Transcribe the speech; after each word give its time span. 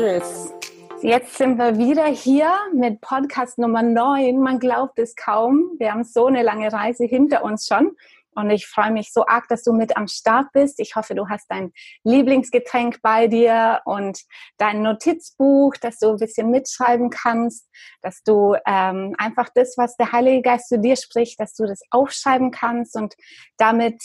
Mädels, 0.00 0.54
jetzt 1.02 1.36
sind 1.36 1.58
wir 1.58 1.76
wieder 1.76 2.06
hier 2.06 2.50
mit 2.74 3.02
Podcast 3.02 3.58
Nummer 3.58 3.82
9. 3.82 4.38
Man 4.38 4.58
glaubt 4.58 4.98
es 4.98 5.14
kaum. 5.14 5.72
Wir 5.78 5.92
haben 5.92 6.04
so 6.04 6.24
eine 6.24 6.42
lange 6.42 6.72
Reise 6.72 7.04
hinter 7.04 7.44
uns 7.44 7.66
schon. 7.66 7.94
Und 8.34 8.48
ich 8.48 8.66
freue 8.66 8.92
mich 8.92 9.12
so 9.12 9.26
arg, 9.26 9.46
dass 9.48 9.62
du 9.62 9.74
mit 9.74 9.98
am 9.98 10.08
Start 10.08 10.46
bist. 10.54 10.80
Ich 10.80 10.96
hoffe, 10.96 11.14
du 11.14 11.28
hast 11.28 11.50
dein 11.50 11.72
Lieblingsgetränk 12.04 13.02
bei 13.02 13.26
dir 13.26 13.82
und 13.84 14.22
dein 14.56 14.80
Notizbuch, 14.80 15.74
dass 15.76 15.98
du 15.98 16.12
ein 16.12 16.16
bisschen 16.16 16.50
mitschreiben 16.50 17.10
kannst, 17.10 17.68
dass 18.00 18.22
du 18.22 18.56
ähm, 18.66 19.14
einfach 19.18 19.50
das, 19.54 19.74
was 19.76 19.98
der 19.98 20.12
Heilige 20.12 20.40
Geist 20.40 20.68
zu 20.68 20.78
dir 20.78 20.96
spricht, 20.96 21.38
dass 21.38 21.52
du 21.52 21.66
das 21.66 21.82
aufschreiben 21.90 22.52
kannst 22.52 22.96
und 22.96 23.16
damit 23.58 24.00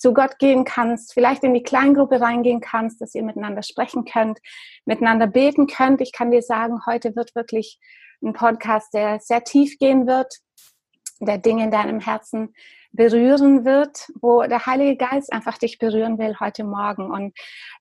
zu 0.00 0.12
Gott 0.12 0.38
gehen 0.38 0.64
kannst, 0.64 1.12
vielleicht 1.12 1.44
in 1.44 1.54
die 1.54 1.62
Kleingruppe 1.62 2.20
reingehen 2.20 2.60
kannst, 2.60 3.00
dass 3.00 3.14
ihr 3.14 3.22
miteinander 3.22 3.62
sprechen 3.62 4.04
könnt, 4.04 4.38
miteinander 4.84 5.26
beten 5.26 5.66
könnt. 5.66 6.00
Ich 6.00 6.12
kann 6.12 6.30
dir 6.30 6.42
sagen, 6.42 6.80
heute 6.86 7.16
wird 7.16 7.34
wirklich 7.34 7.78
ein 8.22 8.32
Podcast, 8.32 8.94
der 8.94 9.20
sehr 9.20 9.44
tief 9.44 9.78
gehen 9.78 10.06
wird, 10.06 10.32
der 11.20 11.38
Dinge 11.38 11.64
in 11.64 11.70
deinem 11.70 12.00
Herzen 12.00 12.54
berühren 12.92 13.64
wird, 13.64 14.08
wo 14.20 14.42
der 14.42 14.66
Heilige 14.66 14.96
Geist 14.96 15.32
einfach 15.32 15.58
dich 15.58 15.78
berühren 15.78 16.18
will 16.18 16.36
heute 16.40 16.64
Morgen. 16.64 17.10
Und 17.10 17.36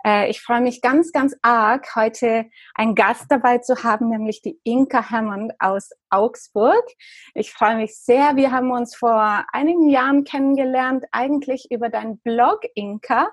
äh, 0.05 0.29
ich 0.29 0.41
freue 0.41 0.61
mich 0.61 0.81
ganz, 0.81 1.11
ganz 1.11 1.35
arg, 1.41 1.95
heute 1.95 2.45
einen 2.75 2.95
Gast 2.95 3.25
dabei 3.29 3.59
zu 3.59 3.83
haben, 3.83 4.09
nämlich 4.09 4.41
die 4.41 4.59
Inka 4.63 5.09
Hammond 5.09 5.53
aus 5.59 5.91
Augsburg. 6.09 6.83
Ich 7.33 7.53
freue 7.53 7.77
mich 7.77 7.97
sehr. 7.97 8.35
Wir 8.35 8.51
haben 8.51 8.71
uns 8.71 8.95
vor 8.95 9.45
einigen 9.51 9.89
Jahren 9.89 10.23
kennengelernt, 10.23 11.05
eigentlich 11.11 11.67
über 11.71 11.89
deinen 11.89 12.19
Blog, 12.19 12.61
Inka, 12.75 13.29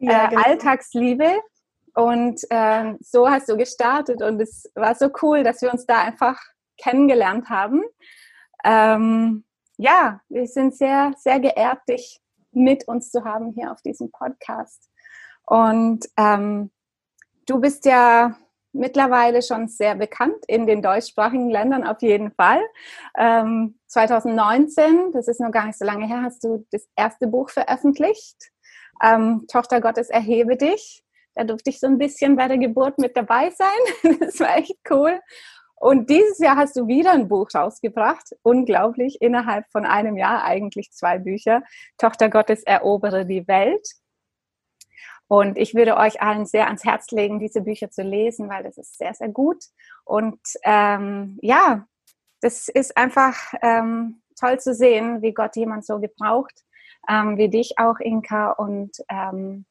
ja, 0.00 0.26
äh, 0.26 0.28
genau. 0.28 0.42
Alltagsliebe. 0.42 1.40
Und 1.94 2.42
äh, 2.50 2.94
so 3.00 3.28
hast 3.28 3.48
du 3.48 3.56
gestartet 3.56 4.22
und 4.22 4.40
es 4.40 4.70
war 4.74 4.94
so 4.94 5.08
cool, 5.22 5.42
dass 5.42 5.62
wir 5.62 5.72
uns 5.72 5.86
da 5.86 6.02
einfach 6.02 6.38
kennengelernt 6.76 7.48
haben. 7.48 7.82
Ähm, 8.64 9.44
ja, 9.76 10.20
wir 10.28 10.46
sind 10.46 10.74
sehr, 10.74 11.12
sehr 11.18 11.40
geehrt, 11.40 11.80
dich 11.88 12.20
mit 12.52 12.88
uns 12.88 13.10
zu 13.10 13.24
haben 13.24 13.52
hier 13.52 13.72
auf 13.72 13.82
diesem 13.82 14.10
Podcast. 14.10 14.88
Und 15.44 16.06
ähm, 16.16 16.70
du 17.46 17.60
bist 17.60 17.84
ja 17.84 18.36
mittlerweile 18.72 19.42
schon 19.42 19.68
sehr 19.68 19.94
bekannt 19.94 20.44
in 20.46 20.66
den 20.66 20.82
deutschsprachigen 20.82 21.50
Ländern 21.50 21.86
auf 21.86 22.02
jeden 22.02 22.30
Fall. 22.32 22.60
Ähm, 23.16 23.78
2019, 23.86 25.12
das 25.12 25.28
ist 25.28 25.40
noch 25.40 25.50
gar 25.50 25.66
nicht 25.66 25.78
so 25.78 25.84
lange 25.84 26.06
her, 26.06 26.22
hast 26.22 26.44
du 26.44 26.66
das 26.70 26.86
erste 26.96 27.26
Buch 27.26 27.50
veröffentlicht. 27.50 28.50
Ähm, 29.02 29.44
Tochter 29.50 29.80
Gottes, 29.80 30.10
erhebe 30.10 30.56
dich. 30.56 31.02
Da 31.34 31.44
durfte 31.44 31.70
ich 31.70 31.80
so 31.80 31.86
ein 31.86 31.98
bisschen 31.98 32.36
bei 32.36 32.48
der 32.48 32.58
Geburt 32.58 32.98
mit 32.98 33.16
dabei 33.16 33.50
sein. 33.50 34.16
Das 34.20 34.40
war 34.40 34.56
echt 34.56 34.78
cool. 34.90 35.20
Und 35.78 36.08
dieses 36.08 36.38
Jahr 36.38 36.56
hast 36.56 36.76
du 36.76 36.86
wieder 36.88 37.12
ein 37.12 37.28
Buch 37.28 37.48
rausgebracht. 37.54 38.34
Unglaublich, 38.42 39.20
innerhalb 39.20 39.70
von 39.70 39.84
einem 39.84 40.16
Jahr 40.16 40.42
eigentlich 40.42 40.90
zwei 40.92 41.18
Bücher. 41.18 41.62
Tochter 41.98 42.30
Gottes 42.30 42.62
erobere 42.62 43.26
die 43.26 43.46
Welt. 43.46 43.86
Und 45.28 45.58
ich 45.58 45.74
würde 45.74 45.96
euch 45.96 46.22
allen 46.22 46.46
sehr 46.46 46.66
ans 46.66 46.84
Herz 46.84 47.10
legen, 47.10 47.40
diese 47.40 47.60
Bücher 47.60 47.90
zu 47.90 48.02
lesen, 48.02 48.48
weil 48.48 48.62
das 48.62 48.78
ist 48.78 48.96
sehr, 48.96 49.12
sehr 49.12 49.28
gut. 49.28 49.64
Und 50.04 50.40
ähm, 50.62 51.38
ja, 51.42 51.86
das 52.40 52.68
ist 52.68 52.96
einfach 52.96 53.36
ähm, 53.60 54.22
toll 54.38 54.60
zu 54.60 54.72
sehen, 54.72 55.22
wie 55.22 55.34
Gott 55.34 55.56
jemand 55.56 55.84
so 55.84 55.98
gebraucht, 55.98 56.54
ähm, 57.08 57.36
wie 57.36 57.48
dich 57.48 57.78
auch, 57.78 57.98
Inka. 57.98 58.52
Und 58.52 58.98
ähm, 59.08 59.66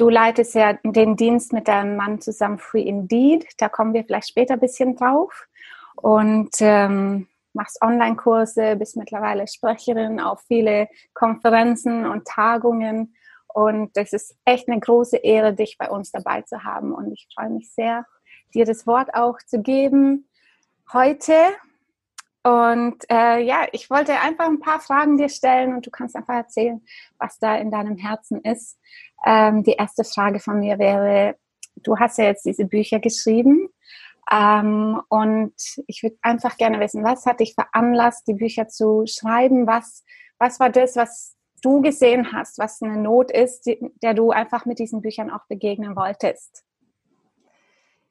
Du 0.00 0.08
leitest 0.08 0.54
ja 0.54 0.78
den 0.82 1.14
Dienst 1.14 1.52
mit 1.52 1.68
deinem 1.68 1.94
Mann 1.94 2.22
zusammen 2.22 2.56
Free 2.56 2.80
Indeed. 2.80 3.46
Da 3.58 3.68
kommen 3.68 3.92
wir 3.92 4.02
vielleicht 4.02 4.30
später 4.30 4.54
ein 4.54 4.60
bisschen 4.60 4.96
drauf. 4.96 5.46
Und 5.94 6.52
ähm, 6.60 7.28
machst 7.52 7.82
Online-Kurse, 7.82 8.76
bist 8.76 8.96
mittlerweile 8.96 9.46
Sprecherin 9.46 10.18
auf 10.18 10.40
viele 10.48 10.88
Konferenzen 11.12 12.06
und 12.06 12.26
Tagungen. 12.26 13.14
Und 13.52 13.90
es 13.94 14.14
ist 14.14 14.38
echt 14.46 14.70
eine 14.70 14.80
große 14.80 15.18
Ehre, 15.18 15.52
dich 15.52 15.76
bei 15.76 15.90
uns 15.90 16.10
dabei 16.10 16.40
zu 16.40 16.64
haben. 16.64 16.94
Und 16.94 17.12
ich 17.12 17.28
freue 17.34 17.50
mich 17.50 17.70
sehr, 17.70 18.06
dir 18.54 18.64
das 18.64 18.86
Wort 18.86 19.12
auch 19.12 19.36
zu 19.46 19.60
geben 19.60 20.30
heute. 20.94 21.34
Und 22.42 23.04
äh, 23.10 23.42
ja, 23.42 23.66
ich 23.72 23.90
wollte 23.90 24.18
einfach 24.18 24.46
ein 24.46 24.60
paar 24.60 24.80
Fragen 24.80 25.18
dir 25.18 25.28
stellen 25.28 25.74
und 25.74 25.86
du 25.86 25.90
kannst 25.90 26.16
einfach 26.16 26.34
erzählen, 26.34 26.80
was 27.18 27.38
da 27.38 27.56
in 27.56 27.70
deinem 27.70 27.96
Herzen 27.96 28.40
ist. 28.42 28.78
Ähm, 29.26 29.62
die 29.62 29.72
erste 29.72 30.04
Frage 30.04 30.40
von 30.40 30.58
mir 30.60 30.78
wäre, 30.78 31.36
du 31.76 31.98
hast 31.98 32.18
ja 32.18 32.24
jetzt 32.24 32.46
diese 32.46 32.64
Bücher 32.64 32.98
geschrieben 32.98 33.68
ähm, 34.30 35.00
und 35.08 35.54
ich 35.86 36.02
würde 36.02 36.16
einfach 36.22 36.56
gerne 36.56 36.80
wissen, 36.80 37.04
was 37.04 37.26
hat 37.26 37.40
dich 37.40 37.54
veranlasst, 37.54 38.26
die 38.26 38.34
Bücher 38.34 38.68
zu 38.68 39.04
schreiben? 39.06 39.66
Was, 39.66 40.04
was 40.38 40.60
war 40.60 40.70
das, 40.70 40.96
was 40.96 41.36
du 41.62 41.82
gesehen 41.82 42.32
hast, 42.32 42.58
was 42.58 42.80
eine 42.80 42.96
Not 42.96 43.30
ist, 43.30 43.66
die, 43.66 43.78
der 44.02 44.14
du 44.14 44.30
einfach 44.30 44.64
mit 44.64 44.78
diesen 44.78 45.02
Büchern 45.02 45.30
auch 45.30 45.46
begegnen 45.46 45.96
wolltest? 45.96 46.64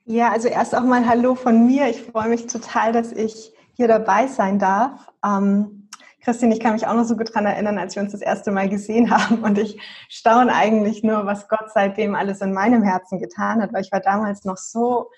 Ja, 0.05 0.31
also 0.31 0.47
erst 0.49 0.75
auch 0.75 0.83
mal 0.83 1.07
Hallo 1.07 1.35
von 1.35 1.65
mir. 1.65 1.87
Ich 1.87 2.01
freue 2.01 2.29
mich 2.29 2.47
total, 2.47 2.91
dass 2.91 3.11
ich 3.11 3.53
hier 3.79 3.87
dabei 3.87 4.27
sein 4.27 4.59
darf. 4.59 5.09
Ähm, 5.25 5.87
Christine, 6.21 6.53
ich 6.53 6.59
kann 6.59 6.73
mich 6.73 6.85
auch 6.85 6.95
noch 6.95 7.05
so 7.05 7.15
gut 7.15 7.29
daran 7.29 7.45
erinnern, 7.45 7.77
als 7.77 7.95
wir 7.95 8.03
uns 8.03 8.11
das 8.11 8.19
erste 8.19 8.51
Mal 8.51 8.67
gesehen 8.67 9.09
haben 9.17 9.41
und 9.41 9.57
ich 9.57 9.79
staune 10.09 10.53
eigentlich 10.53 11.01
nur, 11.01 11.25
was 11.25 11.47
Gott 11.47 11.71
seitdem 11.73 12.13
alles 12.13 12.41
in 12.41 12.51
meinem 12.51 12.83
Herzen 12.83 13.19
getan 13.19 13.61
hat, 13.61 13.71
weil 13.71 13.83
ich 13.83 13.91
war 13.93 14.01
damals 14.01 14.43
noch 14.43 14.57
so 14.57 15.09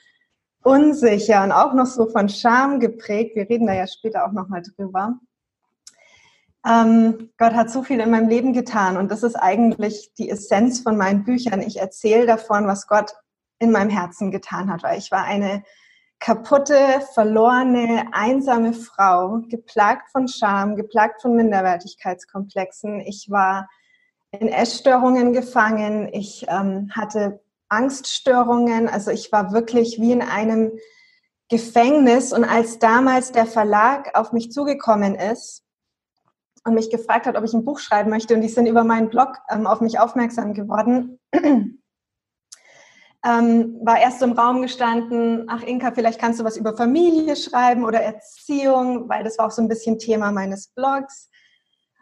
unsicher 0.62 1.44
und 1.44 1.52
auch 1.52 1.74
noch 1.74 1.88
so 1.88 2.08
von 2.08 2.30
Scham 2.30 2.80
geprägt. 2.80 3.36
Wir 3.36 3.50
reden 3.50 3.66
da 3.66 3.74
ja 3.74 3.88
später 3.88 4.28
auch 4.28 4.32
nochmal 4.32 4.62
drüber. 4.62 5.16
Ähm, 6.64 7.32
Gott 7.40 7.54
hat 7.54 7.72
so 7.72 7.82
viel 7.82 8.00
in 8.00 8.12
meinem 8.12 8.30
Leben 8.30 8.54
getan 8.54 8.96
und 8.96 9.10
das 9.10 9.24
ist 9.24 9.34
eigentlich 9.34 10.14
die 10.20 10.30
Essenz 10.30 10.82
von 10.82 10.98
meinen 10.98 11.24
Büchern. 11.24 11.62
Ich 11.62 11.80
erzähle 11.80 12.28
davon, 12.28 12.68
was 12.68 12.86
Gott 12.86 13.12
in 13.58 13.72
meinem 13.72 13.90
Herzen 13.90 14.30
getan 14.30 14.72
hat, 14.72 14.84
weil 14.84 15.00
ich 15.00 15.10
war 15.10 15.24
eine 15.24 15.64
kaputte, 16.22 17.02
verlorene, 17.14 18.06
einsame 18.14 18.74
Frau, 18.74 19.40
geplagt 19.50 20.12
von 20.12 20.28
Scham, 20.28 20.76
geplagt 20.76 21.22
von 21.22 21.36
Minderwertigkeitskomplexen. 21.36 23.02
Ich 23.02 23.30
war 23.30 23.68
in 24.30 24.48
Essstörungen 24.48 25.34
gefangen, 25.34 26.08
ich 26.14 26.46
ähm, 26.48 26.92
hatte 26.96 27.42
Angststörungen, 27.68 28.88
also 28.88 29.12
ich 29.12 29.32
war 29.32 29.52
wirklich 29.52 30.00
wie 30.00 30.12
in 30.12 30.22
einem 30.22 30.72
Gefängnis. 31.50 32.32
Und 32.32 32.46
als 32.46 32.78
damals 32.78 33.32
der 33.32 33.48
Verlag 33.48 34.16
auf 34.18 34.32
mich 34.32 34.52
zugekommen 34.52 35.16
ist 35.16 35.64
und 36.64 36.76
mich 36.76 36.92
gefragt 36.92 37.26
hat, 37.26 37.36
ob 37.36 37.44
ich 37.44 37.54
ein 37.54 37.66
Buch 37.66 37.80
schreiben 37.80 38.12
möchte, 38.12 38.36
und 38.36 38.42
die 38.42 38.48
sind 38.48 38.68
über 38.68 38.84
meinen 38.84 39.10
Blog 39.10 39.40
ähm, 39.50 39.66
auf 39.66 39.82
mich 39.82 40.00
aufmerksam 40.00 40.54
geworden, 40.54 41.20
ähm, 43.24 43.78
war 43.82 44.00
erst 44.00 44.22
im 44.24 44.32
Raum 44.32 44.62
gestanden, 44.62 45.46
ach 45.48 45.62
Inka, 45.64 45.92
vielleicht 45.92 46.20
kannst 46.20 46.40
du 46.40 46.44
was 46.44 46.58
über 46.58 46.76
Familie 46.76 47.36
schreiben 47.36 47.86
oder 47.86 48.02
Erziehung, 48.02 49.08
weil 49.10 49.24
das 49.24 49.38
war 49.38 49.48
auch 49.48 49.52
so 49.52 49.62
ein 49.62 49.68
bisschen 49.68 50.00
Thema 50.00 50.32
meines 50.32 50.70
Blogs. 50.70 51.30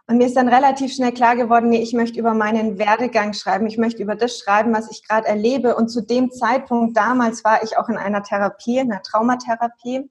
Und 0.08 0.18
mir 0.18 0.26
ist 0.26 0.38
dann 0.38 0.48
relativ 0.48 0.94
schnell 0.94 1.12
klar 1.12 1.36
geworden, 1.36 1.70
nee, 1.70 1.84
ich 1.84 1.94
möchte 1.94 2.20
über 2.20 2.34
meinen 2.34 2.80
Werdegang 2.80 3.34
schreiben, 3.34 3.68
ich 3.68 3.78
möchte 3.78 4.02
über 4.02 4.16
das 4.16 4.40
schreiben, 4.40 4.74
was 4.74 4.90
ich 4.90 5.08
gerade 5.08 5.28
erlebe. 5.28 5.76
Und 5.76 5.90
zu 5.90 6.02
dem 6.02 6.32
Zeitpunkt 6.32 6.98
damals 6.98 7.44
war 7.44 7.62
ich 7.64 7.78
auch 7.78 7.90
in 7.90 7.98
einer 7.98 8.24
Therapie, 8.24 8.80
in 8.80 8.92
einer 8.92 9.04
Traumatherapie. 9.04 10.10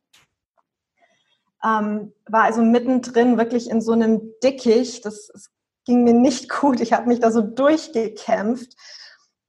Ähm, 1.64 2.12
war 2.26 2.44
also 2.44 2.62
mittendrin 2.62 3.38
wirklich 3.38 3.68
in 3.68 3.80
so 3.80 3.90
einem 3.90 4.20
Dickicht. 4.44 5.04
Das, 5.04 5.30
das 5.32 5.50
ging 5.84 6.04
mir 6.04 6.14
nicht 6.14 6.48
gut. 6.48 6.80
Ich 6.80 6.92
habe 6.92 7.08
mich 7.08 7.18
da 7.18 7.32
so 7.32 7.40
durchgekämpft 7.40 8.76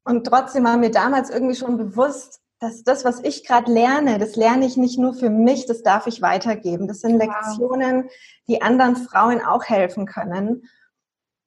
und 0.09 0.25
trotzdem 0.25 0.63
war 0.63 0.75
mir 0.75 0.89
damals 0.89 1.29
irgendwie 1.29 1.53
schon 1.53 1.77
bewusst, 1.77 2.41
dass 2.59 2.83
das, 2.83 3.05
was 3.05 3.23
ich 3.23 3.45
gerade 3.45 3.71
lerne, 3.71 4.17
das 4.17 4.35
lerne 4.35 4.65
ich 4.65 4.75
nicht 4.75 4.97
nur 4.97 5.13
für 5.13 5.29
mich, 5.29 5.67
das 5.67 5.83
darf 5.83 6.07
ich 6.07 6.23
weitergeben. 6.23 6.87
Das 6.87 7.01
sind 7.01 7.19
Lektionen, 7.19 8.09
die 8.47 8.63
anderen 8.63 8.95
Frauen 8.95 9.39
auch 9.39 9.65
helfen 9.65 10.07
können. 10.07 10.67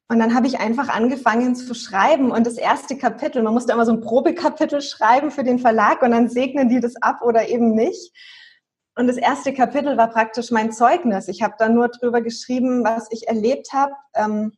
Und 0.07 0.19
dann 0.19 0.33
habe 0.33 0.47
ich 0.47 0.61
einfach 0.61 0.87
angefangen 0.87 1.57
zu 1.57 1.73
schreiben 1.73 2.31
und 2.31 2.47
das 2.47 2.55
erste 2.55 2.97
Kapitel, 2.97 3.43
man 3.43 3.53
musste 3.53 3.73
immer 3.73 3.85
so 3.85 3.91
ein 3.91 3.99
Probekapitel 3.99 4.81
schreiben 4.81 5.29
für 5.29 5.43
den 5.43 5.59
Verlag 5.59 6.01
und 6.01 6.11
dann 6.11 6.29
segnen 6.29 6.69
die 6.69 6.79
das 6.79 6.95
ab 7.01 7.21
oder 7.21 7.49
eben 7.49 7.75
nicht. 7.75 8.13
Und 8.95 9.07
das 9.07 9.17
erste 9.17 9.53
Kapitel 9.53 9.97
war 9.97 10.07
praktisch 10.07 10.51
mein 10.51 10.71
Zeugnis. 10.71 11.27
Ich 11.27 11.41
habe 11.41 11.55
da 11.59 11.67
nur 11.67 11.89
drüber 11.89 12.21
geschrieben, 12.21 12.85
was 12.85 13.07
ich 13.11 13.27
erlebt 13.27 13.73
habe, 13.73 13.91
ähm, 14.15 14.53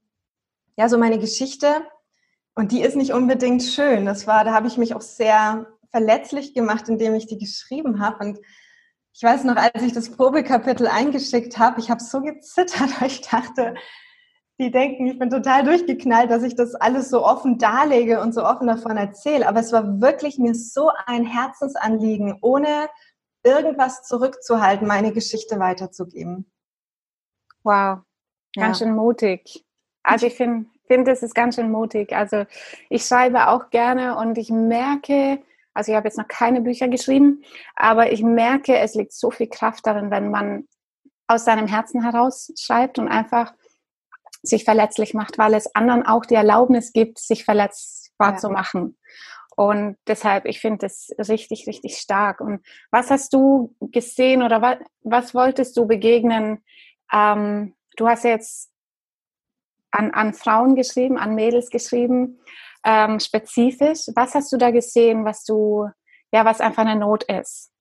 ja, 0.78 0.90
so 0.90 1.00
meine 1.00 1.18
Geschichte 1.18 1.82
und 2.56 2.72
die 2.72 2.82
ist 2.82 2.96
nicht 2.96 3.14
unbedingt 3.14 3.64
schön. 3.64 4.06
Das 4.06 4.28
war, 4.28 4.44
da 4.44 4.54
habe 4.54 4.68
ich 4.68 4.78
mich 4.78 4.96
auch 4.96 5.02
sehr 5.02 5.68
verletzlich 5.92 6.54
gemacht, 6.54 6.88
indem 6.90 7.14
ich 7.14 7.28
die 7.28 7.38
geschrieben 7.38 8.00
habe. 8.00 8.26
Und 8.26 8.40
ich 9.14 9.24
weiß 9.24 9.44
noch, 9.44 9.58
als 9.58 9.84
ich 9.84 9.94
das 9.94 10.10
Probekapitel 10.12 10.88
eingeschickt 10.88 11.58
habe, 11.58 11.80
ich 11.80 11.90
habe 11.90 12.02
so 12.02 12.22
gezittert, 12.22 12.90
weil 13.02 13.10
ich 13.10 13.22
dachte, 13.22 13.76
die 14.58 14.72
denken, 14.72 15.06
ich 15.08 15.20
bin 15.20 15.30
total 15.30 15.66
durchgeknallt, 15.66 16.32
dass 16.32 16.44
ich 16.44 16.56
das 16.56 16.76
alles 16.76 17.10
so 17.10 17.26
offen 17.26 17.58
darlege 17.58 18.22
und 18.22 18.34
so 18.34 18.46
offen 18.46 18.68
davon 18.68 18.96
erzähle. 18.96 19.48
Aber 19.50 19.60
es 19.60 19.74
war 19.74 20.00
wirklich 20.00 20.38
mir 20.38 20.56
so 20.56 20.92
ein 21.06 21.26
Herzensanliegen, 21.26 22.38
ohne 22.42 22.90
irgendwas 23.44 24.04
zurückzuhalten, 24.04 24.88
meine 24.88 25.12
Geschichte 25.12 25.60
weiterzugeben. 25.60 26.50
Wow, 27.64 28.00
ganz 28.56 28.80
ja. 28.80 28.86
schön 28.86 28.96
mutig. 28.96 29.66
Also 30.04 30.28
ich 30.28 30.36
finde, 30.36 30.70
finde, 30.88 31.12
es 31.12 31.24
ist 31.24 31.36
ganz 31.36 31.56
schön 31.56 31.72
mutig. 31.72 32.14
Also 32.14 32.46
ich 32.90 33.06
schreibe 33.06 33.50
auch 33.50 33.70
gerne 33.70 34.18
und 34.18 34.38
ich 34.38 34.50
merke, 34.50 35.40
also 35.74 35.92
ich 35.92 35.96
habe 35.96 36.08
jetzt 36.08 36.18
noch 36.18 36.28
keine 36.28 36.62
Bücher 36.62 36.88
geschrieben, 36.88 37.44
aber 37.76 38.12
ich 38.12 38.24
merke, 38.24 38.78
es 38.78 38.96
liegt 38.96 39.14
so 39.14 39.32
viel 39.32 39.48
Kraft 39.48 39.86
darin, 39.86 40.12
wenn 40.12 40.32
man 40.32 40.68
aus 41.28 41.46
seinem 41.46 41.68
Herzen 41.68 42.04
heraus 42.04 42.52
schreibt 42.58 43.00
und 43.00 43.08
einfach 43.08 43.54
sich 44.44 44.64
verletzlich 44.64 45.14
macht, 45.14 45.38
weil 45.38 45.54
es 45.54 45.74
anderen 45.76 46.06
auch 46.06 46.26
die 46.26 46.36
Erlaubnis 46.36 46.94
gibt, 46.94 47.20
sich 47.20 47.46
verletzbar 47.46 48.34
ja. 48.34 48.38
zu 48.38 48.50
machen. 48.50 48.98
Und 49.56 49.98
deshalb, 50.08 50.46
ich 50.46 50.60
finde 50.60 50.80
das 50.80 51.10
richtig, 51.18 51.66
richtig 51.68 51.98
stark. 51.98 52.42
Und 52.42 52.62
was 52.92 53.10
hast 53.10 53.34
du 53.34 53.74
gesehen 53.80 54.44
oder 54.44 54.62
was, 54.62 54.78
was 55.02 55.34
wolltest 55.34 55.78
du 55.78 55.88
begegnen? 55.88 56.64
Ähm, 57.12 57.74
du 57.96 58.08
hast 58.08 58.26
ja 58.26 58.32
jetzt 58.32 58.70
an, 59.92 60.12
an 60.12 60.34
Frauen 60.34 60.76
geschrieben, 60.76 61.18
an 61.18 61.36
Mädels 61.36 61.70
geschrieben, 61.70 62.40
ähm, 62.84 63.20
spezifisch. 63.20 64.08
Was 64.16 64.36
hast 64.36 64.52
du 64.52 64.58
da 64.58 64.72
gesehen, 64.72 65.26
was 65.26 65.44
du, 65.44 65.90
ja, 66.32 66.46
was 66.46 66.62
einfach 66.62 66.86
eine 66.86 67.00
Not 67.00 67.24
ist? 67.24 67.72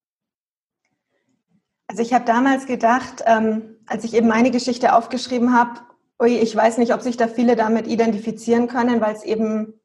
Also 1.87 2.03
ich 2.03 2.15
habe 2.15 2.25
damals 2.25 2.67
gedacht, 2.67 3.23
ähm, 3.27 3.77
als 3.87 4.05
ich 4.05 4.15
eben 4.15 4.29
meine 4.29 4.51
Geschichte 4.51 4.95
aufgeschrieben 4.95 5.53
habe, 5.53 5.81
ui, 6.21 6.39
ich 6.39 6.55
weiß 6.55 6.79
nicht, 6.79 6.95
ob 6.95 7.03
sich 7.03 7.17
da 7.17 7.29
viele 7.29 7.57
damit 7.57 7.87
identifizieren 7.87 8.69
können, 8.69 9.01
weil 9.01 9.15
es 9.15 9.23
eben 9.23 9.81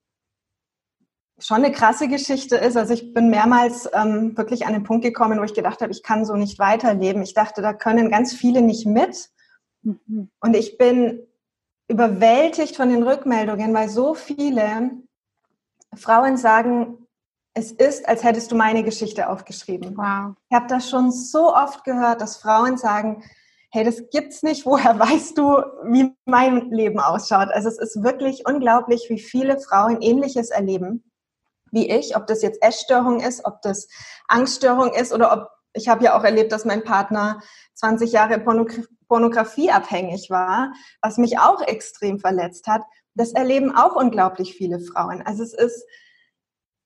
schon 1.39 1.57
eine 1.57 1.71
krasse 1.71 2.07
Geschichte 2.07 2.55
ist. 2.55 2.77
Also 2.77 2.93
ich 2.93 3.13
bin 3.13 3.29
mehrmals 3.29 3.89
ähm, 3.93 4.37
wirklich 4.37 4.65
an 4.65 4.73
den 4.73 4.83
Punkt 4.83 5.03
gekommen, 5.03 5.39
wo 5.39 5.43
ich 5.43 5.53
gedacht 5.53 5.81
habe, 5.81 5.91
ich 5.91 6.03
kann 6.03 6.25
so 6.25 6.35
nicht 6.35 6.59
weiterleben. 6.59 7.21
Ich 7.21 7.33
dachte, 7.33 7.61
da 7.61 7.73
können 7.73 8.09
ganz 8.09 8.33
viele 8.33 8.61
nicht 8.61 8.85
mit. 8.85 9.29
Mhm. 9.81 10.29
Und 10.39 10.55
ich 10.55 10.77
bin 10.77 11.21
überwältigt 11.89 12.75
von 12.75 12.89
den 12.89 13.03
Rückmeldungen, 13.03 13.73
weil 13.73 13.89
so 13.89 14.13
viele 14.13 14.91
Frauen 15.95 16.37
sagen, 16.37 17.07
es 17.53 17.71
ist, 17.71 18.07
als 18.07 18.23
hättest 18.23 18.51
du 18.51 18.55
meine 18.55 18.83
Geschichte 18.83 19.27
aufgeschrieben. 19.27 19.97
Wow. 19.97 20.35
Ich 20.49 20.55
habe 20.55 20.67
das 20.67 20.89
schon 20.89 21.11
so 21.11 21.53
oft 21.53 21.83
gehört, 21.83 22.21
dass 22.21 22.37
Frauen 22.37 22.77
sagen, 22.77 23.23
hey, 23.71 23.83
das 23.83 24.09
gibt's 24.11 24.43
nicht, 24.43 24.65
woher 24.65 24.97
weißt 24.99 25.37
du, 25.37 25.57
wie 25.83 26.15
mein 26.25 26.69
Leben 26.69 26.99
ausschaut? 26.99 27.49
Also 27.49 27.67
es 27.67 27.79
ist 27.79 28.03
wirklich 28.03 28.43
unglaublich, 28.47 29.07
wie 29.09 29.19
viele 29.19 29.59
Frauen 29.59 30.01
ähnliches 30.01 30.51
erleben 30.51 31.03
wie 31.71 31.89
ich, 31.89 32.15
ob 32.15 32.27
das 32.27 32.41
jetzt 32.41 32.61
Essstörung 32.61 33.19
ist, 33.19 33.45
ob 33.45 33.61
das 33.61 33.87
Angststörung 34.27 34.93
ist 34.93 35.13
oder 35.13 35.31
ob 35.33 35.49
ich 35.73 35.87
habe 35.87 36.03
ja 36.03 36.17
auch 36.17 36.23
erlebt, 36.23 36.51
dass 36.51 36.65
mein 36.65 36.83
Partner 36.83 37.41
20 37.79 38.11
Jahre 38.11 38.39
Pornografie 39.07 39.71
abhängig 39.71 40.29
war, 40.29 40.73
was 41.01 41.17
mich 41.17 41.39
auch 41.39 41.61
extrem 41.61 42.19
verletzt 42.19 42.67
hat. 42.67 42.81
Das 43.15 43.31
erleben 43.31 43.73
auch 43.75 43.95
unglaublich 43.95 44.53
viele 44.53 44.79
Frauen. 44.79 45.21
Also 45.21 45.43
es 45.43 45.53
ist, 45.53 45.85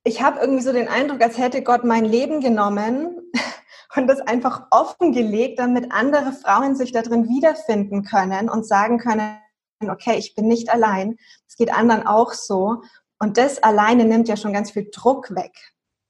ich 0.04 0.22
habe 0.22 0.40
irgendwie 0.40 0.62
so 0.62 0.72
den 0.72 0.88
Eindruck, 0.88 1.22
als 1.22 1.40
hätte 1.40 1.64
Gott 1.64 1.84
mein 1.84 2.06
Leben 2.06 2.42
genommen 2.42 3.32
und 3.96 4.08
das 4.08 4.22
einfach 4.22 4.68
offengelegt, 4.70 5.58
damit 5.58 5.92
andere 5.92 6.32
Frauen 6.32 6.76
sich 6.76 6.92
darin 6.92 7.28
wiederfinden 7.28 8.04
können 8.04 8.48
und 8.48 8.68
sagen 8.68 9.00
können, 9.00 9.40
okay, 9.82 10.16
ich 10.18 10.36
bin 10.36 10.48
nicht 10.48 10.70
allein, 10.72 11.18
es 11.48 11.56
geht 11.56 11.74
anderen 11.74 12.06
auch 12.06 12.34
so. 12.34 12.84
Und 13.18 13.38
das 13.38 13.64
alleine 13.64 14.06
nimmt 14.06 14.28
ja 14.28 14.38
schon 14.38 14.54
ganz 14.54 14.72
viel 14.72 14.90
Druck 14.92 15.34
weg. 15.36 15.54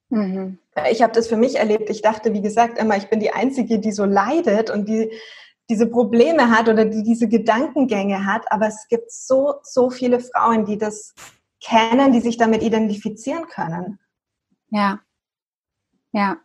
Mhm. 0.10 0.60
Ich 0.92 1.02
habe 1.02 1.14
das 1.14 1.28
für 1.28 1.38
mich 1.38 1.56
erlebt. 1.56 1.90
Ich 1.90 2.02
dachte, 2.02 2.34
wie 2.34 2.42
gesagt, 2.42 2.78
immer, 2.78 2.98
ich 2.98 3.10
bin 3.10 3.20
die 3.20 3.32
Einzige, 3.32 3.80
die 3.80 3.92
so 3.92 4.06
leidet 4.06 4.70
und 4.70 4.88
die 4.88 5.12
diese 5.70 5.88
Probleme 5.88 6.50
hat 6.50 6.68
oder 6.68 6.86
die 6.86 7.04
diese 7.04 7.28
Gedankengänge 7.28 8.26
hat. 8.26 8.52
Aber 8.52 8.68
es 8.68 8.88
gibt 8.90 9.12
so, 9.12 9.56
so 9.64 9.90
viele 9.90 10.20
Frauen, 10.20 10.66
die 10.66 10.78
das 10.78 11.14
kennen, 11.64 12.12
die 12.12 12.20
sich 12.20 12.38
damit 12.38 12.62
identifizieren 12.62 13.48
können. 13.48 14.00
Ja, 14.70 15.00
ja. 16.12 16.38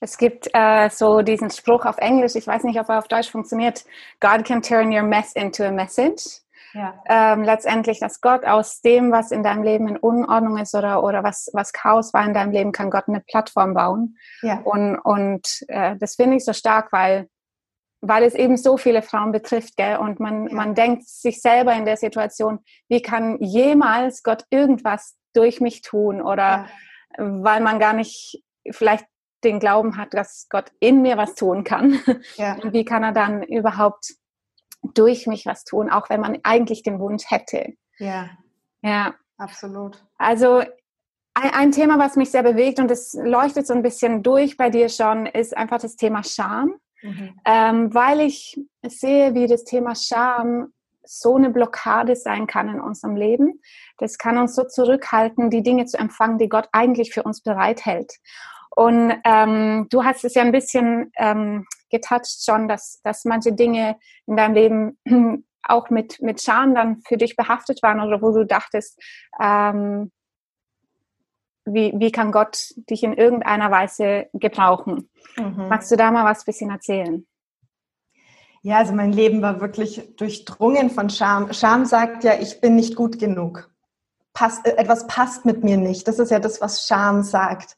Es 0.00 0.18
gibt 0.18 0.48
äh, 0.52 0.90
so 0.90 1.22
diesen 1.22 1.50
Spruch 1.50 1.84
auf 1.84 1.98
Englisch, 1.98 2.34
ich 2.34 2.46
weiß 2.46 2.64
nicht, 2.64 2.80
ob 2.80 2.88
er 2.88 2.98
auf 2.98 3.08
Deutsch 3.08 3.30
funktioniert, 3.30 3.84
God 4.18 4.44
can 4.44 4.62
turn 4.62 4.92
your 4.92 5.02
mess 5.02 5.32
into 5.34 5.62
a 5.64 5.70
message. 5.70 6.40
Ja. 6.72 7.02
Ähm, 7.08 7.42
letztendlich, 7.42 8.00
dass 8.00 8.20
Gott 8.20 8.44
aus 8.44 8.80
dem, 8.80 9.12
was 9.12 9.30
in 9.30 9.42
deinem 9.42 9.62
Leben 9.62 9.88
in 9.88 9.96
Unordnung 9.96 10.58
ist 10.58 10.74
oder, 10.74 11.02
oder 11.02 11.22
was, 11.24 11.50
was 11.52 11.72
Chaos 11.72 12.14
war 12.14 12.24
in 12.24 12.34
deinem 12.34 12.52
Leben, 12.52 12.72
kann 12.72 12.90
Gott 12.90 13.08
eine 13.08 13.20
Plattform 13.20 13.74
bauen. 13.74 14.16
Ja. 14.42 14.60
Und, 14.60 14.96
und 14.98 15.64
äh, 15.68 15.96
das 15.96 16.16
finde 16.16 16.36
ich 16.36 16.44
so 16.44 16.52
stark, 16.52 16.92
weil, 16.92 17.28
weil 18.00 18.22
es 18.22 18.34
eben 18.34 18.56
so 18.56 18.76
viele 18.76 19.02
Frauen 19.02 19.32
betrifft. 19.32 19.76
Gell? 19.76 19.96
Und 19.96 20.20
man, 20.20 20.48
ja. 20.48 20.54
man 20.54 20.74
denkt 20.74 21.06
sich 21.06 21.40
selber 21.40 21.74
in 21.74 21.84
der 21.84 21.96
Situation, 21.96 22.60
wie 22.88 23.02
kann 23.02 23.38
jemals 23.40 24.22
Gott 24.22 24.44
irgendwas 24.50 25.16
durch 25.34 25.60
mich 25.60 25.82
tun? 25.82 26.22
Oder 26.22 26.66
weil 27.16 27.60
man 27.60 27.78
gar 27.78 27.92
nicht 27.92 28.42
vielleicht 28.70 29.06
den 29.44 29.58
Glauben 29.58 29.96
hat, 29.96 30.14
dass 30.14 30.46
Gott 30.50 30.70
in 30.80 31.02
mir 31.02 31.16
was 31.16 31.34
tun 31.34 31.64
kann. 31.64 32.00
Ja. 32.36 32.54
Und 32.62 32.72
wie 32.72 32.84
kann 32.84 33.02
er 33.02 33.12
dann 33.12 33.42
überhaupt 33.42 34.14
durch 34.82 35.26
mich 35.26 35.46
was 35.46 35.64
tun, 35.64 35.90
auch 35.90 36.10
wenn 36.10 36.20
man 36.20 36.38
eigentlich 36.42 36.82
den 36.82 36.98
Wunsch 36.98 37.24
hätte? 37.28 37.74
Ja. 37.98 38.30
Ja. 38.82 39.14
Absolut. 39.40 40.04
Also 40.18 40.62
ein, 41.34 41.72
Thema, 41.72 41.98
was 41.98 42.16
mich 42.16 42.30
sehr 42.30 42.42
bewegt 42.42 42.78
und 42.78 42.90
es 42.90 43.14
leuchtet 43.14 43.66
so 43.66 43.72
ein 43.72 43.82
bisschen 43.82 44.22
durch 44.22 44.56
bei 44.56 44.68
dir 44.68 44.88
schon, 44.88 45.26
ist 45.26 45.56
einfach 45.56 45.80
das 45.80 45.96
Thema 45.96 46.22
Scham. 46.22 46.74
Mhm. 47.02 47.40
Ähm, 47.46 47.94
weil 47.94 48.20
ich 48.20 48.60
sehe, 48.82 49.34
wie 49.34 49.46
das 49.46 49.64
Thema 49.64 49.94
Scham 49.94 50.72
so 51.02 51.36
eine 51.36 51.50
Blockade 51.50 52.14
sein 52.14 52.46
kann 52.46 52.68
in 52.68 52.80
unserem 52.80 53.16
Leben. 53.16 53.60
Das 53.98 54.18
kann 54.18 54.36
uns 54.36 54.54
so 54.54 54.64
zurückhalten, 54.64 55.48
die 55.48 55.62
Dinge 55.62 55.86
zu 55.86 55.98
empfangen, 55.98 56.38
die 56.38 56.48
Gott 56.48 56.68
eigentlich 56.72 57.12
für 57.12 57.22
uns 57.22 57.42
bereithält. 57.42 58.12
Und 58.70 59.14
ähm, 59.24 59.88
du 59.90 60.04
hast 60.04 60.24
es 60.24 60.34
ja 60.34 60.42
ein 60.42 60.52
bisschen 60.52 61.12
ähm, 61.16 61.66
getoucht 61.90 62.44
schon, 62.44 62.68
dass, 62.68 63.00
dass 63.02 63.24
manche 63.24 63.52
Dinge 63.52 63.96
in 64.26 64.36
deinem 64.36 64.54
Leben 64.54 65.44
auch 65.62 65.90
mit, 65.90 66.20
mit 66.22 66.40
Scham 66.40 66.74
dann 66.74 67.02
für 67.06 67.16
dich 67.16 67.36
behaftet 67.36 67.82
waren 67.82 68.00
oder 68.00 68.22
wo 68.22 68.32
du 68.32 68.46
dachtest, 68.46 68.98
ähm, 69.40 70.10
wie, 71.66 71.92
wie 71.96 72.10
kann 72.10 72.32
Gott 72.32 72.72
dich 72.76 73.02
in 73.02 73.14
irgendeiner 73.14 73.70
Weise 73.70 74.28
gebrauchen? 74.32 75.10
Mhm. 75.36 75.68
Magst 75.68 75.90
du 75.90 75.96
da 75.96 76.10
mal 76.10 76.24
was 76.24 76.40
ein 76.40 76.46
bisschen 76.46 76.70
erzählen? 76.70 77.26
Ja, 78.62 78.78
also 78.78 78.92
mein 78.92 79.12
Leben 79.12 79.40
war 79.40 79.60
wirklich 79.60 80.16
durchdrungen 80.16 80.90
von 80.90 81.08
Scham. 81.08 81.52
Scham 81.52 81.86
sagt 81.86 82.24
ja, 82.24 82.34
ich 82.38 82.60
bin 82.60 82.76
nicht 82.76 82.94
gut 82.94 83.18
genug. 83.18 83.70
Passt, 84.34 84.66
äh, 84.66 84.76
etwas 84.76 85.06
passt 85.06 85.44
mit 85.44 85.64
mir 85.64 85.76
nicht. 85.76 86.06
Das 86.08 86.18
ist 86.18 86.30
ja 86.30 86.38
das, 86.38 86.60
was 86.60 86.86
Scham 86.86 87.22
sagt. 87.22 87.76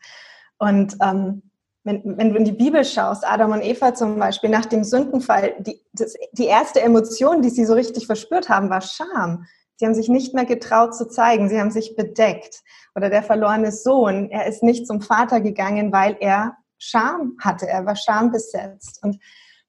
Und 0.63 0.97
ähm, 1.03 1.43
wenn, 1.83 2.17
wenn 2.17 2.31
du 2.31 2.37
in 2.37 2.45
die 2.45 2.53
Bibel 2.53 2.85
schaust, 2.85 3.27
Adam 3.27 3.51
und 3.51 3.63
Eva 3.63 3.95
zum 3.95 4.17
Beispiel, 4.17 4.49
nach 4.49 4.67
dem 4.67 4.85
Sündenfall, 4.85 5.57
die, 5.59 5.85
das, 5.93 6.15
die 6.31 6.45
erste 6.45 6.81
Emotion, 6.81 7.43
die 7.43 7.51
sie 7.51 7.65
so 7.65 7.75
richtig 7.75 8.07
verspürt 8.07 8.49
haben, 8.49 8.71
war 8.71 8.81
Scham. 8.81 9.45
Sie 9.75 9.87
haben 9.87 9.95
sich 9.97 10.09
nicht 10.09 10.35
mehr 10.35 10.45
getraut 10.45 10.95
zu 10.95 11.09
zeigen, 11.09 11.49
sie 11.49 11.59
haben 11.59 11.73
sich 11.73 11.97
bedeckt. 11.97 12.63
Oder 12.95 13.11
der 13.11 13.25
verlorene 13.25 13.73
Sohn, 13.73 14.31
er 14.31 14.47
ist 14.47 14.63
nicht 14.63 14.87
zum 14.87 15.01
Vater 15.01 15.41
gegangen, 15.41 15.91
weil 15.91 16.17
er 16.21 16.57
Scham 16.79 17.37
hatte, 17.41 17.67
er 17.67 17.85
war 17.85 17.97
schambesetzt. 17.97 19.01
Und 19.03 19.19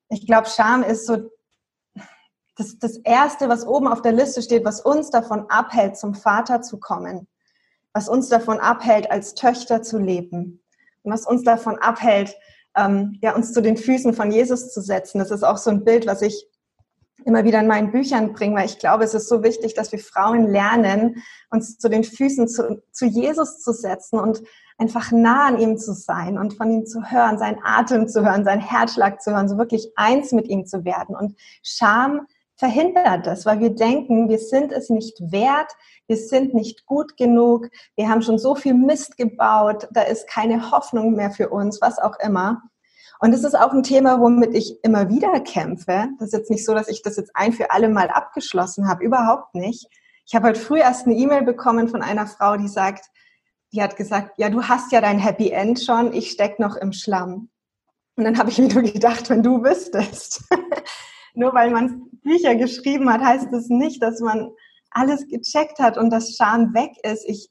ich 0.09 0.27
glaube, 0.27 0.47
Scham 0.47 0.83
ist 0.83 1.07
so 1.07 1.31
das, 2.55 2.77
das 2.77 2.97
Erste, 2.97 3.49
was 3.49 3.65
oben 3.65 3.87
auf 3.87 4.03
der 4.03 4.11
Liste 4.11 4.43
steht, 4.43 4.63
was 4.63 4.79
uns 4.79 5.09
davon 5.09 5.49
abhält, 5.49 5.97
zum 5.97 6.13
Vater 6.13 6.61
zu 6.61 6.79
kommen, 6.79 7.27
was 7.93 8.07
uns 8.07 8.29
davon 8.29 8.59
abhält, 8.59 9.09
als 9.09 9.33
Töchter 9.33 9.81
zu 9.81 9.97
leben 9.97 10.62
was 11.11 11.25
uns 11.25 11.43
davon 11.43 11.77
abhält, 11.77 12.35
ähm, 12.75 13.19
ja, 13.21 13.35
uns 13.35 13.53
zu 13.53 13.61
den 13.61 13.77
Füßen 13.77 14.13
von 14.13 14.31
Jesus 14.31 14.71
zu 14.73 14.81
setzen. 14.81 15.19
Das 15.19 15.31
ist 15.31 15.43
auch 15.43 15.57
so 15.57 15.69
ein 15.69 15.83
Bild, 15.83 16.07
was 16.07 16.21
ich 16.21 16.47
immer 17.25 17.43
wieder 17.43 17.59
in 17.59 17.67
meinen 17.67 17.91
Büchern 17.91 18.33
bringe, 18.33 18.55
weil 18.55 18.65
ich 18.65 18.79
glaube, 18.79 19.03
es 19.03 19.13
ist 19.13 19.29
so 19.29 19.43
wichtig, 19.43 19.73
dass 19.75 19.91
wir 19.91 19.99
Frauen 19.99 20.47
lernen, 20.47 21.23
uns 21.51 21.77
zu 21.77 21.89
den 21.89 22.03
Füßen 22.03 22.47
zu, 22.47 22.81
zu 22.91 23.05
Jesus 23.05 23.61
zu 23.61 23.71
setzen 23.71 24.19
und 24.19 24.41
einfach 24.77 25.11
nah 25.11 25.47
an 25.47 25.59
ihm 25.59 25.77
zu 25.77 25.93
sein 25.93 26.37
und 26.37 26.55
von 26.55 26.69
ihm 26.71 26.85
zu 26.85 27.11
hören, 27.11 27.37
seinen 27.37 27.59
Atem 27.63 28.07
zu 28.07 28.25
hören, 28.25 28.43
seinen 28.43 28.61
Herzschlag 28.61 29.21
zu 29.21 29.31
hören, 29.31 29.47
so 29.47 29.57
wirklich 29.57 29.91
eins 29.95 30.31
mit 30.31 30.47
ihm 30.47 30.65
zu 30.65 30.83
werden. 30.83 31.15
Und 31.15 31.35
Scham 31.61 32.27
verhindert 32.55 33.25
das, 33.25 33.45
weil 33.45 33.59
wir 33.59 33.71
denken, 33.71 34.29
wir 34.29 34.39
sind 34.39 34.71
es 34.71 34.89
nicht 34.89 35.19
wert, 35.31 35.71
wir 36.07 36.17
sind 36.17 36.53
nicht 36.53 36.85
gut 36.85 37.17
genug, 37.17 37.69
wir 37.95 38.09
haben 38.09 38.21
schon 38.21 38.37
so 38.37 38.55
viel 38.55 38.73
Mist 38.73 39.17
gebaut, 39.17 39.87
da 39.91 40.01
ist 40.01 40.27
keine 40.27 40.71
Hoffnung 40.71 41.15
mehr 41.15 41.31
für 41.31 41.49
uns, 41.49 41.81
was 41.81 41.99
auch 41.99 42.17
immer. 42.19 42.61
Und 43.19 43.33
es 43.33 43.43
ist 43.43 43.55
auch 43.55 43.71
ein 43.71 43.83
Thema, 43.83 44.19
womit 44.19 44.53
ich 44.53 44.83
immer 44.83 45.09
wieder 45.09 45.39
kämpfe. 45.39 46.09
Das 46.19 46.27
ist 46.27 46.33
jetzt 46.33 46.51
nicht 46.51 46.65
so, 46.65 46.73
dass 46.73 46.89
ich 46.89 47.01
das 47.03 47.15
jetzt 47.15 47.31
ein 47.35 47.53
für 47.53 47.71
alle 47.71 47.87
Mal 47.87 48.09
abgeschlossen 48.09 48.87
habe, 48.89 49.03
überhaupt 49.03 49.55
nicht. 49.55 49.87
Ich 50.25 50.35
habe 50.35 50.49
heute 50.49 50.59
früh 50.59 50.79
erst 50.79 51.05
eine 51.05 51.15
E-Mail 51.15 51.43
bekommen 51.43 51.87
von 51.87 52.01
einer 52.01 52.27
Frau, 52.27 52.57
die 52.57 52.67
sagt, 52.67 53.05
die 53.71 53.81
hat 53.81 53.95
gesagt, 53.95 54.37
ja, 54.37 54.49
du 54.49 54.63
hast 54.63 54.91
ja 54.91 55.01
dein 55.01 55.19
Happy 55.19 55.49
End 55.49 55.79
schon, 55.79 56.13
ich 56.13 56.31
stecke 56.31 56.61
noch 56.61 56.75
im 56.75 56.93
Schlamm. 56.93 57.49
Und 58.15 58.25
dann 58.25 58.37
habe 58.37 58.49
ich 58.49 58.59
mir 58.59 58.67
nur 58.71 58.83
gedacht, 58.83 59.29
wenn 59.29 59.41
du 59.41 59.63
wüsstest, 59.63 60.43
nur 61.33 61.53
weil 61.53 61.71
man 61.71 62.09
Bücher 62.23 62.55
geschrieben 62.55 63.11
hat, 63.11 63.21
heißt 63.21 63.45
es 63.45 63.51
das 63.51 63.69
nicht, 63.69 64.01
dass 64.01 64.19
man 64.19 64.51
alles 64.91 65.27
gecheckt 65.27 65.79
hat 65.79 65.97
und 65.97 66.09
das 66.09 66.35
Scham 66.35 66.73
weg 66.73 66.91
ist. 67.03 67.27
Ich 67.27 67.49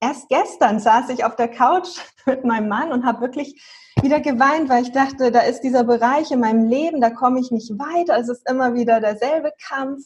erst 0.00 0.28
gestern 0.28 0.78
saß 0.78 1.10
ich 1.10 1.24
auf 1.24 1.36
der 1.36 1.48
Couch 1.48 1.88
mit 2.26 2.44
meinem 2.44 2.68
Mann 2.68 2.92
und 2.92 3.04
habe 3.04 3.20
wirklich 3.20 3.60
wieder 4.00 4.20
geweint, 4.20 4.68
weil 4.68 4.84
ich 4.84 4.92
dachte, 4.92 5.32
da 5.32 5.40
ist 5.40 5.60
dieser 5.62 5.84
Bereich 5.84 6.30
in 6.30 6.40
meinem 6.40 6.68
Leben, 6.68 7.00
da 7.00 7.10
komme 7.10 7.40
ich 7.40 7.50
nicht 7.50 7.70
weiter. 7.78 8.16
Es 8.18 8.28
ist 8.28 8.48
immer 8.48 8.74
wieder 8.74 9.00
derselbe 9.00 9.52
Kampf. 9.60 10.04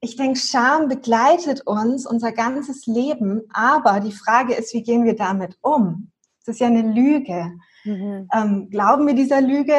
Ich 0.00 0.16
denke, 0.16 0.38
Scham 0.38 0.88
begleitet 0.88 1.62
uns 1.66 2.06
unser 2.06 2.32
ganzes 2.32 2.86
Leben, 2.86 3.42
aber 3.52 4.00
die 4.00 4.12
Frage 4.12 4.54
ist, 4.54 4.74
wie 4.74 4.82
gehen 4.82 5.04
wir 5.04 5.16
damit 5.16 5.56
um? 5.62 6.10
Es 6.40 6.48
ist 6.48 6.60
ja 6.60 6.66
eine 6.66 6.82
Lüge. 6.82 7.52
Mhm. 7.84 8.28
Ähm, 8.32 8.68
glauben 8.70 9.06
wir 9.06 9.14
dieser 9.14 9.40
Lüge? 9.40 9.74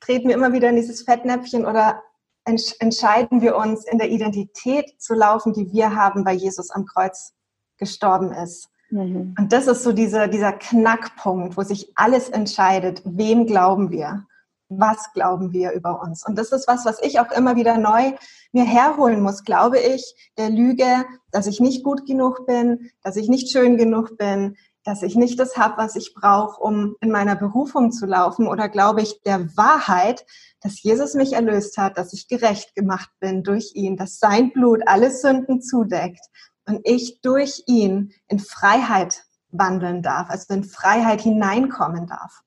Treten 0.00 0.28
wir 0.28 0.34
immer 0.34 0.52
wieder 0.52 0.70
in 0.70 0.76
dieses 0.76 1.02
Fettnäpfchen 1.02 1.66
oder 1.66 2.02
entsch 2.44 2.74
entscheiden 2.80 3.40
wir 3.42 3.56
uns, 3.56 3.84
in 3.86 3.98
der 3.98 4.10
Identität 4.10 5.00
zu 5.00 5.14
laufen, 5.14 5.52
die 5.52 5.72
wir 5.72 5.94
haben, 5.94 6.24
weil 6.24 6.36
Jesus 6.36 6.70
am 6.70 6.86
Kreuz 6.86 7.34
gestorben 7.76 8.32
ist? 8.32 8.68
Mhm. 8.90 9.34
Und 9.38 9.52
das 9.52 9.66
ist 9.66 9.82
so 9.82 9.92
dieser, 9.92 10.28
dieser 10.28 10.52
Knackpunkt, 10.52 11.56
wo 11.56 11.62
sich 11.62 11.92
alles 11.94 12.28
entscheidet. 12.28 13.02
Wem 13.04 13.46
glauben 13.46 13.90
wir? 13.90 14.26
Was 14.68 15.12
glauben 15.12 15.52
wir 15.52 15.72
über 15.72 16.00
uns? 16.00 16.24
Und 16.24 16.38
das 16.38 16.52
ist 16.52 16.68
was, 16.68 16.84
was 16.84 17.02
ich 17.02 17.18
auch 17.18 17.32
immer 17.32 17.56
wieder 17.56 17.76
neu 17.76 18.12
mir 18.52 18.64
herholen 18.64 19.20
muss, 19.20 19.44
glaube 19.44 19.80
ich, 19.80 20.14
der 20.38 20.50
Lüge, 20.50 21.04
dass 21.32 21.46
ich 21.46 21.60
nicht 21.60 21.82
gut 21.82 22.06
genug 22.06 22.46
bin, 22.46 22.90
dass 23.02 23.16
ich 23.16 23.28
nicht 23.28 23.50
schön 23.50 23.76
genug 23.76 24.16
bin, 24.16 24.56
dass 24.84 25.02
ich 25.02 25.14
nicht 25.14 25.38
das 25.38 25.56
habe, 25.56 25.76
was 25.76 25.96
ich 25.96 26.14
brauche, 26.14 26.60
um 26.60 26.96
in 27.00 27.10
meiner 27.10 27.36
Berufung 27.36 27.92
zu 27.92 28.06
laufen? 28.06 28.46
Oder 28.46 28.68
glaube 28.68 29.02
ich 29.02 29.22
der 29.22 29.56
Wahrheit, 29.56 30.24
dass 30.62 30.82
Jesus 30.82 31.14
mich 31.14 31.34
erlöst 31.34 31.76
hat, 31.78 31.98
dass 31.98 32.12
ich 32.12 32.28
gerecht 32.28 32.74
gemacht 32.74 33.10
bin 33.20 33.42
durch 33.42 33.72
ihn, 33.74 33.96
dass 33.96 34.18
sein 34.18 34.52
Blut 34.52 34.82
alle 34.86 35.10
Sünden 35.10 35.60
zudeckt 35.62 36.24
und 36.66 36.80
ich 36.84 37.20
durch 37.20 37.64
ihn 37.66 38.12
in 38.28 38.38
Freiheit 38.38 39.24
wandeln 39.50 40.02
darf, 40.02 40.30
also 40.30 40.54
in 40.54 40.64
Freiheit 40.64 41.20
hineinkommen 41.20 42.06
darf? 42.06 42.42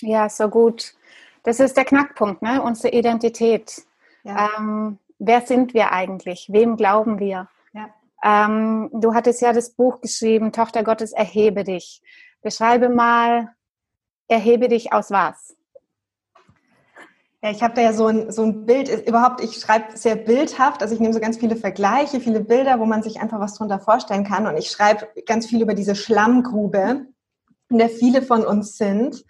Ja, 0.00 0.28
so 0.28 0.48
gut. 0.48 0.94
Das 1.44 1.60
ist 1.60 1.76
der 1.76 1.84
Knackpunkt, 1.84 2.42
ne? 2.42 2.62
unsere 2.62 2.94
Identität. 2.94 3.82
Ja. 4.24 4.50
Ähm, 4.58 4.98
wer 5.18 5.40
sind 5.42 5.74
wir 5.74 5.92
eigentlich? 5.92 6.48
Wem 6.50 6.76
glauben 6.76 7.18
wir? 7.18 7.48
Ähm, 8.24 8.90
du 8.92 9.14
hattest 9.14 9.40
ja 9.40 9.52
das 9.52 9.74
Buch 9.74 10.00
geschrieben, 10.00 10.52
Tochter 10.52 10.84
Gottes, 10.84 11.12
erhebe 11.12 11.64
dich. 11.64 12.02
Beschreibe 12.42 12.88
mal, 12.88 13.48
erhebe 14.28 14.68
dich 14.68 14.92
aus 14.92 15.10
was? 15.10 15.56
Ja, 17.44 17.50
ich 17.50 17.62
habe 17.62 17.74
da 17.74 17.82
ja 17.82 17.92
so 17.92 18.06
ein, 18.06 18.30
so 18.30 18.44
ein 18.44 18.66
Bild, 18.66 18.88
überhaupt, 19.08 19.42
ich 19.42 19.56
schreibe 19.56 19.96
sehr 19.96 20.14
bildhaft, 20.14 20.80
also 20.80 20.94
ich 20.94 21.00
nehme 21.00 21.12
so 21.12 21.18
ganz 21.18 21.38
viele 21.38 21.56
Vergleiche, 21.56 22.20
viele 22.20 22.40
Bilder, 22.40 22.78
wo 22.78 22.86
man 22.86 23.02
sich 23.02 23.20
einfach 23.20 23.40
was 23.40 23.54
drunter 23.54 23.80
vorstellen 23.80 24.22
kann 24.22 24.46
und 24.46 24.56
ich 24.56 24.70
schreibe 24.70 25.08
ganz 25.26 25.46
viel 25.46 25.60
über 25.60 25.74
diese 25.74 25.96
Schlammgrube, 25.96 27.06
in 27.68 27.78
der 27.78 27.88
viele 27.88 28.22
von 28.22 28.46
uns 28.46 28.76
sind. 28.76 29.24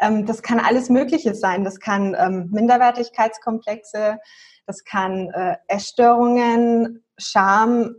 Ähm, 0.00 0.24
das 0.24 0.40
kann 0.40 0.60
alles 0.60 0.88
Mögliche 0.88 1.34
sein, 1.34 1.62
das 1.62 1.78
kann 1.78 2.16
ähm, 2.18 2.48
Minderwertigkeitskomplexe, 2.52 4.18
das 4.66 4.84
kann 4.84 5.28
äh, 5.30 5.56
Essstörungen, 5.68 7.04
Scham, 7.18 7.96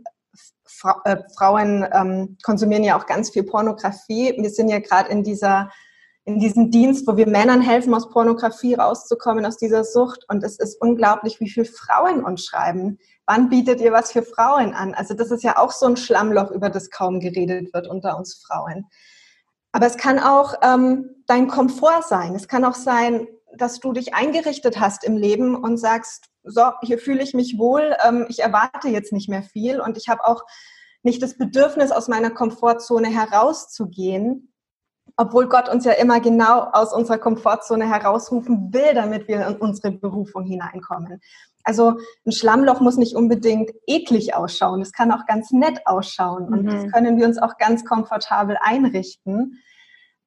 Fra 0.84 1.00
äh, 1.04 1.16
Frauen 1.34 1.86
ähm, 1.92 2.36
konsumieren 2.42 2.84
ja 2.84 2.98
auch 2.98 3.06
ganz 3.06 3.30
viel 3.30 3.44
Pornografie. 3.44 4.34
Wir 4.36 4.50
sind 4.50 4.68
ja 4.68 4.80
gerade 4.80 5.08
in 5.08 5.22
dieser 5.22 5.70
in 6.26 6.38
diesem 6.38 6.70
Dienst, 6.70 7.06
wo 7.06 7.16
wir 7.18 7.28
Männern 7.28 7.60
helfen, 7.60 7.92
aus 7.94 8.08
Pornografie 8.08 8.74
rauszukommen, 8.74 9.44
aus 9.44 9.58
dieser 9.58 9.84
Sucht. 9.84 10.24
Und 10.28 10.42
es 10.42 10.58
ist 10.58 10.80
unglaublich, 10.80 11.38
wie 11.40 11.50
viele 11.50 11.66
Frauen 11.66 12.24
uns 12.24 12.46
schreiben. 12.46 12.98
Wann 13.26 13.50
bietet 13.50 13.80
ihr 13.80 13.92
was 13.92 14.12
für 14.12 14.22
Frauen 14.22 14.72
an? 14.72 14.94
Also 14.94 15.14
das 15.14 15.30
ist 15.30 15.42
ja 15.42 15.58
auch 15.58 15.70
so 15.70 15.86
ein 15.86 15.98
Schlammloch, 15.98 16.50
über 16.50 16.70
das 16.70 16.90
kaum 16.90 17.20
geredet 17.20 17.74
wird 17.74 17.88
unter 17.88 18.16
uns 18.16 18.42
Frauen. 18.46 18.86
Aber 19.72 19.86
es 19.86 19.98
kann 19.98 20.18
auch 20.18 20.54
ähm, 20.62 21.10
dein 21.26 21.46
Komfort 21.48 22.02
sein. 22.08 22.34
Es 22.34 22.48
kann 22.48 22.64
auch 22.64 22.74
sein, 22.74 23.26
dass 23.58 23.80
du 23.80 23.92
dich 23.92 24.14
eingerichtet 24.14 24.80
hast 24.80 25.04
im 25.04 25.16
Leben 25.16 25.54
und 25.54 25.76
sagst, 25.76 26.26
so, 26.42 26.62
hier 26.82 26.98
fühle 26.98 27.22
ich 27.22 27.34
mich 27.34 27.58
wohl, 27.58 27.96
ähm, 28.06 28.26
ich 28.28 28.40
erwarte 28.40 28.88
jetzt 28.88 29.12
nicht 29.12 29.28
mehr 29.28 29.42
viel 29.42 29.80
und 29.80 29.96
ich 29.96 30.08
habe 30.08 30.24
auch 30.24 30.44
nicht 31.02 31.22
das 31.22 31.36
Bedürfnis, 31.36 31.92
aus 31.92 32.08
meiner 32.08 32.30
Komfortzone 32.30 33.08
herauszugehen, 33.08 34.52
obwohl 35.16 35.48
Gott 35.48 35.68
uns 35.68 35.84
ja 35.84 35.92
immer 35.92 36.20
genau 36.20 36.68
aus 36.72 36.92
unserer 36.92 37.18
Komfortzone 37.18 37.88
herausrufen 37.88 38.72
will, 38.72 38.94
damit 38.94 39.28
wir 39.28 39.46
in 39.46 39.56
unsere 39.56 39.92
Berufung 39.92 40.44
hineinkommen. 40.44 41.20
Also 41.62 41.98
ein 42.26 42.32
Schlammloch 42.32 42.80
muss 42.80 42.96
nicht 42.96 43.16
unbedingt 43.16 43.70
eklig 43.86 44.34
ausschauen, 44.34 44.82
es 44.82 44.92
kann 44.92 45.12
auch 45.12 45.24
ganz 45.26 45.50
nett 45.50 45.80
ausschauen 45.86 46.48
und 46.48 46.64
mhm. 46.64 46.70
das 46.70 46.92
können 46.92 47.18
wir 47.18 47.26
uns 47.26 47.38
auch 47.38 47.56
ganz 47.58 47.84
komfortabel 47.84 48.58
einrichten. 48.60 49.62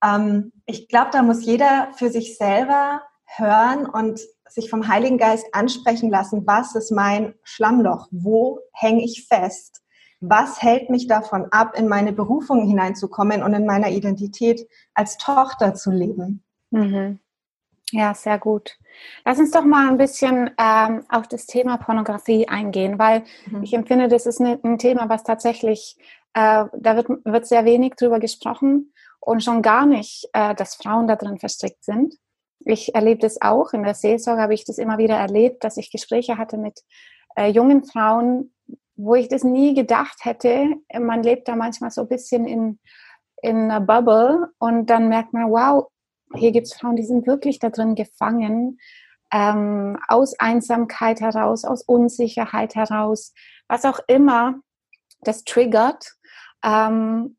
Ähm, 0.03 0.51
ich 0.65 0.87
glaube, 0.87 1.09
da 1.11 1.21
muss 1.21 1.45
jeder 1.45 1.89
für 1.95 2.09
sich 2.09 2.37
selber 2.37 3.01
hören 3.27 3.85
und 3.85 4.19
sich 4.49 4.69
vom 4.69 4.87
Heiligen 4.87 5.17
Geist 5.17 5.45
ansprechen 5.51 6.09
lassen, 6.09 6.47
was 6.47 6.75
ist 6.75 6.91
mein 6.91 7.35
Schlammloch? 7.43 8.07
Wo 8.11 8.59
hänge 8.73 9.03
ich 9.03 9.27
fest? 9.27 9.83
Was 10.19 10.61
hält 10.61 10.89
mich 10.89 11.07
davon 11.07 11.45
ab, 11.51 11.77
in 11.77 11.87
meine 11.87 12.11
Berufung 12.11 12.65
hineinzukommen 12.67 13.43
und 13.43 13.53
in 13.53 13.65
meiner 13.65 13.89
Identität 13.89 14.67
als 14.95 15.17
Tochter 15.17 15.75
zu 15.75 15.91
leben? 15.91 16.43
Mhm. 16.71 17.19
Ja, 17.91 18.13
sehr 18.13 18.37
gut. 18.37 18.77
Lass 19.23 19.39
uns 19.39 19.51
doch 19.51 19.63
mal 19.63 19.87
ein 19.87 19.97
bisschen 19.97 20.49
ähm, 20.57 21.05
auf 21.07 21.27
das 21.27 21.45
Thema 21.45 21.77
Pornografie 21.77 22.47
eingehen, 22.47 22.99
weil 22.99 23.23
mhm. 23.45 23.63
ich 23.63 23.73
empfinde, 23.73 24.07
das 24.07 24.25
ist 24.25 24.39
ne, 24.39 24.59
ein 24.63 24.77
Thema, 24.77 25.07
was 25.07 25.23
tatsächlich, 25.23 25.95
äh, 26.33 26.65
da 26.73 26.95
wird, 26.95 27.07
wird 27.23 27.45
sehr 27.45 27.63
wenig 27.63 27.95
drüber 27.95 28.19
gesprochen 28.19 28.91
und 29.19 29.43
schon 29.43 29.61
gar 29.61 29.85
nicht, 29.85 30.27
äh, 30.33 30.53
dass 30.55 30.75
Frauen 30.75 31.07
da 31.07 31.15
drin 31.15 31.37
verstrickt 31.37 31.85
sind. 31.85 32.15
Ich 32.59 32.95
erlebe 32.95 33.21
das 33.21 33.41
auch. 33.41 33.73
In 33.73 33.83
der 33.83 33.93
Seelsorge 33.93 34.41
habe 34.41 34.53
ich 34.53 34.65
das 34.65 34.77
immer 34.77 34.97
wieder 34.97 35.15
erlebt, 35.15 35.63
dass 35.63 35.77
ich 35.77 35.91
Gespräche 35.91 36.37
hatte 36.37 36.57
mit 36.57 36.81
äh, 37.35 37.49
jungen 37.49 37.83
Frauen, 37.83 38.53
wo 38.95 39.15
ich 39.15 39.27
das 39.29 39.43
nie 39.43 39.73
gedacht 39.73 40.25
hätte. 40.25 40.67
Man 40.99 41.23
lebt 41.23 41.47
da 41.47 41.55
manchmal 41.55 41.91
so 41.91 42.01
ein 42.01 42.07
bisschen 42.09 42.45
in, 42.45 42.79
in 43.41 43.71
einer 43.71 43.79
Bubble 43.79 44.49
und 44.57 44.89
dann 44.89 45.07
merkt 45.07 45.33
man, 45.33 45.51
wow, 45.51 45.87
hier 46.35 46.51
gibt 46.51 46.67
es 46.67 46.73
Frauen, 46.73 46.95
die 46.95 47.05
sind 47.05 47.27
wirklich 47.27 47.59
da 47.59 47.69
drin 47.69 47.95
gefangen, 47.95 48.79
ähm, 49.31 49.97
aus 50.07 50.37
Einsamkeit 50.39 51.21
heraus, 51.21 51.63
aus 51.63 51.83
Unsicherheit 51.83 52.75
heraus, 52.75 53.33
was 53.67 53.85
auch 53.85 53.99
immer 54.07 54.55
das 55.21 55.43
triggert. 55.43 56.15
Ähm, 56.63 57.37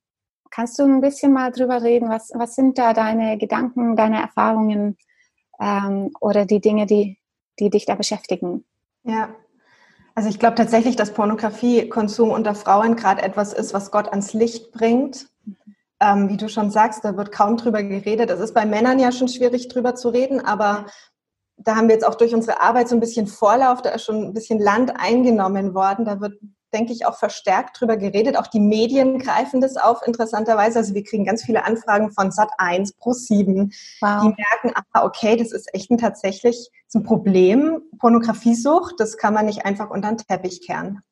kannst 0.51 0.79
du 0.79 0.85
ein 0.85 1.01
bisschen 1.01 1.33
mal 1.33 1.51
drüber 1.51 1.83
reden? 1.83 2.09
Was, 2.09 2.31
was 2.35 2.55
sind 2.55 2.79
da 2.79 2.93
deine 2.93 3.39
Gedanken, 3.39 3.97
deine 3.97 4.21
Erfahrungen 4.21 4.97
ähm, 5.61 6.11
oder 6.21 6.47
die 6.47 6.61
Dinge, 6.61 6.87
die, 6.87 7.19
die 7.59 7.71
dich 7.71 7.87
da 7.87 7.95
beschäftigen? 7.95 8.65
Ja, 9.05 9.35
also 10.15 10.29
ich 10.29 10.39
glaube 10.39 10.57
tatsächlich, 10.57 10.97
dass 10.97 11.15
Pornografiekonsum 11.15 12.31
unter 12.31 12.55
Frauen 12.55 12.97
gerade 12.97 13.23
etwas 13.23 13.53
ist, 13.53 13.73
was 13.73 13.91
Gott 13.91 14.09
ans 14.09 14.33
Licht 14.33 14.73
bringt. 14.73 15.29
Ähm, 16.01 16.29
wie 16.29 16.37
du 16.37 16.49
schon 16.49 16.71
sagst, 16.71 17.05
da 17.05 17.17
wird 17.17 17.33
kaum 17.33 17.57
drüber 17.57 17.83
geredet. 17.83 18.31
Es 18.31 18.41
ist 18.41 18.55
bei 18.55 18.67
Männern 18.67 18.99
ja 18.99 19.13
schon 19.13 19.29
schwierig 19.29 19.69
drüber 19.69 19.95
zu 19.95 20.09
reden, 20.09 20.41
aber 20.45 20.87
da 21.57 21.77
haben 21.77 21.89
wir 21.89 21.95
jetzt 21.95 22.07
auch 22.07 22.15
durch 22.15 22.35
unsere 22.35 22.61
Arbeit 22.61 22.89
so 22.89 22.97
ein 22.97 23.01
bisschen 23.01 23.27
Vorlauf, 23.27 23.83
da 23.83 23.91
ist 23.91 24.05
schon 24.05 24.25
ein 24.25 24.33
bisschen 24.33 24.61
Land 24.61 24.93
eingenommen 24.99 25.75
worden. 25.75 26.05
Da 26.05 26.21
wird 26.21 26.41
denke 26.73 26.93
ich, 26.93 27.07
auch 27.07 27.17
verstärkt 27.17 27.81
drüber 27.81 27.97
geredet. 27.97 28.37
Auch 28.37 28.47
die 28.47 28.61
Medien 28.61 29.19
greifen 29.19 29.61
das 29.61 29.77
auf, 29.77 30.01
interessanterweise. 30.07 30.79
Also 30.79 30.95
wir 30.95 31.05
kriegen 31.05 31.25
ganz 31.25 31.45
viele 31.45 31.65
Anfragen 31.65 32.11
von 32.11 32.31
Sat1, 32.31 32.95
Pro7. 33.01 33.75
Wow. 34.01 34.23
Die 34.23 34.43
merken, 34.43 34.73
ah, 34.93 35.05
okay, 35.05 35.37
das 35.37 35.53
ist 35.53 35.73
echt 35.75 35.91
ein 35.91 35.99
tatsächlich 35.99 36.71
ein 36.95 37.03
Problem. 37.03 37.83
Pornografiesucht, 37.99 38.95
das 38.99 39.17
kann 39.17 39.35
man 39.35 39.47
nicht 39.47 39.65
einfach 39.65 39.91
unter 39.91 40.09
den 40.09 40.19
Teppich 40.19 40.67
kehren. 40.67 41.03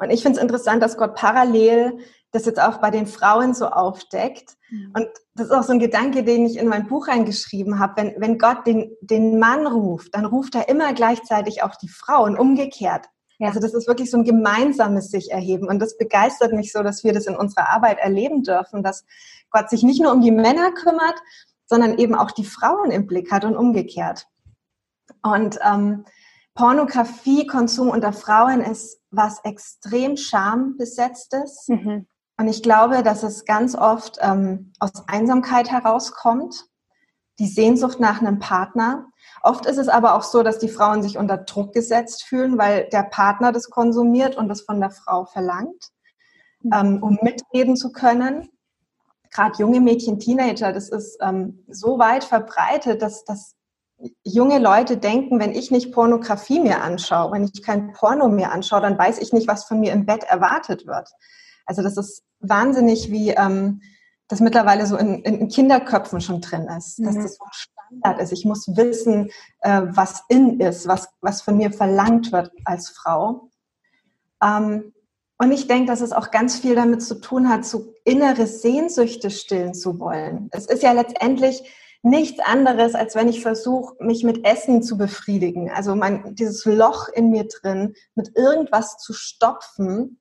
Und 0.00 0.10
ich 0.10 0.22
finde 0.22 0.38
es 0.38 0.42
interessant, 0.42 0.82
dass 0.82 0.96
Gott 0.96 1.14
parallel 1.14 1.98
das 2.32 2.46
jetzt 2.46 2.60
auch 2.60 2.78
bei 2.78 2.90
den 2.90 3.06
Frauen 3.06 3.54
so 3.54 3.68
aufdeckt. 3.68 4.56
Mhm. 4.68 4.92
Und 4.96 5.08
das 5.34 5.46
ist 5.46 5.52
auch 5.52 5.62
so 5.62 5.72
ein 5.72 5.78
Gedanke, 5.78 6.24
den 6.24 6.44
ich 6.46 6.58
in 6.58 6.66
mein 6.66 6.88
Buch 6.88 7.06
reingeschrieben 7.06 7.78
habe. 7.78 8.02
Wenn, 8.02 8.14
wenn 8.20 8.38
Gott 8.38 8.66
den, 8.66 8.90
den 9.00 9.38
Mann 9.38 9.66
ruft, 9.66 10.14
dann 10.14 10.24
ruft 10.24 10.56
er 10.56 10.68
immer 10.68 10.92
gleichzeitig 10.94 11.62
auch 11.62 11.76
die 11.76 11.88
Frau 11.88 12.24
und 12.24 12.36
umgekehrt. 12.36 13.06
Ja. 13.38 13.48
Also 13.48 13.60
das 13.60 13.74
ist 13.74 13.88
wirklich 13.88 14.10
so 14.10 14.18
ein 14.18 14.24
gemeinsames 14.24 15.10
sich 15.10 15.30
erheben. 15.30 15.68
Und 15.68 15.80
das 15.80 15.96
begeistert 15.96 16.52
mich 16.52 16.72
so, 16.72 16.82
dass 16.82 17.04
wir 17.04 17.12
das 17.12 17.26
in 17.26 17.36
unserer 17.36 17.70
Arbeit 17.70 17.98
erleben 17.98 18.42
dürfen, 18.42 18.82
dass 18.82 19.04
Gott 19.50 19.70
sich 19.70 19.82
nicht 19.82 20.00
nur 20.00 20.12
um 20.12 20.20
die 20.20 20.30
Männer 20.30 20.72
kümmert, 20.72 21.16
sondern 21.66 21.98
eben 21.98 22.14
auch 22.14 22.30
die 22.30 22.44
Frauen 22.44 22.90
im 22.90 23.06
Blick 23.06 23.32
hat 23.32 23.44
und 23.44 23.56
umgekehrt. 23.56 24.26
Und 25.22 25.58
ähm, 25.64 26.04
Pornografiekonsum 26.54 27.88
unter 27.88 28.12
Frauen 28.12 28.60
ist 28.60 29.00
was 29.10 29.40
extrem 29.44 30.16
schambesetztes. 30.16 31.66
Mhm. 31.68 32.06
Und 32.36 32.48
ich 32.48 32.62
glaube, 32.62 33.02
dass 33.02 33.22
es 33.22 33.44
ganz 33.44 33.74
oft 33.74 34.18
ähm, 34.20 34.72
aus 34.80 34.92
Einsamkeit 35.06 35.70
herauskommt, 35.70 36.66
die 37.38 37.46
Sehnsucht 37.46 38.00
nach 38.00 38.20
einem 38.20 38.38
Partner. 38.38 39.06
Oft 39.44 39.66
ist 39.66 39.76
es 39.76 39.88
aber 39.88 40.14
auch 40.14 40.22
so, 40.22 40.42
dass 40.42 40.58
die 40.58 40.70
Frauen 40.70 41.02
sich 41.02 41.18
unter 41.18 41.36
Druck 41.36 41.74
gesetzt 41.74 42.24
fühlen, 42.24 42.56
weil 42.56 42.88
der 42.88 43.02
Partner 43.02 43.52
das 43.52 43.68
konsumiert 43.68 44.36
und 44.36 44.48
das 44.48 44.62
von 44.62 44.80
der 44.80 44.90
Frau 44.90 45.26
verlangt, 45.26 45.90
mhm. 46.62 46.72
ähm, 46.72 47.02
um 47.02 47.18
mitreden 47.20 47.76
zu 47.76 47.92
können. 47.92 48.48
Gerade 49.30 49.58
junge 49.58 49.80
Mädchen, 49.80 50.18
Teenager, 50.18 50.72
das 50.72 50.88
ist 50.88 51.18
ähm, 51.20 51.62
so 51.68 51.98
weit 51.98 52.24
verbreitet, 52.24 53.02
dass, 53.02 53.24
dass 53.24 53.54
junge 54.22 54.58
Leute 54.58 54.96
denken, 54.96 55.38
wenn 55.38 55.52
ich 55.52 55.70
nicht 55.70 55.92
Pornografie 55.92 56.60
mir 56.60 56.80
anschaue, 56.80 57.32
wenn 57.32 57.44
ich 57.44 57.62
kein 57.62 57.92
Porno 57.92 58.30
mir 58.30 58.50
anschaue, 58.50 58.80
dann 58.80 58.96
weiß 58.98 59.18
ich 59.18 59.34
nicht, 59.34 59.46
was 59.46 59.64
von 59.64 59.78
mir 59.78 59.92
im 59.92 60.06
Bett 60.06 60.24
erwartet 60.24 60.86
wird. 60.86 61.10
Also 61.66 61.82
das 61.82 61.98
ist 61.98 62.22
wahnsinnig, 62.40 63.10
wie 63.10 63.32
ähm, 63.32 63.82
das 64.28 64.40
mittlerweile 64.40 64.86
so 64.86 64.96
in, 64.96 65.22
in, 65.22 65.48
Kinderköpfen 65.48 66.22
schon 66.22 66.40
drin 66.40 66.66
ist, 66.78 66.98
mhm. 66.98 67.04
dass 67.04 67.14
das 67.16 67.36
so 67.36 67.44
Standard 68.00 68.20
ist. 68.20 68.32
Ich 68.32 68.44
muss 68.44 68.68
wissen, 68.76 69.30
äh, 69.60 69.82
was 69.90 70.22
in 70.28 70.60
ist, 70.60 70.86
was, 70.86 71.08
was 71.20 71.42
von 71.42 71.56
mir 71.56 71.72
verlangt 71.72 72.32
wird 72.32 72.50
als 72.64 72.90
Frau. 72.90 73.48
Ähm, 74.42 74.92
und 75.38 75.52
ich 75.52 75.66
denke, 75.66 75.86
dass 75.86 76.00
es 76.00 76.12
auch 76.12 76.30
ganz 76.30 76.58
viel 76.58 76.74
damit 76.74 77.02
zu 77.02 77.16
tun 77.20 77.48
hat, 77.48 77.64
so 77.64 77.92
innere 78.04 78.46
Sehnsüchte 78.46 79.30
stillen 79.30 79.74
zu 79.74 79.98
wollen. 79.98 80.48
Es 80.52 80.66
ist 80.66 80.82
ja 80.82 80.92
letztendlich 80.92 81.62
nichts 82.02 82.38
anderes, 82.40 82.94
als 82.94 83.14
wenn 83.14 83.28
ich 83.28 83.40
versuche, 83.40 83.96
mich 83.98 84.22
mit 84.22 84.46
Essen 84.46 84.82
zu 84.82 84.96
befriedigen. 84.96 85.70
Also 85.70 85.96
mein, 85.96 86.34
dieses 86.34 86.64
Loch 86.66 87.08
in 87.08 87.30
mir 87.30 87.48
drin 87.48 87.94
mit 88.14 88.36
irgendwas 88.36 88.98
zu 88.98 89.12
stopfen, 89.12 90.20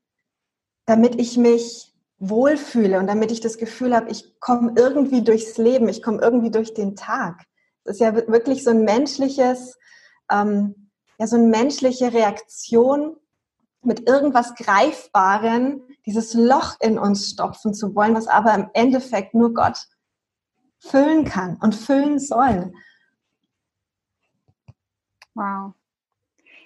damit 0.86 1.20
ich 1.20 1.38
mich 1.38 1.94
wohlfühle 2.18 3.00
und 3.00 3.08
damit 3.08 3.32
ich 3.32 3.42
das 3.42 3.58
Gefühl 3.58 3.96
habe, 3.96 4.10
ich 4.10 4.39
komme 4.39 4.74
irgendwie 4.77 5.24
durchs 5.24 5.58
Leben, 5.58 5.89
ich 5.89 6.01
komme 6.01 6.22
irgendwie 6.22 6.51
durch 6.51 6.74
den 6.74 6.96
Tag. 6.96 7.46
Ist 7.86 8.00
ja 8.00 8.16
wirklich 8.16 8.63
so 8.63 8.70
ein 8.70 8.84
menschliches, 8.84 9.78
ähm, 10.32 10.90
ja, 11.20 11.28
so 11.28 11.36
eine 11.36 11.48
menschliche 11.48 12.13
Reaktion 12.13 13.18
mit 13.82 14.08
irgendwas 14.08 14.56
Greifbaren, 14.56 15.82
dieses 16.06 16.34
Loch 16.34 16.75
in 16.80 16.98
uns 16.98 17.30
stopfen 17.30 17.74
zu 17.74 17.94
wollen, 17.96 18.16
was 18.16 18.28
aber 18.28 18.54
im 18.54 18.70
Endeffekt 18.74 19.34
nur 19.34 19.54
Gott 19.54 19.88
füllen 20.80 21.25
kann 21.25 21.58
und 21.62 21.75
füllen 21.75 22.20
soll. 22.20 22.74
Wow. 25.34 25.74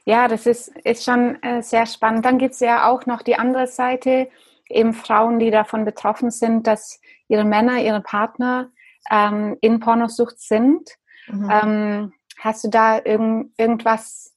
Ja, 0.05 0.27
das 0.27 0.45
ist, 0.45 0.69
ist 0.83 1.03
schon 1.03 1.41
äh, 1.43 1.61
sehr 1.61 1.85
spannend. 1.85 2.25
Dann 2.25 2.37
gibt 2.37 2.53
es 2.53 2.59
ja 2.59 2.89
auch 2.89 3.05
noch 3.05 3.21
die 3.21 3.35
andere 3.35 3.67
Seite, 3.67 4.29
eben 4.69 4.93
Frauen, 4.93 5.39
die 5.39 5.51
davon 5.51 5.85
betroffen 5.85 6.31
sind, 6.31 6.67
dass 6.67 6.99
ihre 7.27 7.45
Männer, 7.45 7.81
ihre 7.81 8.01
Partner 8.01 8.69
ähm, 9.09 9.57
in 9.61 9.79
Pornosucht 9.79 10.39
sind. 10.39 10.97
Mhm. 11.27 11.49
Ähm, 11.51 12.13
hast 12.39 12.63
du 12.63 12.69
da 12.69 12.99
irgend, 13.03 13.51
irgendwas, 13.57 14.35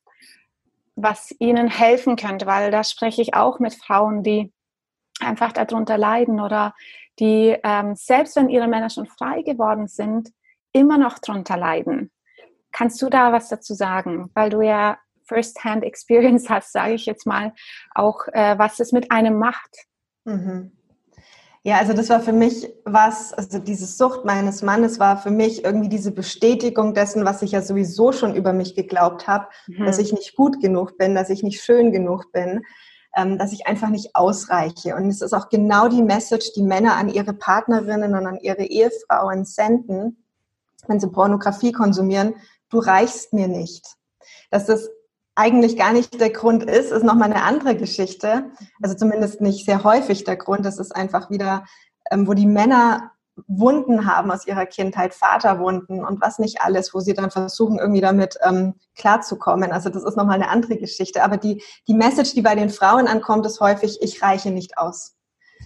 was 0.96 1.34
ihnen 1.38 1.68
helfen 1.68 2.16
könnte? 2.16 2.46
Weil 2.46 2.70
da 2.70 2.84
spreche 2.84 3.22
ich 3.22 3.34
auch 3.34 3.58
mit 3.58 3.74
Frauen, 3.74 4.22
die 4.22 4.52
einfach 5.20 5.52
darunter 5.52 5.98
leiden 5.98 6.40
oder 6.40 6.74
die, 7.18 7.56
ähm, 7.62 7.94
selbst 7.94 8.36
wenn 8.36 8.48
ihre 8.48 8.68
Männer 8.68 8.90
schon 8.90 9.06
frei 9.06 9.42
geworden 9.42 9.88
sind, 9.88 10.30
immer 10.72 10.98
noch 10.98 11.18
darunter 11.18 11.56
leiden. 11.56 12.10
Kannst 12.72 13.02
du 13.02 13.08
da 13.10 13.32
was 13.32 13.48
dazu 13.48 13.74
sagen? 13.74 14.30
Weil 14.34 14.50
du 14.50 14.62
ja 14.62 14.98
First-Hand 15.24 15.84
Experience 15.84 16.48
hast, 16.48 16.72
sage 16.72 16.94
ich 16.94 17.06
jetzt 17.06 17.26
mal, 17.26 17.52
auch 17.94 18.26
äh, 18.28 18.58
was 18.58 18.80
es 18.80 18.92
mit 18.92 19.10
einem 19.10 19.38
macht. 19.38 19.76
Mhm. 20.24 20.72
Ja, 21.62 21.76
also 21.76 21.92
das 21.92 22.08
war 22.08 22.20
für 22.20 22.32
mich 22.32 22.72
was, 22.84 23.34
also 23.34 23.58
diese 23.58 23.84
Sucht 23.84 24.24
meines 24.24 24.62
Mannes 24.62 24.98
war 24.98 25.18
für 25.18 25.30
mich 25.30 25.62
irgendwie 25.62 25.90
diese 25.90 26.10
Bestätigung 26.10 26.94
dessen, 26.94 27.26
was 27.26 27.42
ich 27.42 27.52
ja 27.52 27.60
sowieso 27.60 28.12
schon 28.12 28.34
über 28.34 28.54
mich 28.54 28.74
geglaubt 28.74 29.26
habe, 29.26 29.46
mhm. 29.66 29.84
dass 29.84 29.98
ich 29.98 30.12
nicht 30.12 30.36
gut 30.36 30.60
genug 30.62 30.96
bin, 30.96 31.14
dass 31.14 31.28
ich 31.28 31.42
nicht 31.42 31.62
schön 31.62 31.92
genug 31.92 32.32
bin, 32.32 32.62
ähm, 33.14 33.36
dass 33.36 33.52
ich 33.52 33.66
einfach 33.66 33.90
nicht 33.90 34.16
ausreiche. 34.16 34.94
Und 34.96 35.08
es 35.08 35.20
ist 35.20 35.34
auch 35.34 35.50
genau 35.50 35.88
die 35.88 36.02
Message, 36.02 36.54
die 36.54 36.62
Männer 36.62 36.96
an 36.96 37.10
ihre 37.10 37.34
Partnerinnen 37.34 38.14
und 38.14 38.26
an 38.26 38.38
ihre 38.40 38.64
Ehefrauen 38.64 39.44
senden, 39.44 40.24
wenn 40.86 40.98
sie 40.98 41.08
Pornografie 41.08 41.72
konsumieren, 41.72 42.36
du 42.70 42.78
reichst 42.78 43.34
mir 43.34 43.48
nicht. 43.48 43.96
Dass 44.50 44.64
das 44.64 44.88
eigentlich 45.34 45.76
gar 45.76 45.92
nicht 45.92 46.20
der 46.20 46.30
Grund 46.30 46.64
ist, 46.64 46.90
ist 46.90 47.04
nochmal 47.04 47.32
eine 47.32 47.42
andere 47.42 47.76
Geschichte. 47.76 48.50
Also 48.82 48.94
zumindest 48.96 49.40
nicht 49.40 49.64
sehr 49.64 49.84
häufig 49.84 50.24
der 50.24 50.36
Grund. 50.36 50.64
Das 50.64 50.78
ist 50.78 50.94
einfach 50.94 51.30
wieder, 51.30 51.64
ähm, 52.10 52.26
wo 52.26 52.34
die 52.34 52.46
Männer 52.46 53.12
Wunden 53.46 54.06
haben 54.06 54.30
aus 54.30 54.46
ihrer 54.46 54.66
Kindheit, 54.66 55.14
Vaterwunden 55.14 56.04
und 56.04 56.20
was 56.20 56.38
nicht 56.38 56.60
alles, 56.60 56.92
wo 56.92 57.00
sie 57.00 57.14
dann 57.14 57.30
versuchen, 57.30 57.78
irgendwie 57.78 58.00
damit 58.00 58.36
ähm, 58.42 58.74
klarzukommen. 58.96 59.72
Also 59.72 59.88
das 59.88 60.04
ist 60.04 60.16
nochmal 60.16 60.34
eine 60.34 60.48
andere 60.48 60.76
Geschichte. 60.76 61.22
Aber 61.22 61.36
die, 61.36 61.62
die 61.88 61.94
Message, 61.94 62.34
die 62.34 62.42
bei 62.42 62.54
den 62.54 62.70
Frauen 62.70 63.06
ankommt, 63.06 63.46
ist 63.46 63.60
häufig, 63.60 63.98
ich 64.02 64.22
reiche 64.22 64.50
nicht 64.50 64.78
aus. 64.78 65.14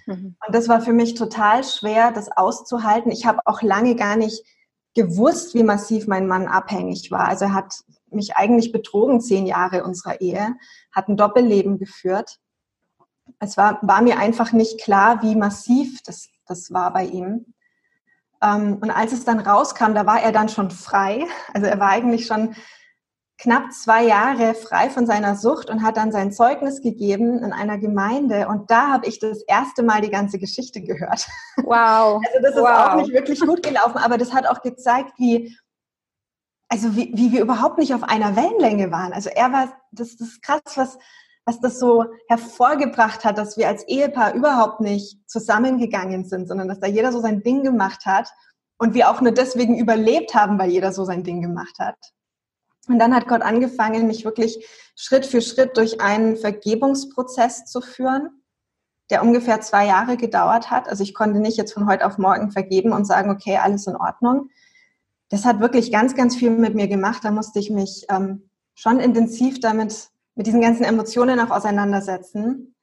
Mhm. 0.06 0.36
Und 0.46 0.54
das 0.54 0.68
war 0.68 0.80
für 0.80 0.92
mich 0.92 1.14
total 1.14 1.64
schwer, 1.64 2.12
das 2.12 2.30
auszuhalten. 2.30 3.10
Ich 3.10 3.26
habe 3.26 3.40
auch 3.44 3.62
lange 3.62 3.96
gar 3.96 4.16
nicht 4.16 4.44
gewusst, 4.94 5.54
wie 5.54 5.64
massiv 5.64 6.06
mein 6.06 6.26
Mann 6.26 6.46
abhängig 6.46 7.10
war. 7.10 7.28
Also 7.28 7.46
er 7.46 7.54
hat 7.54 7.74
mich 8.14 8.36
eigentlich 8.36 8.72
betrogen, 8.72 9.20
zehn 9.20 9.46
Jahre 9.46 9.84
unserer 9.84 10.20
Ehe, 10.20 10.54
hat 10.92 11.08
ein 11.08 11.16
Doppelleben 11.16 11.78
geführt. 11.78 12.38
Es 13.38 13.56
war, 13.56 13.78
war 13.82 14.02
mir 14.02 14.18
einfach 14.18 14.52
nicht 14.52 14.80
klar, 14.80 15.22
wie 15.22 15.34
massiv 15.34 16.02
das, 16.02 16.28
das 16.46 16.72
war 16.72 16.92
bei 16.92 17.04
ihm. 17.04 17.54
Ähm, 18.42 18.78
und 18.80 18.90
als 18.90 19.12
es 19.12 19.24
dann 19.24 19.40
rauskam, 19.40 19.94
da 19.94 20.06
war 20.06 20.20
er 20.20 20.32
dann 20.32 20.48
schon 20.48 20.70
frei. 20.70 21.26
Also 21.52 21.66
er 21.66 21.78
war 21.78 21.88
eigentlich 21.88 22.26
schon 22.26 22.54
knapp 23.38 23.72
zwei 23.72 24.04
Jahre 24.04 24.54
frei 24.54 24.90
von 24.90 25.06
seiner 25.06 25.36
Sucht 25.36 25.68
und 25.68 25.82
hat 25.82 25.96
dann 25.96 26.12
sein 26.12 26.32
Zeugnis 26.32 26.80
gegeben 26.80 27.42
in 27.42 27.52
einer 27.52 27.78
Gemeinde. 27.78 28.48
Und 28.48 28.70
da 28.70 28.88
habe 28.88 29.06
ich 29.06 29.18
das 29.18 29.42
erste 29.42 29.82
Mal 29.82 30.00
die 30.00 30.10
ganze 30.10 30.38
Geschichte 30.38 30.80
gehört. 30.80 31.26
Wow. 31.64 32.22
Also 32.34 32.42
das 32.42 32.54
ist 32.54 32.62
wow. 32.62 32.88
auch 32.88 32.96
nicht 32.96 33.12
wirklich 33.12 33.40
gut 33.40 33.62
gelaufen, 33.62 33.98
aber 33.98 34.18
das 34.18 34.32
hat 34.32 34.46
auch 34.46 34.62
gezeigt, 34.62 35.12
wie, 35.18 35.56
also 36.74 36.96
wie, 36.96 37.12
wie 37.14 37.30
wir 37.30 37.40
überhaupt 37.40 37.78
nicht 37.78 37.94
auf 37.94 38.02
einer 38.02 38.34
Wellenlänge 38.34 38.90
waren. 38.90 39.12
Also 39.12 39.30
er 39.30 39.52
war, 39.52 39.72
das, 39.92 40.16
das 40.16 40.26
ist 40.26 40.42
krass, 40.42 40.60
was, 40.74 40.98
was 41.44 41.60
das 41.60 41.78
so 41.78 42.06
hervorgebracht 42.26 43.24
hat, 43.24 43.38
dass 43.38 43.56
wir 43.56 43.68
als 43.68 43.86
Ehepaar 43.86 44.34
überhaupt 44.34 44.80
nicht 44.80 45.20
zusammengegangen 45.30 46.24
sind, 46.24 46.48
sondern 46.48 46.66
dass 46.66 46.80
da 46.80 46.88
jeder 46.88 47.12
so 47.12 47.20
sein 47.20 47.44
Ding 47.44 47.62
gemacht 47.62 48.06
hat 48.06 48.28
und 48.76 48.92
wir 48.92 49.08
auch 49.08 49.20
nur 49.20 49.30
deswegen 49.30 49.78
überlebt 49.78 50.34
haben, 50.34 50.58
weil 50.58 50.70
jeder 50.70 50.92
so 50.92 51.04
sein 51.04 51.22
Ding 51.22 51.42
gemacht 51.42 51.78
hat. 51.78 51.94
Und 52.88 52.98
dann 52.98 53.14
hat 53.14 53.28
Gott 53.28 53.42
angefangen, 53.42 54.08
mich 54.08 54.24
wirklich 54.24 54.66
Schritt 54.96 55.26
für 55.26 55.42
Schritt 55.42 55.76
durch 55.76 56.00
einen 56.00 56.36
Vergebungsprozess 56.36 57.66
zu 57.66 57.82
führen, 57.82 58.42
der 59.10 59.22
ungefähr 59.22 59.60
zwei 59.60 59.86
Jahre 59.86 60.16
gedauert 60.16 60.72
hat. 60.72 60.88
Also 60.88 61.04
ich 61.04 61.14
konnte 61.14 61.38
nicht 61.38 61.56
jetzt 61.56 61.72
von 61.72 61.86
heute 61.86 62.04
auf 62.04 62.18
morgen 62.18 62.50
vergeben 62.50 62.92
und 62.92 63.04
sagen, 63.04 63.30
okay, 63.30 63.58
alles 63.58 63.86
in 63.86 63.94
Ordnung. 63.94 64.50
Das 65.34 65.44
hat 65.44 65.58
wirklich 65.58 65.90
ganz, 65.90 66.14
ganz 66.14 66.36
viel 66.36 66.50
mit 66.50 66.76
mir 66.76 66.86
gemacht. 66.86 67.24
Da 67.24 67.32
musste 67.32 67.58
ich 67.58 67.68
mich 67.68 68.06
ähm, 68.08 68.48
schon 68.76 69.00
intensiv 69.00 69.58
damit 69.58 70.10
mit 70.36 70.46
diesen 70.46 70.60
ganzen 70.60 70.84
Emotionen 70.84 71.40
auch 71.40 71.50
auseinandersetzen. 71.50 72.76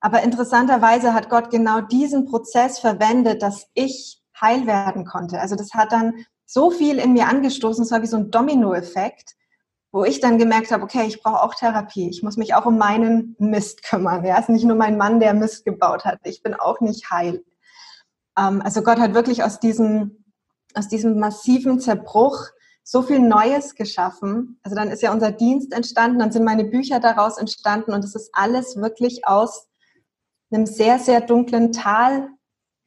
Aber 0.00 0.22
interessanterweise 0.22 1.14
hat 1.14 1.30
Gott 1.30 1.50
genau 1.50 1.80
diesen 1.80 2.26
Prozess 2.26 2.78
verwendet, 2.78 3.42
dass 3.42 3.66
ich 3.74 4.22
heil 4.40 4.68
werden 4.68 5.04
konnte. 5.04 5.40
Also 5.40 5.56
das 5.56 5.74
hat 5.74 5.90
dann 5.90 6.24
so 6.44 6.70
viel 6.70 7.00
in 7.00 7.12
mir 7.12 7.26
angestoßen, 7.26 7.82
es 7.82 7.90
war 7.90 8.02
wie 8.02 8.06
so 8.06 8.18
ein 8.18 8.30
Dominoeffekt, 8.30 9.34
wo 9.90 10.04
ich 10.04 10.20
dann 10.20 10.38
gemerkt 10.38 10.70
habe, 10.70 10.84
okay, 10.84 11.08
ich 11.08 11.20
brauche 11.24 11.42
auch 11.42 11.56
Therapie. 11.56 12.08
Ich 12.08 12.22
muss 12.22 12.36
mich 12.36 12.54
auch 12.54 12.66
um 12.66 12.78
meinen 12.78 13.34
Mist 13.40 13.82
kümmern. 13.82 14.24
Ja, 14.24 14.36
es 14.36 14.42
ist 14.42 14.50
nicht 14.50 14.64
nur 14.64 14.76
mein 14.76 14.96
Mann, 14.96 15.18
der 15.18 15.34
Mist 15.34 15.64
gebaut 15.64 16.04
hat. 16.04 16.20
Ich 16.22 16.44
bin 16.44 16.54
auch 16.54 16.80
nicht 16.80 17.10
heil. 17.10 17.42
Ähm, 18.38 18.62
also 18.62 18.82
Gott 18.82 19.00
hat 19.00 19.14
wirklich 19.14 19.42
aus 19.42 19.58
diesem, 19.58 20.22
aus 20.76 20.88
diesem 20.88 21.18
massiven 21.18 21.80
Zerbruch 21.80 22.46
so 22.82 23.02
viel 23.02 23.18
Neues 23.18 23.74
geschaffen. 23.74 24.60
Also 24.62 24.76
dann 24.76 24.90
ist 24.90 25.02
ja 25.02 25.12
unser 25.12 25.32
Dienst 25.32 25.72
entstanden, 25.72 26.20
dann 26.20 26.30
sind 26.30 26.44
meine 26.44 26.64
Bücher 26.64 27.00
daraus 27.00 27.36
entstanden 27.38 27.92
und 27.92 28.04
es 28.04 28.14
ist 28.14 28.30
alles 28.32 28.76
wirklich 28.76 29.26
aus 29.26 29.66
einem 30.52 30.66
sehr, 30.66 30.98
sehr 30.98 31.20
dunklen 31.20 31.72
Tal 31.72 32.28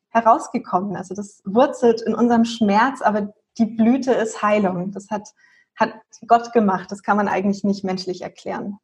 herausgekommen. 0.09 0.95
Also 0.95 1.13
das 1.15 1.41
wurzelt 1.45 2.01
in 2.01 2.15
unserem 2.15 2.45
Schmerz, 2.45 3.01
aber 3.01 3.33
die 3.57 3.65
Blüte 3.65 4.13
ist 4.13 4.41
Heilung. 4.41 4.91
Das 4.91 5.09
hat, 5.09 5.33
hat 5.75 5.93
Gott 6.27 6.53
gemacht. 6.53 6.91
Das 6.91 7.03
kann 7.03 7.17
man 7.17 7.27
eigentlich 7.27 7.63
nicht 7.63 7.83
menschlich 7.83 8.21
erklären. 8.21 8.79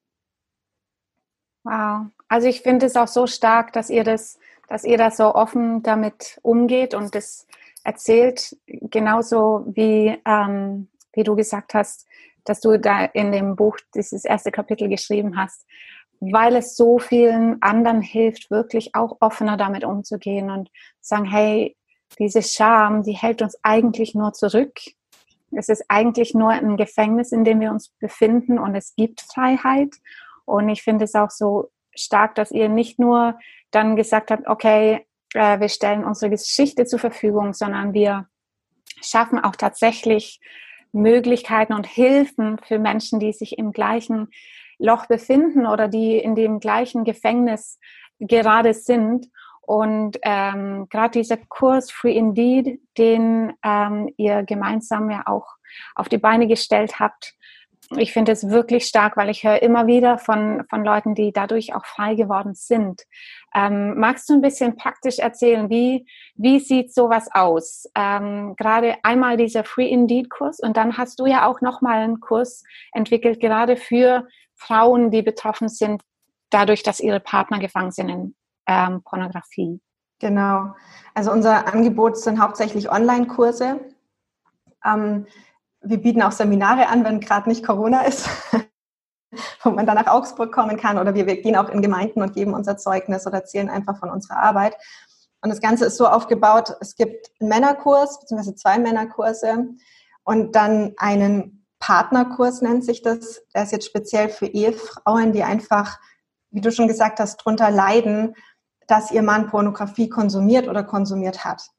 Wow. 1.64 2.08
Also 2.28 2.48
ich 2.48 2.62
finde 2.62 2.86
es 2.86 2.96
auch 2.96 3.08
so 3.08 3.26
stark, 3.26 3.74
dass 3.74 3.90
ihr 3.90 4.04
das, 4.04 4.38
dass 4.68 4.84
ihr 4.84 4.98
da 4.98 5.12
so 5.12 5.34
offen 5.34 5.82
damit 5.82 6.40
umgeht 6.44 6.94
und 6.94 7.16
das 7.16 7.48
erzählt, 7.86 8.58
genauso 8.66 9.64
wie, 9.68 10.18
ähm, 10.26 10.90
wie 11.14 11.24
du 11.24 11.36
gesagt 11.36 11.74
hast, 11.74 12.08
dass 12.44 12.60
du 12.60 12.78
da 12.78 13.06
in 13.06 13.32
dem 13.32 13.56
Buch 13.56 13.78
dieses 13.94 14.26
erste 14.26 14.52
Kapitel 14.52 14.90
geschrieben 14.90 15.38
hast, 15.38 15.66
weil 16.20 16.56
es 16.56 16.76
so 16.76 17.00
vielen 17.00 17.62
anderen 17.62 18.02
hilft, 18.02 18.50
wirklich 18.52 18.96
auch 18.96 19.18
offener 19.20 19.58
damit 19.58 19.84
umzugehen 19.84 20.50
und 20.50 20.70
sagen, 21.00 21.26
hey, 21.26 21.76
diese 22.20 22.42
Scham, 22.42 23.04
die 23.04 23.14
hält 23.14 23.42
uns 23.42 23.58
eigentlich 23.64 24.16
nur 24.16 24.34
zurück. 24.34 24.80
Es 25.52 25.70
ist 25.70 25.86
eigentlich 25.88 26.34
nur 26.34 26.50
ein 26.50 26.78
Gefängnis, 26.78 27.32
in 27.32 27.44
dem 27.44 27.60
wir 27.60 27.72
uns 27.72 27.90
befinden 28.00 28.60
und 28.60 28.76
es 28.76 28.96
gibt 28.96 29.22
Freiheit. 29.22 29.96
Und 30.46 30.70
ich 30.70 30.82
finde 30.82 31.06
es 31.06 31.16
auch 31.16 31.30
so 31.30 31.72
stark, 31.96 32.36
dass 32.36 32.52
ihr 32.52 32.70
nicht 32.70 33.00
nur 33.00 33.38
dann 33.72 33.96
gesagt 33.96 34.32
habt, 34.32 34.48
okay, 34.48 35.06
äh, 35.36 35.60
wir 35.60 35.70
stellen 35.70 36.04
unsere 36.04 36.32
Geschichte 36.32 36.86
zur 36.86 37.00
Verfügung, 37.00 37.54
sondern 37.54 37.94
wir 37.94 38.28
schaffen 39.02 39.40
auch 39.40 39.56
tatsächlich 39.56 40.40
Möglichkeiten 40.92 41.74
und 41.74 41.86
Hilfen 41.86 42.58
für 42.60 42.80
Menschen, 42.80 43.20
die 43.20 43.34
sich 43.34 43.58
im 43.58 43.72
gleichen 43.72 44.30
Loch 44.78 45.08
befinden 45.08 45.66
oder 45.66 45.88
die 45.88 46.18
in 46.18 46.36
dem 46.36 46.60
gleichen 46.60 47.04
Gefängnis 47.04 47.80
gerade 48.20 48.74
sind. 48.74 49.28
Und 49.62 50.18
ähm, 50.22 50.88
gerade 50.90 51.20
dieser 51.20 51.38
Kurs 51.38 51.92
Free 51.92 52.16
Indeed, 52.16 52.80
den 52.98 53.54
ähm, 53.64 54.14
ihr 54.16 54.44
gemeinsam 54.44 55.10
ja 55.10 55.24
auch 55.26 55.48
auf 55.96 56.08
die 56.08 56.20
Beine 56.20 56.48
gestellt 56.48 57.00
habt, 57.00 57.36
ich 57.92 58.14
finde 58.14 58.32
es 58.32 58.50
wirklich 58.50 58.86
stark, 58.86 59.16
weil 59.18 59.30
ich 59.30 59.44
höre 59.44 59.62
immer 59.62 59.88
wieder 59.88 60.18
von, 60.18 60.64
von 60.70 60.84
Leuten, 60.84 61.14
die 61.16 61.32
dadurch 61.32 61.76
auch 61.76 61.86
frei 61.86 62.16
geworden 62.16 62.56
sind. 62.56 63.04
Ähm, 63.54 63.98
magst 64.00 64.30
du 64.30 64.34
ein 64.34 64.42
bisschen 64.42 64.76
praktisch 64.76 65.20
erzählen, 65.20 65.70
wie, 65.70 66.08
wie 66.36 66.60
sieht 66.60 66.94
sowas 66.94 67.28
aus? 67.32 67.86
Ähm, 67.96 68.56
gerade 68.58 68.96
einmal 69.04 69.38
dieser 69.38 69.64
Free 69.64 69.88
Indeed 69.88 70.30
Kurs 70.30 70.60
und 70.60 70.78
dann 70.78 70.98
hast 70.98 71.20
du 71.20 71.26
ja 71.26 71.46
auch 71.48 71.62
nochmal 71.62 72.00
einen 72.02 72.20
Kurs 72.20 72.64
entwickelt, 72.92 73.40
gerade 73.40 73.78
für 73.78 74.28
Frauen, 74.56 75.12
die 75.12 75.22
betroffen 75.22 75.70
sind, 75.70 76.02
dadurch, 76.50 76.84
dass 76.84 77.00
ihre 77.00 77.20
Partner 77.20 77.60
gefangen 77.60 77.92
sind 77.92 78.10
in 78.10 78.36
ähm, 78.68 79.02
Pornografie. 79.04 79.80
Genau. 80.20 80.74
Also 81.14 81.32
unser 81.32 81.74
Angebot 81.74 82.18
sind 82.18 82.40
hauptsächlich 82.42 82.90
Online-Kurse. 82.90 83.80
Ähm, 84.84 85.28
wir 85.86 86.02
bieten 86.02 86.22
auch 86.22 86.32
Seminare 86.32 86.88
an, 86.88 87.04
wenn 87.04 87.20
gerade 87.20 87.50
nicht 87.50 87.66
Corona 87.66 88.02
ist, 88.02 88.28
wo 89.64 89.70
man 89.70 89.86
dann 89.86 89.96
nach 89.96 90.08
Augsburg 90.08 90.52
kommen 90.52 90.78
kann 90.78 90.98
oder 90.98 91.14
wir, 91.14 91.26
wir 91.26 91.42
gehen 91.42 91.56
auch 91.56 91.70
in 91.70 91.82
Gemeinden 91.82 92.22
und 92.22 92.34
geben 92.34 92.54
unser 92.54 92.78
Zeugnis 92.78 93.26
oder 93.28 93.38
erzählen 93.38 93.70
einfach 93.70 93.98
von 94.00 94.10
unserer 94.10 94.38
Arbeit. 94.38 94.76
Und 95.42 95.50
das 95.50 95.62
Ganze 95.62 95.86
ist 95.86 95.98
so 95.98 96.08
aufgebaut, 96.08 96.76
es 96.80 96.96
gibt 96.96 97.30
einen 97.40 97.50
Männerkurs, 97.50 98.20
beziehungsweise 98.20 98.56
zwei 98.56 98.80
Männerkurse 98.80 99.68
und 100.24 100.56
dann 100.56 100.94
einen 100.98 101.68
Partnerkurs 101.80 102.62
nennt 102.62 102.84
sich 102.84 103.04
das. 103.04 103.44
Der 103.54 103.64
ist 103.64 103.72
jetzt 103.72 103.86
speziell 103.86 104.30
für 104.30 104.48
Ehefrauen, 104.48 105.34
die 105.34 105.44
einfach, 105.44 106.00
wie 106.50 106.62
du 106.62 106.72
schon 106.72 106.88
gesagt 106.88 107.20
hast, 107.20 107.38
drunter 107.38 107.70
leiden, 107.70 108.36
dass 108.88 109.12
ihr 109.12 109.22
Mann 109.22 109.48
Pornografie 109.48 110.10
konsumiert 110.10 110.68
oder 110.68 110.84
konsumiert 110.84 111.46
hat. 111.46 111.70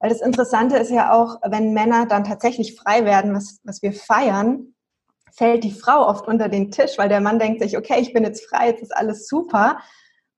Weil 0.00 0.10
das 0.10 0.22
Interessante 0.22 0.78
ist 0.78 0.90
ja 0.90 1.12
auch, 1.12 1.36
wenn 1.46 1.74
Männer 1.74 2.06
dann 2.06 2.24
tatsächlich 2.24 2.74
frei 2.74 3.04
werden, 3.04 3.34
was, 3.34 3.60
was 3.64 3.82
wir 3.82 3.92
feiern, 3.92 4.74
fällt 5.30 5.62
die 5.62 5.72
Frau 5.72 6.08
oft 6.08 6.26
unter 6.26 6.48
den 6.48 6.70
Tisch, 6.70 6.96
weil 6.96 7.08
der 7.08 7.20
Mann 7.20 7.38
denkt 7.38 7.62
sich, 7.62 7.76
okay, 7.76 8.00
ich 8.00 8.12
bin 8.12 8.24
jetzt 8.24 8.48
frei, 8.48 8.68
jetzt 8.68 8.82
ist 8.82 8.96
alles 8.96 9.28
super. 9.28 9.78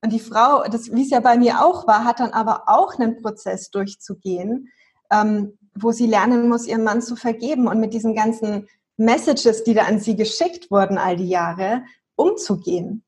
Und 0.01 0.11
die 0.11 0.19
Frau, 0.19 0.63
das, 0.63 0.91
wie 0.91 1.03
es 1.03 1.09
ja 1.09 1.21
bei 1.21 1.37
mir 1.37 1.65
auch 1.65 1.87
war, 1.87 2.03
hat 2.03 2.19
dann 2.19 2.31
aber 2.31 2.63
auch 2.67 2.99
einen 2.99 3.21
Prozess 3.21 3.71
durchzugehen, 3.71 4.69
ähm, 5.09 5.57
wo 5.75 5.91
sie 5.91 6.07
lernen 6.07 6.49
muss, 6.49 6.67
ihrem 6.67 6.83
Mann 6.83 7.01
zu 7.01 7.15
vergeben 7.15 7.67
und 7.67 7.79
mit 7.79 7.93
diesen 7.93 8.13
ganzen 8.13 8.67
Messages, 8.97 9.63
die 9.63 9.73
da 9.73 9.83
an 9.83 9.99
sie 9.99 10.17
geschickt 10.17 10.69
wurden 10.69 10.97
all 10.97 11.15
die 11.15 11.29
Jahre, 11.29 11.83
umzugehen. 12.15 13.03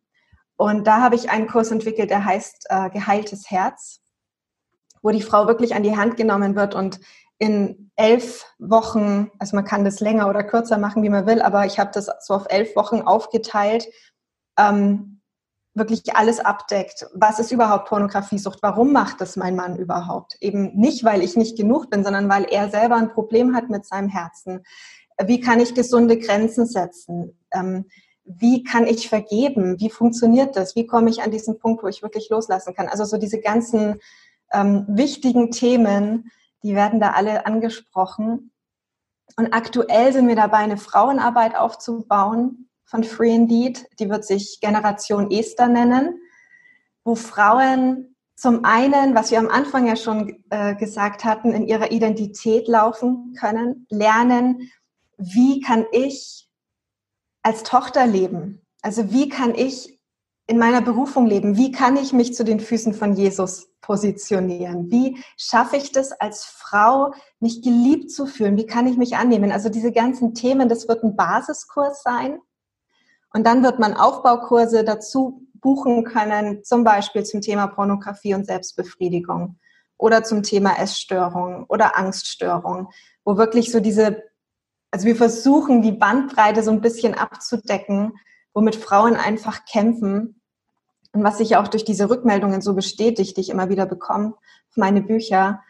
Und 0.55 0.87
da 0.87 1.01
habe 1.01 1.15
ich 1.15 1.29
einen 1.29 1.47
Kurs 1.47 1.69
entwickelt, 1.69 2.09
der 2.09 2.23
heißt 2.23 2.67
äh, 2.69 2.89
Geheiltes 2.91 3.51
Herz 3.51 3.99
wo 5.05 5.11
die 5.11 5.21
Frau 5.21 5.45
wirklich 5.45 5.75
an 5.75 5.83
die 5.83 5.95
Hand 5.95 6.17
genommen 6.17 6.55
wird 6.55 6.73
und 6.73 6.99
in 7.37 7.91
elf 7.95 8.45
Wochen, 8.57 9.29
also 9.37 9.55
man 9.55 9.63
kann 9.63 9.85
das 9.85 9.99
länger 9.99 10.27
oder 10.27 10.43
kürzer 10.43 10.79
machen, 10.79 11.03
wie 11.03 11.09
man 11.09 11.27
will, 11.27 11.43
aber 11.43 11.67
ich 11.67 11.77
habe 11.77 11.91
das 11.93 12.09
so 12.21 12.33
auf 12.33 12.47
elf 12.49 12.75
Wochen 12.75 13.01
aufgeteilt, 13.01 13.85
ähm, 14.57 15.21
wirklich 15.75 16.15
alles 16.15 16.39
abdeckt. 16.39 17.05
Was 17.13 17.37
ist 17.37 17.51
überhaupt 17.51 17.87
Pornografiesucht? 17.87 18.63
Warum 18.63 18.93
macht 18.93 19.21
das 19.21 19.35
mein 19.35 19.55
Mann 19.55 19.77
überhaupt? 19.77 20.37
Eben 20.41 20.75
nicht, 20.75 21.03
weil 21.03 21.21
ich 21.21 21.35
nicht 21.35 21.55
genug 21.55 21.91
bin, 21.91 22.03
sondern 22.03 22.27
weil 22.27 22.45
er 22.45 22.71
selber 22.71 22.95
ein 22.95 23.13
Problem 23.13 23.55
hat 23.55 23.69
mit 23.69 23.85
seinem 23.85 24.09
Herzen. 24.09 24.63
Wie 25.23 25.39
kann 25.39 25.59
ich 25.59 25.75
gesunde 25.75 26.17
Grenzen 26.17 26.65
setzen? 26.65 27.37
Ähm, 27.51 27.85
wie 28.23 28.63
kann 28.63 28.87
ich 28.87 29.07
vergeben? 29.07 29.79
Wie 29.79 29.91
funktioniert 29.91 30.55
das? 30.55 30.75
Wie 30.75 30.87
komme 30.87 31.11
ich 31.11 31.21
an 31.21 31.29
diesen 31.29 31.59
Punkt, 31.59 31.83
wo 31.83 31.87
ich 31.87 32.01
wirklich 32.01 32.29
loslassen 32.29 32.73
kann? 32.73 32.87
Also 32.87 33.05
so 33.05 33.17
diese 33.17 33.39
ganzen 33.39 33.99
ähm, 34.51 34.85
wichtigen 34.87 35.51
Themen, 35.51 36.31
die 36.63 36.75
werden 36.75 36.99
da 36.99 37.11
alle 37.11 37.45
angesprochen. 37.45 38.51
Und 39.37 39.53
aktuell 39.53 40.13
sind 40.13 40.27
wir 40.27 40.35
dabei, 40.35 40.59
eine 40.59 40.77
Frauenarbeit 40.77 41.55
aufzubauen 41.55 42.69
von 42.85 43.03
Free 43.03 43.33
Indeed. 43.33 43.85
Die 43.99 44.09
wird 44.09 44.25
sich 44.25 44.59
Generation 44.61 45.31
Esther 45.31 45.67
nennen, 45.67 46.19
wo 47.03 47.15
Frauen 47.15 48.15
zum 48.35 48.65
einen, 48.65 49.15
was 49.15 49.31
wir 49.31 49.39
am 49.39 49.47
Anfang 49.47 49.87
ja 49.87 49.95
schon 49.95 50.43
äh, 50.49 50.75
gesagt 50.75 51.23
hatten, 51.23 51.51
in 51.51 51.67
ihrer 51.67 51.91
Identität 51.91 52.67
laufen 52.67 53.33
können, 53.39 53.87
lernen, 53.89 54.71
wie 55.17 55.61
kann 55.61 55.85
ich 55.91 56.49
als 57.41 57.63
Tochter 57.63 58.05
leben? 58.05 58.61
Also 58.81 59.11
wie 59.11 59.29
kann 59.29 59.55
ich 59.55 59.94
in 60.47 60.57
meiner 60.59 60.81
Berufung 60.81 61.25
leben? 61.25 61.57
Wie 61.57 61.71
kann 61.71 61.97
ich 61.97 62.13
mich 62.13 62.35
zu 62.35 62.43
den 62.43 62.59
Füßen 62.59 62.93
von 62.93 63.13
Jesus 63.13 63.69
positionieren? 63.81 64.91
Wie 64.91 65.17
schaffe 65.37 65.77
ich 65.77 65.91
das 65.91 66.11
als 66.11 66.45
Frau, 66.45 67.13
mich 67.39 67.61
geliebt 67.61 68.11
zu 68.11 68.25
fühlen? 68.25 68.57
Wie 68.57 68.65
kann 68.65 68.87
ich 68.87 68.97
mich 68.97 69.15
annehmen? 69.15 69.51
Also 69.51 69.69
diese 69.69 69.91
ganzen 69.91 70.33
Themen, 70.33 70.69
das 70.69 70.87
wird 70.87 71.03
ein 71.03 71.15
Basiskurs 71.15 72.03
sein. 72.03 72.39
Und 73.33 73.45
dann 73.45 73.63
wird 73.63 73.79
man 73.79 73.95
Aufbaukurse 73.95 74.83
dazu 74.83 75.45
buchen 75.55 76.03
können, 76.03 76.63
zum 76.63 76.83
Beispiel 76.83 77.23
zum 77.23 77.41
Thema 77.41 77.67
Pornografie 77.67 78.35
und 78.35 78.45
Selbstbefriedigung 78.45 79.57
oder 79.97 80.23
zum 80.23 80.43
Thema 80.43 80.77
Essstörung 80.77 81.65
oder 81.67 81.97
Angststörung, 81.97 82.89
wo 83.23 83.37
wirklich 83.37 83.71
so 83.71 83.79
diese, 83.79 84.23
also 84.91 85.07
wir 85.07 85.15
versuchen 85.15 85.81
die 85.81 85.91
Bandbreite 85.91 86.61
so 86.61 86.71
ein 86.71 86.81
bisschen 86.81 87.15
abzudecken, 87.15 88.13
womit 88.55 88.75
Frauen 88.75 89.15
einfach 89.15 89.65
kämpfen 89.65 90.41
und 91.11 91.23
was 91.23 91.37
sich 91.37 91.55
auch 91.57 91.67
durch 91.67 91.85
diese 91.85 92.09
Rückmeldungen 92.09 92.61
so 92.61 92.73
bestätigt, 92.73 93.37
die 93.37 93.41
ich 93.41 93.49
immer 93.49 93.69
wieder 93.69 93.85
bekomme 93.85 94.33
auf 94.69 94.77
meine 94.77 95.01
Bücher, 95.01 95.61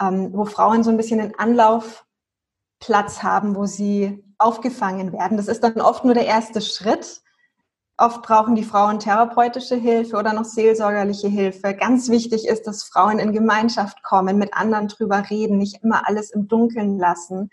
ähm, 0.00 0.30
wo 0.32 0.44
Frauen 0.44 0.82
so 0.82 0.90
ein 0.90 0.96
bisschen 0.96 1.20
einen 1.20 1.34
Anlaufplatz 1.38 3.22
haben, 3.22 3.54
wo 3.54 3.66
sie 3.66 4.24
aufgefangen 4.38 5.12
werden. 5.12 5.36
Das 5.36 5.48
ist 5.48 5.62
dann 5.62 5.80
oft 5.80 6.04
nur 6.04 6.14
der 6.14 6.26
erste 6.26 6.60
Schritt. 6.60 7.20
Oft 7.98 8.22
brauchen 8.22 8.54
die 8.54 8.64
Frauen 8.64 8.98
therapeutische 8.98 9.76
Hilfe 9.76 10.16
oder 10.16 10.32
noch 10.32 10.46
seelsorgerliche 10.46 11.28
Hilfe. 11.28 11.74
Ganz 11.74 12.08
wichtig 12.08 12.48
ist, 12.48 12.66
dass 12.66 12.84
Frauen 12.84 13.18
in 13.18 13.34
Gemeinschaft 13.34 14.02
kommen, 14.02 14.38
mit 14.38 14.54
anderen 14.54 14.88
drüber 14.88 15.28
reden, 15.28 15.58
nicht 15.58 15.82
immer 15.82 16.08
alles 16.08 16.30
im 16.30 16.48
Dunkeln 16.48 16.98
lassen. 16.98 17.50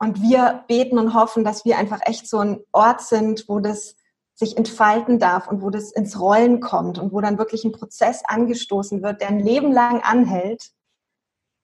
Und 0.00 0.20
wir 0.20 0.64
beten 0.66 0.98
und 0.98 1.14
hoffen, 1.14 1.44
dass 1.44 1.64
wir 1.64 1.78
einfach 1.78 2.00
echt 2.02 2.28
so 2.28 2.38
ein 2.38 2.60
Ort 2.72 3.02
sind, 3.02 3.44
wo 3.48 3.60
das 3.60 3.97
sich 4.38 4.56
entfalten 4.56 5.18
darf 5.18 5.48
und 5.48 5.62
wo 5.62 5.70
das 5.70 5.90
ins 5.90 6.20
Rollen 6.20 6.60
kommt 6.60 7.00
und 7.00 7.12
wo 7.12 7.20
dann 7.20 7.38
wirklich 7.38 7.64
ein 7.64 7.72
Prozess 7.72 8.22
angestoßen 8.24 9.02
wird, 9.02 9.20
der 9.20 9.30
ein 9.30 9.40
Leben 9.40 9.72
lang 9.72 10.00
anhält, 10.00 10.70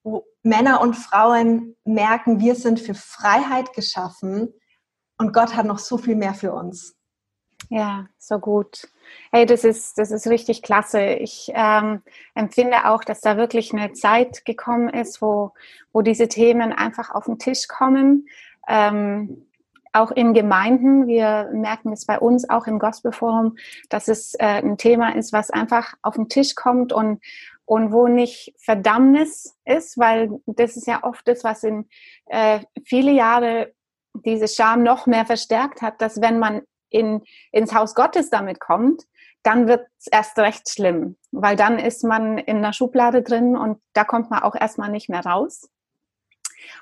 wo 0.03 0.25
Männer 0.43 0.81
und 0.81 0.95
Frauen 0.95 1.77
merken, 1.85 2.41
wir 2.41 2.57
sind 2.57 2.81
für 2.81 2.95
Freiheit 2.95 3.75
geschaffen 3.75 4.53
und 5.19 5.33
Gott 5.33 5.55
hat 5.55 5.67
noch 5.67 5.79
so 5.79 5.99
viel 5.99 6.17
mehr 6.17 6.35
für 6.35 6.53
uns. 6.53 6.97
Ja, 7.71 8.09
so 8.19 8.41
gut. 8.41 8.89
Hey, 9.31 9.47
das 9.47 9.63
ist, 9.63 9.97
das 9.97 10.11
ist 10.11 10.27
richtig 10.27 10.63
klasse. 10.63 11.01
Ich 11.01 11.53
ähm, 11.55 12.03
empfinde 12.35 12.87
auch, 12.87 13.05
dass 13.05 13.21
da 13.21 13.37
wirklich 13.37 13.73
eine 13.73 13.93
Zeit 13.93 14.45
gekommen 14.45 14.89
ist, 14.89 15.23
wo, 15.23 15.53
wo 15.93 16.03
diese 16.03 16.27
Themen 16.27 16.73
einfach 16.73 17.15
auf 17.15 17.27
den 17.27 17.39
Tisch 17.39 17.69
kommen. 17.69 18.27
Ähm, 18.69 19.47
auch 19.95 20.11
in 20.11 20.35
Gemeinden. 20.35 21.07
Wir 21.07 21.51
merken 21.53 21.93
es 21.93 22.07
bei 22.07 22.19
uns 22.19 22.49
auch 22.49 22.67
im 22.67 22.79
Gospelforum, 22.79 23.57
dass 23.89 24.09
es 24.09 24.35
äh, 24.35 24.63
ein 24.63 24.77
Thema 24.77 25.15
ist, 25.15 25.33
was 25.33 25.51
einfach 25.51 25.95
auf 26.03 26.15
den 26.15 26.29
Tisch 26.29 26.55
kommt 26.55 26.93
und, 26.93 27.23
und 27.65 27.93
wo 27.93 28.09
nicht 28.09 28.55
Verdammnis 28.59 29.57
ist, 29.65 29.99
weil 29.99 30.31
das 30.47 30.77
ist 30.77 30.87
ja 30.87 31.03
oft 31.03 31.27
das, 31.29 31.45
was 31.45 31.63
in 31.63 31.89
äh, 32.27 32.61
viele 32.85 33.13
Jahre 33.13 33.73
diese 34.15 34.49
Scham 34.49 34.83
noch 34.83 35.07
mehr 35.07 35.27
verstärkt 35.27 35.83
hat, 35.83 36.01
dass 36.01 36.21
wenn 36.21 36.39
man 36.39 36.63
in, 36.91 37.23
ins 37.51 37.75
Haus 37.75 37.95
Gottes 37.95 38.31
damit 38.31 38.61
kommt, 38.61 39.05
dann 39.43 39.69
wird 39.69 39.87
es 39.99 40.07
erst 40.07 40.39
recht 40.39 40.69
schlimm, 40.71 41.17
weil 41.31 41.55
dann 41.55 41.79
ist 41.79 42.03
man 42.03 42.39
in 42.39 42.59
einer 42.59 42.73
Schublade 42.73 43.23
drin 43.23 43.57
und 43.57 43.79
da 43.93 44.05
kommt 44.05 44.31
man 44.31 44.43
auch 44.43 44.55
erstmal 44.55 44.91
nicht 44.91 45.09
mehr 45.09 45.25
raus. 45.25 45.69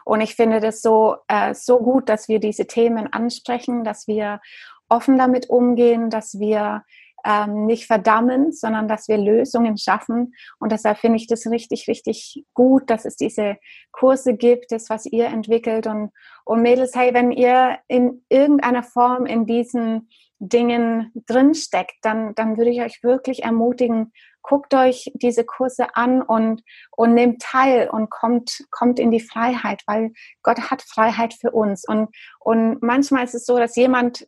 Und 0.05 0.21
ich 0.21 0.35
finde 0.35 0.61
das 0.61 0.83
so, 0.83 1.17
äh, 1.29 1.55
so 1.55 1.79
gut, 1.79 2.09
dass 2.09 2.29
wir 2.29 2.41
diese 2.41 2.67
Themen 2.67 3.13
ansprechen, 3.13 3.85
dass 3.85 4.07
wir 4.07 4.41
offen 4.89 5.19
damit 5.19 5.49
umgehen, 5.49 6.11
dass 6.11 6.39
wir 6.39 6.83
ähm, 7.25 7.67
nicht 7.67 7.87
verdammen, 7.87 8.53
sondern 8.53 8.89
dass 8.89 9.09
wir 9.09 9.17
Lösungen 9.17 9.79
schaffen. 9.79 10.35
Und 10.59 10.73
deshalb 10.73 10.99
finde 10.99 11.17
ich 11.17 11.27
das 11.27 11.47
richtig, 11.47 11.89
richtig 11.89 12.45
gut, 12.55 12.91
dass 12.91 13.05
es 13.05 13.17
diese 13.17 13.57
Kurse 13.93 14.35
gibt, 14.35 14.73
das, 14.73 14.91
was 14.91 15.07
ihr 15.07 15.27
entwickelt. 15.27 15.87
Und, 15.87 16.11
und 16.45 16.63
Mädels, 16.63 16.95
hey, 16.95 17.15
wenn 17.15 17.31
ihr 17.31 17.79
in 17.89 18.25
irgendeiner 18.29 18.83
Form 18.83 19.27
in 19.27 19.47
diesen 19.47 20.09
Dingen 20.45 21.13
drinsteckt, 21.27 21.95
dann, 22.03 22.35
dann 22.35 22.57
würde 22.57 22.71
ich 22.71 22.81
euch 22.81 23.03
wirklich 23.05 23.45
ermutigen, 23.45 24.13
guckt 24.43 24.75
euch 24.75 25.13
diese 25.15 25.45
Kurse 25.45 25.95
an 25.95 26.21
und, 26.21 26.63
und 26.91 27.15
nehmt 27.15 27.41
teil 27.41 27.89
und 27.89 28.11
kommt, 28.11 28.65
kommt 28.71 28.99
in 28.99 29.13
die 29.13 29.21
Freiheit, 29.21 29.83
weil 29.87 30.13
Gott 30.43 30.71
hat 30.71 30.83
Freiheit 30.83 31.33
für 31.35 31.53
uns. 31.53 31.85
Und, 31.87 32.09
und 32.41 32.83
manchmal 32.83 33.25
ist 33.25 33.37
es 33.37 33.47
so, 33.47 33.57
dass 33.57 33.77
jemand 33.77 34.27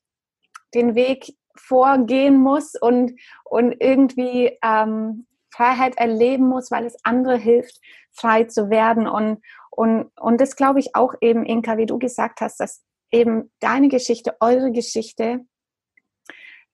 den 0.72 0.94
Weg 0.94 1.35
vorgehen 1.57 2.37
muss 2.37 2.74
und, 2.81 3.18
und 3.44 3.72
irgendwie 3.81 4.57
ähm, 4.62 5.27
Freiheit 5.50 5.98
erleben 5.98 6.46
muss, 6.46 6.70
weil 6.70 6.87
es 6.87 6.96
andere 7.03 7.37
hilft, 7.37 7.81
frei 8.12 8.44
zu 8.44 8.70
werden. 8.70 9.09
Und, 9.09 9.42
und, 9.70 10.12
und 10.16 10.40
das 10.40 10.55
glaube 10.55 10.79
ich 10.79 10.94
auch 10.94 11.14
eben, 11.20 11.44
Inka, 11.44 11.77
wie 11.77 11.87
du 11.87 11.98
gesagt 11.98 12.40
hast, 12.40 12.61
dass 12.61 12.85
eben 13.11 13.50
deine 13.59 13.88
Geschichte, 13.88 14.37
eure 14.40 14.70
Geschichte, 14.70 15.44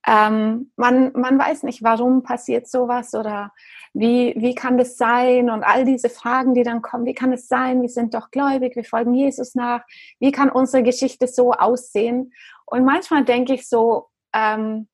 ähm, 0.07 0.73
man, 0.77 1.13
man 1.13 1.39
weiß 1.39 1.63
nicht, 1.65 1.83
warum 1.83 2.23
passiert 2.23 2.69
sowas 2.69 3.15
oder 3.15 3.53
wie, 3.93 4.35
wie 4.37 4.55
kann 4.55 4.79
das 4.79 4.97
sein 4.97 5.51
und 5.51 5.63
all 5.63 5.85
diese 5.85 6.09
Fragen, 6.09 6.55
die 6.55 6.63
dann 6.63 6.81
kommen, 6.81 7.05
wie 7.05 7.15
kann 7.15 7.33
es 7.33 7.49
sein, 7.49 7.83
wir 7.83 7.89
sind 7.89 8.15
doch 8.15 8.31
gläubig, 8.31 8.77
wir 8.77 8.85
folgen 8.85 9.15
Jesus 9.15 9.55
nach, 9.55 9.83
wie 10.19 10.33
kann 10.33 10.49
unsere 10.51 10.83
Geschichte 10.83 11.27
so 11.27 11.53
aussehen? 11.53 12.33
Und 12.67 12.85
manchmal 12.85 13.25
denke 13.25 13.55
ich 13.55 13.69
so, 13.69 14.09
ähm, 14.33 14.89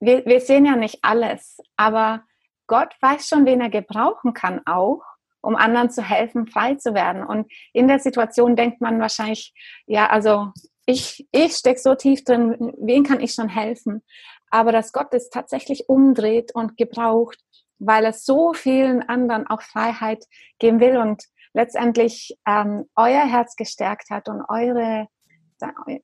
wir, 0.00 0.24
wir 0.24 0.40
sehen 0.40 0.64
ja 0.64 0.76
nicht 0.76 0.98
alles, 1.02 1.58
aber 1.76 2.24
Gott 2.66 2.94
weiß 3.00 3.28
schon, 3.28 3.46
wen 3.46 3.60
er 3.60 3.70
gebrauchen 3.70 4.32
kann 4.32 4.62
auch, 4.64 5.02
um 5.42 5.56
anderen 5.56 5.90
zu 5.90 6.02
helfen, 6.02 6.46
frei 6.46 6.76
zu 6.76 6.94
werden. 6.94 7.24
Und 7.24 7.50
in 7.72 7.88
der 7.88 7.98
Situation 7.98 8.56
denkt 8.56 8.80
man 8.80 9.00
wahrscheinlich, 9.00 9.52
ja, 9.86 10.08
also 10.08 10.52
ich, 10.90 11.26
ich 11.32 11.52
stecke 11.52 11.80
so 11.80 11.94
tief 11.94 12.24
drin, 12.24 12.72
wen 12.78 13.04
kann 13.04 13.20
ich 13.20 13.34
schon 13.34 13.48
helfen? 13.48 14.02
Aber 14.50 14.72
dass 14.72 14.92
Gott 14.92 15.14
es 15.14 15.30
tatsächlich 15.30 15.88
umdreht 15.88 16.54
und 16.54 16.76
gebraucht, 16.76 17.38
weil 17.78 18.04
er 18.04 18.12
so 18.12 18.52
vielen 18.52 19.02
anderen 19.02 19.46
auch 19.46 19.62
Freiheit 19.62 20.24
geben 20.58 20.80
will 20.80 20.96
und 20.96 21.24
letztendlich 21.52 22.36
ähm, 22.46 22.84
euer 22.96 23.24
Herz 23.24 23.56
gestärkt 23.56 24.10
hat 24.10 24.28
und 24.28 24.42
eure 24.48 25.08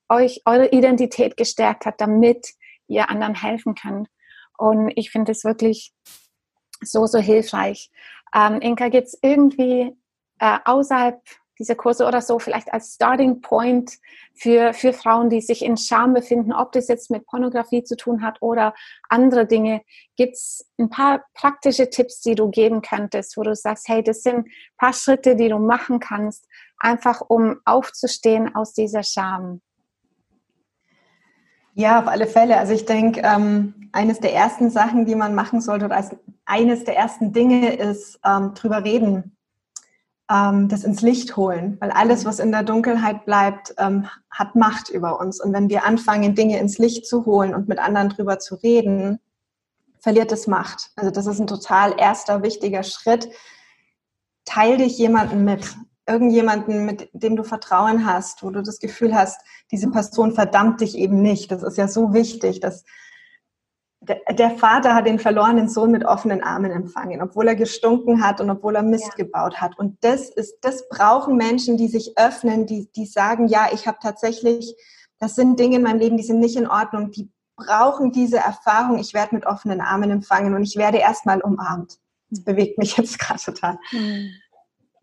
euch 0.08 0.42
eure 0.44 0.68
Identität 0.68 1.36
gestärkt 1.36 1.86
hat, 1.86 2.00
damit 2.00 2.46
ihr 2.88 3.08
anderen 3.08 3.34
helfen 3.34 3.74
könnt. 3.74 4.08
Und 4.58 4.92
ich 4.96 5.10
finde 5.10 5.32
es 5.32 5.44
wirklich 5.44 5.94
so, 6.82 7.06
so 7.06 7.18
hilfreich. 7.18 7.90
Ähm, 8.34 8.60
Inka, 8.60 8.88
gibt 8.88 9.06
es 9.06 9.18
irgendwie 9.22 9.96
äh, 10.40 10.58
außerhalb 10.64 11.20
dieser 11.58 11.74
Kurse 11.74 12.06
oder 12.06 12.20
so 12.20 12.38
vielleicht 12.38 12.72
als 12.72 12.94
Starting 12.94 13.40
Point 13.40 13.92
für, 14.34 14.74
für 14.74 14.92
Frauen, 14.92 15.30
die 15.30 15.40
sich 15.40 15.64
in 15.64 15.76
Scham 15.76 16.14
befinden, 16.14 16.52
ob 16.52 16.72
das 16.72 16.88
jetzt 16.88 17.10
mit 17.10 17.26
Pornografie 17.26 17.82
zu 17.84 17.96
tun 17.96 18.22
hat 18.22 18.38
oder 18.40 18.74
andere 19.08 19.46
Dinge. 19.46 19.82
Gibt 20.16 20.34
es 20.34 20.68
ein 20.78 20.90
paar 20.90 21.24
praktische 21.34 21.90
Tipps, 21.90 22.20
die 22.20 22.34
du 22.34 22.50
geben 22.50 22.82
könntest, 22.82 23.36
wo 23.36 23.42
du 23.42 23.54
sagst, 23.54 23.88
hey, 23.88 24.02
das 24.02 24.22
sind 24.22 24.48
paar 24.78 24.92
Schritte, 24.92 25.36
die 25.36 25.48
du 25.48 25.58
machen 25.58 26.00
kannst, 26.00 26.46
einfach 26.78 27.22
um 27.26 27.56
aufzustehen 27.64 28.54
aus 28.54 28.72
dieser 28.72 29.02
Scham? 29.02 29.60
Ja, 31.78 32.00
auf 32.00 32.08
alle 32.08 32.26
Fälle. 32.26 32.56
Also 32.56 32.72
ich 32.72 32.86
denke, 32.86 33.20
ähm, 33.22 33.90
eines 33.92 34.18
der 34.18 34.32
ersten 34.32 34.70
Sachen, 34.70 35.04
die 35.04 35.14
man 35.14 35.34
machen 35.34 35.60
sollte, 35.60 35.84
oder 35.84 35.96
als 35.96 36.16
eines 36.46 36.84
der 36.84 36.96
ersten 36.96 37.34
Dinge 37.34 37.74
ist 37.74 38.18
ähm, 38.24 38.54
drüber 38.54 38.82
reden, 38.82 39.35
ähm, 40.30 40.68
das 40.68 40.84
ins 40.84 41.02
Licht 41.02 41.36
holen, 41.36 41.76
weil 41.80 41.90
alles, 41.90 42.24
was 42.24 42.38
in 42.38 42.50
der 42.50 42.62
Dunkelheit 42.62 43.24
bleibt, 43.24 43.74
ähm, 43.78 44.06
hat 44.30 44.54
Macht 44.54 44.88
über 44.88 45.20
uns. 45.20 45.40
Und 45.40 45.52
wenn 45.52 45.68
wir 45.68 45.84
anfangen, 45.84 46.34
Dinge 46.34 46.58
ins 46.58 46.78
Licht 46.78 47.06
zu 47.06 47.26
holen 47.26 47.54
und 47.54 47.68
mit 47.68 47.78
anderen 47.78 48.08
drüber 48.08 48.38
zu 48.38 48.56
reden, 48.56 49.20
verliert 50.00 50.32
es 50.32 50.46
Macht. 50.46 50.90
Also 50.96 51.10
das 51.10 51.26
ist 51.26 51.40
ein 51.40 51.46
total 51.46 51.98
erster 51.98 52.42
wichtiger 52.42 52.82
Schritt. 52.82 53.28
Teil 54.44 54.78
dich 54.78 54.98
jemanden 54.98 55.44
mit 55.44 55.76
irgendjemanden, 56.08 56.84
mit 56.84 57.08
dem 57.12 57.34
du 57.34 57.42
Vertrauen 57.42 58.06
hast, 58.06 58.42
wo 58.42 58.50
du 58.50 58.62
das 58.62 58.78
Gefühl 58.78 59.14
hast, 59.14 59.40
diese 59.72 59.90
Person 59.90 60.32
verdammt 60.32 60.80
dich 60.80 60.96
eben 60.96 61.20
nicht. 61.20 61.50
Das 61.50 61.62
ist 61.64 61.76
ja 61.76 61.88
so 61.88 62.14
wichtig, 62.14 62.60
dass 62.60 62.84
der, 64.06 64.50
Vater 64.52 64.94
hat 64.94 65.06
den 65.06 65.18
verlorenen 65.18 65.68
Sohn 65.68 65.90
mit 65.90 66.04
offenen 66.04 66.42
Armen 66.42 66.70
empfangen, 66.70 67.22
obwohl 67.22 67.48
er 67.48 67.56
gestunken 67.56 68.22
hat 68.22 68.40
und 68.40 68.50
obwohl 68.50 68.76
er 68.76 68.82
Mist 68.82 69.08
ja. 69.16 69.24
gebaut 69.24 69.60
hat. 69.60 69.78
Und 69.78 69.96
das 70.02 70.28
ist, 70.30 70.58
das 70.62 70.88
brauchen 70.88 71.36
Menschen, 71.36 71.76
die 71.76 71.88
sich 71.88 72.16
öffnen, 72.16 72.66
die, 72.66 72.90
die 72.92 73.06
sagen, 73.06 73.48
ja, 73.48 73.68
ich 73.72 73.86
habe 73.86 73.98
tatsächlich, 74.02 74.74
das 75.18 75.34
sind 75.34 75.58
Dinge 75.58 75.76
in 75.76 75.82
meinem 75.82 76.00
Leben, 76.00 76.16
die 76.16 76.24
sind 76.24 76.40
nicht 76.40 76.56
in 76.56 76.68
Ordnung, 76.68 77.10
die 77.10 77.30
brauchen 77.56 78.12
diese 78.12 78.38
Erfahrung, 78.38 78.98
ich 78.98 79.14
werde 79.14 79.34
mit 79.34 79.46
offenen 79.46 79.80
Armen 79.80 80.10
empfangen 80.10 80.54
und 80.54 80.62
ich 80.62 80.76
werde 80.76 80.98
erstmal 80.98 81.40
umarmt. 81.40 81.98
Das 82.30 82.44
bewegt 82.44 82.78
mich 82.78 82.96
jetzt 82.96 83.18
gerade 83.18 83.40
total. 83.40 83.78
Mhm 83.92 84.30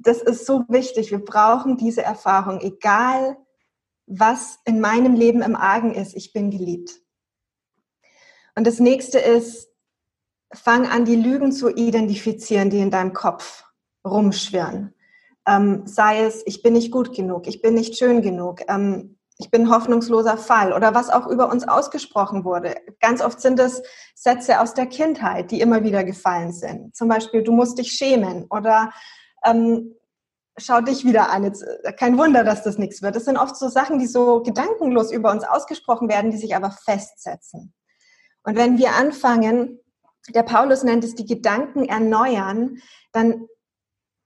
das 0.04 0.22
ist 0.22 0.46
so 0.46 0.66
wichtig. 0.68 1.12
Wir 1.12 1.24
brauchen 1.24 1.78
diese 1.78 2.04
Erfahrung, 2.04 2.60
egal 2.62 3.38
was 4.06 4.60
in 4.66 4.82
meinem 4.82 5.16
Leben 5.16 5.42
im 5.42 5.56
Argen 5.56 5.94
ist. 5.94 6.13
Ich 6.16 6.34
bin 6.34 6.52
geliebt. 6.52 7.00
Und 8.56 8.68
das 8.68 8.80
nächste 8.80 9.20
ist, 9.20 9.70
fang 10.54 10.88
an, 10.88 11.06
die 11.06 11.16
Lügen 11.16 11.52
zu 11.52 11.70
identifizieren, 11.70 12.70
die 12.70 12.80
in 12.80 12.92
deinem 12.92 13.13
Kopf 13.13 13.66
rumschwirren. 14.06 14.94
Ähm, 15.48 15.84
sei 15.86 16.24
es, 16.24 16.44
ich 16.46 16.62
bin 16.62 16.74
nicht 16.74 16.92
gut 16.92 17.13
genug, 17.16 17.48
ich 17.48 17.62
bin 17.62 17.74
nicht 17.74 17.98
schön 17.98 18.22
genug, 18.22 18.62
ähm, 18.70 19.18
ich 19.39 19.50
bin 19.50 19.70
hoffnungsloser 19.70 20.38
Fall 20.38 20.74
oder 20.74 20.94
was 20.94 21.10
auch 21.10 21.28
über 21.28 21.52
uns 21.52 21.68
ausgesprochen 21.68 22.46
wurde. 22.46 22.76
Ganz 23.02 23.22
oft 23.22 23.42
sind 23.42 23.60
es 23.60 23.82
Sätze 24.16 24.62
aus 24.62 24.74
der 24.74 24.86
Kindheit, 24.86 25.52
die 25.52 25.60
immer 25.60 25.84
wieder 25.84 26.04
gefallen 26.04 26.54
sind. 26.54 26.96
Zum 26.96 27.08
Beispiel, 27.08 27.44
du 27.44 27.52
musst 27.52 27.78
dich 27.78 27.92
schämen 27.92 28.46
oder 28.50 28.94
ähm, 29.44 29.96
schau 30.58 30.82
dich 30.82 31.04
wieder 31.04 31.32
an. 31.32 31.44
Jetzt, 31.44 31.63
äh, 31.63 31.94
kein 31.94 32.18
Wunder, 32.18 32.44
dass 32.44 32.63
das 32.63 32.78
nichts 32.78 33.02
wird. 33.02 33.16
Das 33.16 33.26
sind 33.26 33.38
oft 33.38 33.58
so 33.58 33.68
Sachen, 33.70 34.00
die 34.00 34.08
so 34.08 34.44
gedankenlos 34.44 35.12
über 35.12 35.32
uns 35.32 35.44
ausgesprochen 35.44 36.08
werden, 36.08 36.32
die 36.32 36.38
sich 36.38 36.56
aber 36.56 36.72
festsetzen. 36.72 37.74
Und 38.43 38.56
wenn 38.56 38.77
wir 38.77 38.93
anfangen, 38.93 39.79
der 40.29 40.43
Paulus 40.43 40.84
nennt 40.84 41.03
es 41.03 41.15
die 41.15 41.25
Gedanken 41.25 41.86
erneuern, 41.86 42.82
dann 43.12 43.47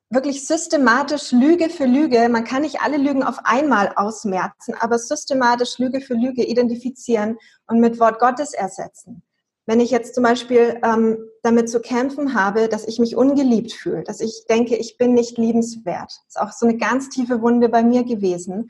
wirklich 0.10 0.48
systematisch 0.48 1.32
Lüge 1.32 1.70
für 1.70 1.86
Lüge, 1.86 2.30
man 2.30 2.46
kann 2.46 2.62
nicht 2.62 2.82
alle 2.82 2.98
Lügen 2.98 3.24
auf 3.24 3.40
einmal 3.44 3.94
ausmerzen, 3.96 4.74
aber 4.80 5.00
systematisch 5.00 5.80
Lüge 5.80 6.02
für 6.02 6.14
Lüge 6.14 6.46
identifizieren 6.46 7.38
und 7.68 7.80
mit 7.80 8.00
Wort 8.00 8.20
Gottes 8.20 8.54
ersetzen. 8.54 9.24
Wenn 9.66 9.82
ich 9.82 9.92
jetzt 9.92 10.16
zum 10.16 10.24
Beispiel 10.24 10.80
ähm, 10.82 11.18
damit 11.44 11.70
zu 11.70 11.82
kämpfen 11.82 12.34
habe, 12.34 12.70
dass 12.70 12.88
ich 12.88 13.00
mich 13.00 13.18
ungeliebt 13.18 13.74
fühle, 13.74 14.04
dass 14.04 14.22
ich 14.22 14.46
denke, 14.50 14.78
ich 14.78 14.98
bin 14.98 15.14
nicht 15.14 15.38
liebenswert, 15.38 16.14
ist 16.26 16.40
auch 16.40 16.54
so 16.54 16.66
eine 16.66 16.78
ganz 16.78 17.10
tiefe 17.10 17.42
Wunde 17.42 17.68
bei 17.68 17.84
mir 17.84 18.06
gewesen, 18.06 18.70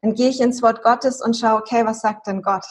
dann 0.00 0.14
gehe 0.14 0.30
ich 0.30 0.40
ins 0.40 0.62
Wort 0.62 0.82
Gottes 0.82 1.20
und 1.20 1.36
schaue, 1.36 1.60
okay, 1.60 1.84
was 1.84 2.00
sagt 2.00 2.28
denn 2.28 2.40
Gott? 2.40 2.64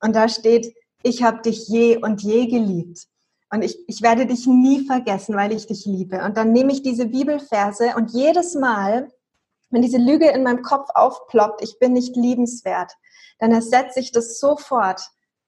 Und 0.00 0.14
da 0.14 0.28
steht, 0.28 0.74
ich 1.04 1.22
habe 1.22 1.42
dich 1.42 1.68
je 1.68 1.98
und 1.98 2.22
je 2.22 2.46
geliebt. 2.46 3.06
Und 3.52 3.62
ich, 3.62 3.78
ich 3.86 4.02
werde 4.02 4.26
dich 4.26 4.46
nie 4.46 4.84
vergessen, 4.84 5.36
weil 5.36 5.52
ich 5.52 5.66
dich 5.66 5.84
liebe. 5.84 6.24
Und 6.24 6.36
dann 6.36 6.52
nehme 6.52 6.72
ich 6.72 6.82
diese 6.82 7.06
Bibelverse 7.06 7.94
und 7.96 8.10
jedes 8.10 8.54
Mal, 8.54 9.12
wenn 9.70 9.82
diese 9.82 9.98
Lüge 9.98 10.28
in 10.30 10.42
meinem 10.42 10.62
Kopf 10.62 10.88
aufploppt, 10.94 11.62
ich 11.62 11.78
bin 11.78 11.92
nicht 11.92 12.16
liebenswert, 12.16 12.92
dann 13.38 13.52
ersetze 13.52 14.00
ich 14.00 14.12
das 14.12 14.40
sofort 14.40 15.02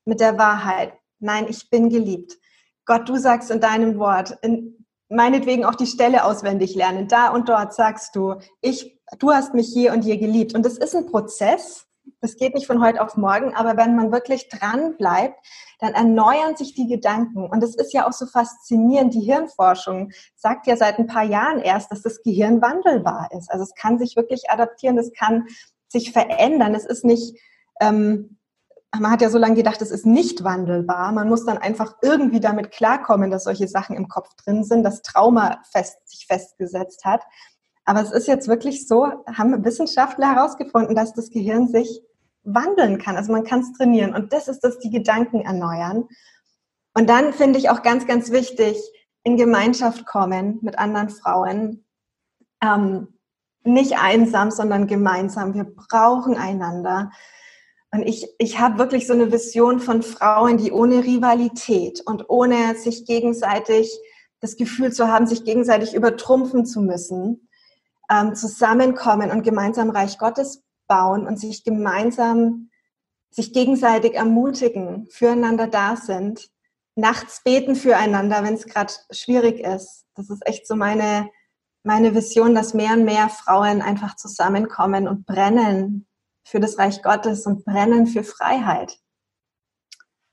mit 0.05 0.21
der 0.21 0.39
Wahrheit. 0.39 0.93
Nein, 1.19 1.47
ich 1.49 1.71
bin 1.71 1.89
geliebt. 1.89 2.37
Gott, 2.85 3.09
du 3.09 3.17
sagst 3.17 3.51
in 3.51 3.61
deinem 3.61 3.99
Wort, 3.99 4.37
in, 4.43 4.87
meinetwegen 5.09 5.65
auch 5.65 5.75
die 5.75 5.87
Stelle 5.87 6.25
auswendig 6.25 6.75
lernen. 6.75 7.09
Da 7.09 7.31
und 7.31 7.49
dort 7.49 7.75
sagst 7.75 8.15
du, 8.15 8.37
ich, 8.61 9.01
du 9.19 9.33
hast 9.33 9.55
mich 9.55 9.75
je 9.75 9.91
und 9.91 10.05
je 10.05 10.19
geliebt. 10.19 10.55
Und 10.55 10.67
das 10.67 10.77
ist 10.77 10.95
ein 10.95 11.07
Prozess. 11.07 11.86
Das 12.21 12.37
geht 12.37 12.55
nicht 12.55 12.67
von 12.67 12.83
heute 12.83 13.03
auf 13.03 13.17
morgen, 13.17 13.55
aber 13.55 13.77
wenn 13.77 13.95
man 13.95 14.13
wirklich 14.13 14.49
dran 14.49 14.97
bleibt, 14.97 15.39
dann 15.81 15.95
erneuern 15.95 16.57
sich 16.57 16.75
die 16.75 16.89
Gedanken. 16.89 17.49
Und 17.49 17.63
es 17.63 17.75
ist 17.77 17.93
ja 17.93 18.09
auch 18.09 18.13
so 18.13 18.27
faszinierend. 18.27 19.15
Die 19.15 19.21
Hirnforschung 19.21 20.11
sagt 20.35 20.67
ja 20.67 20.77
seit 20.77 20.99
ein 20.99 21.07
paar 21.07 21.25
Jahren 21.25 21.61
erst, 21.61 21.93
dass 21.93 22.03
das 22.03 22.23
Gehirn 22.23 22.63
wandelbar 22.63 23.29
ist. 23.37 23.51
Also 23.51 23.65
es 23.65 23.75
kann 23.75 23.99
sich 23.99 24.17
wirklich 24.17 24.51
adaptieren, 24.51 24.99
es 24.99 25.13
kann 25.13 25.47
sich 25.89 26.13
verändern. 26.13 26.75
Es 26.75 26.87
ist 26.87 27.05
nicht 27.05 27.39
ähm, 27.81 28.39
man 29.01 29.11
hat 29.11 29.23
ja 29.23 29.31
so 29.31 29.39
lange 29.39 29.55
gedacht, 29.57 29.83
es 29.83 29.91
ist 29.91 30.07
nicht 30.07 30.45
wandelbar. 30.45 31.13
Man 31.13 31.29
muss 31.29 31.45
dann 31.45 31.59
einfach 31.59 31.97
irgendwie 32.03 32.41
damit 32.41 32.71
klarkommen, 32.71 33.31
dass 33.31 33.45
solche 33.45 33.69
Sachen 33.69 33.97
im 33.97 34.09
Kopf 34.09 34.35
drin 34.37 34.65
sind, 34.65 34.83
dass 34.83 35.03
Trauma 35.03 35.61
fest, 35.71 35.99
sich 36.05 36.27
festgesetzt 36.27 37.05
hat. 37.05 37.23
Aber 37.87 38.03
es 38.03 38.11
ist 38.11 38.27
jetzt 38.27 38.49
wirklich 38.49 38.87
so, 38.87 39.07
haben 39.33 39.65
Wissenschaftler 39.65 40.35
herausgefunden, 40.35 40.95
dass 40.95 41.15
das 41.15 41.31
Gehirn 41.31 41.69
sich 41.69 42.03
wandeln 42.43 42.99
kann. 42.99 43.17
Also 43.17 43.33
man 43.33 43.45
kann 43.45 43.61
es 43.61 43.73
trainieren. 43.73 44.15
Und 44.15 44.33
das 44.33 44.49
ist 44.49 44.61
das, 44.61 44.79
die 44.81 44.91
Gedanken 44.91 45.41
erneuern. 45.41 46.05
Und 46.95 47.09
dann 47.09 47.33
finde 47.33 47.59
ich 47.59 47.71
auch 47.71 47.83
ganz, 47.83 48.07
ganz 48.07 48.31
wichtig, 48.31 48.77
in 49.23 49.37
Gemeinschaft 49.37 50.05
kommen 50.05 50.59
mit 50.63 50.79
anderen 50.79 51.11
Frauen. 51.11 51.85
Ähm, 52.63 53.09
nicht 53.63 53.99
einsam, 53.99 54.51
sondern 54.51 54.87
gemeinsam. 54.87 55.55
Wir 55.55 55.65
brauchen 55.65 56.37
einander. 56.37 57.11
Und 57.93 58.03
ich, 58.03 58.29
ich 58.39 58.59
habe 58.59 58.79
wirklich 58.79 59.07
so 59.07 59.13
eine 59.13 59.31
Vision 59.31 59.79
von 59.79 60.03
Frauen, 60.03 60.59
die 60.59 60.73
ohne 60.73 61.05
Rivalität 61.05 62.03
und 62.05 62.29
ohne 62.29 62.75
sich 62.77 63.05
gegenseitig 63.05 63.97
das 64.41 64.57
Gefühl 64.57 64.93
zu 64.93 65.09
haben, 65.09 65.27
sich 65.27 65.45
gegenseitig 65.45 65.95
übertrumpfen 65.95 66.67
zu 66.67 66.83
müssen, 66.83 67.46
ähm, 68.11 68.35
zusammenkommen 68.35 69.31
und 69.31 69.43
gemeinsam 69.43 69.91
Reich 69.91 70.19
Gottes 70.19 70.63
bauen 70.87 71.27
und 71.27 71.39
sich 71.39 71.65
gemeinsam, 71.65 72.71
sich 73.31 73.53
gegenseitig 73.53 74.15
ermutigen, 74.15 75.09
füreinander 75.11 75.67
da 75.67 75.97
sind, 75.97 76.49
nachts 76.95 77.43
beten 77.43 77.77
füreinander, 77.77 78.43
wenn 78.43 78.55
es 78.55 78.67
gerade 78.67 78.93
schwierig 79.11 79.61
ist. 79.61 80.07
Das 80.15 80.31
ist 80.31 80.47
echt 80.47 80.67
so 80.67 80.77
meine, 80.77 81.31
meine 81.83 82.15
Vision, 82.15 82.55
dass 82.55 82.75
mehr 82.75 82.93
und 82.93 83.05
mehr 83.05 83.29
Frauen 83.29 83.83
einfach 83.83 84.17
zusammenkommen 84.17 85.07
und 85.07 85.27
brennen 85.27 86.07
für 86.45 86.61
das 86.61 86.79
Reich 86.79 87.03
Gottes 87.03 87.47
und 87.47 87.65
brennen 87.65 88.07
für 88.07 88.25
Freiheit. 88.25 88.99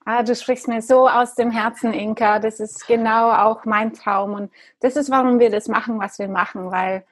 Ah, 0.06 0.22
du 0.22 0.36
sprichst 0.36 0.68
mir 0.68 0.82
so 0.82 1.08
aus 1.08 1.36
dem 1.36 1.50
Herzen, 1.50 1.94
Inka. 1.94 2.40
Das 2.40 2.60
ist 2.60 2.88
genau 2.88 3.32
auch 3.32 3.64
mein 3.64 3.94
Traum. 3.94 4.34
Und 4.34 4.52
das 4.82 4.96
ist, 4.96 5.10
warum 5.10 5.40
wir 5.40 5.50
das 5.50 5.70
machen, 5.70 6.00
was 6.00 6.20
wir 6.20 6.28
machen, 6.28 6.72
weil 6.72 7.06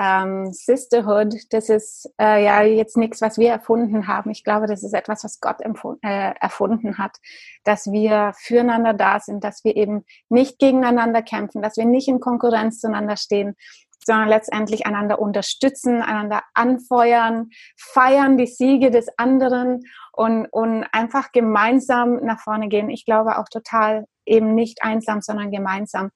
ähm, 0.00 0.50
Sisterhood, 0.50 1.34
das 1.50 1.68
ist 1.68 2.10
äh, 2.18 2.42
ja 2.42 2.62
jetzt 2.62 2.96
nichts, 2.96 3.20
was 3.20 3.36
wir 3.36 3.50
erfunden 3.50 4.06
haben. 4.08 4.30
Ich 4.30 4.44
glaube, 4.44 4.66
das 4.66 4.82
ist 4.82 4.94
etwas, 4.94 5.24
was 5.24 5.40
Gott 5.40 5.58
äh, 5.60 6.32
erfunden 6.40 6.96
hat, 6.96 7.18
dass 7.64 7.92
wir 7.92 8.32
füreinander 8.34 8.94
da 8.94 9.20
sind, 9.20 9.44
dass 9.44 9.62
wir 9.62 9.76
eben 9.76 10.06
nicht 10.30 10.58
gegeneinander 10.58 11.20
kämpfen, 11.20 11.60
dass 11.60 11.76
wir 11.76 11.84
nicht 11.84 12.08
in 12.08 12.18
Konkurrenz 12.18 12.80
zueinander 12.80 13.18
stehen, 13.18 13.56
sondern 14.02 14.30
letztendlich 14.30 14.86
einander 14.86 15.18
unterstützen, 15.18 16.00
einander 16.00 16.44
anfeuern, 16.54 17.50
feiern 17.76 18.38
die 18.38 18.46
Siege 18.46 18.90
des 18.90 19.08
anderen 19.18 19.82
und, 20.12 20.46
und 20.46 20.86
einfach 20.92 21.30
gemeinsam 21.32 22.24
nach 22.24 22.40
vorne 22.40 22.68
gehen. 22.68 22.88
Ich 22.88 23.04
glaube 23.04 23.38
auch 23.38 23.50
total 23.50 24.06
eben 24.24 24.54
nicht 24.54 24.82
einsam, 24.82 25.20
sondern 25.20 25.50
gemeinsam 25.50 26.10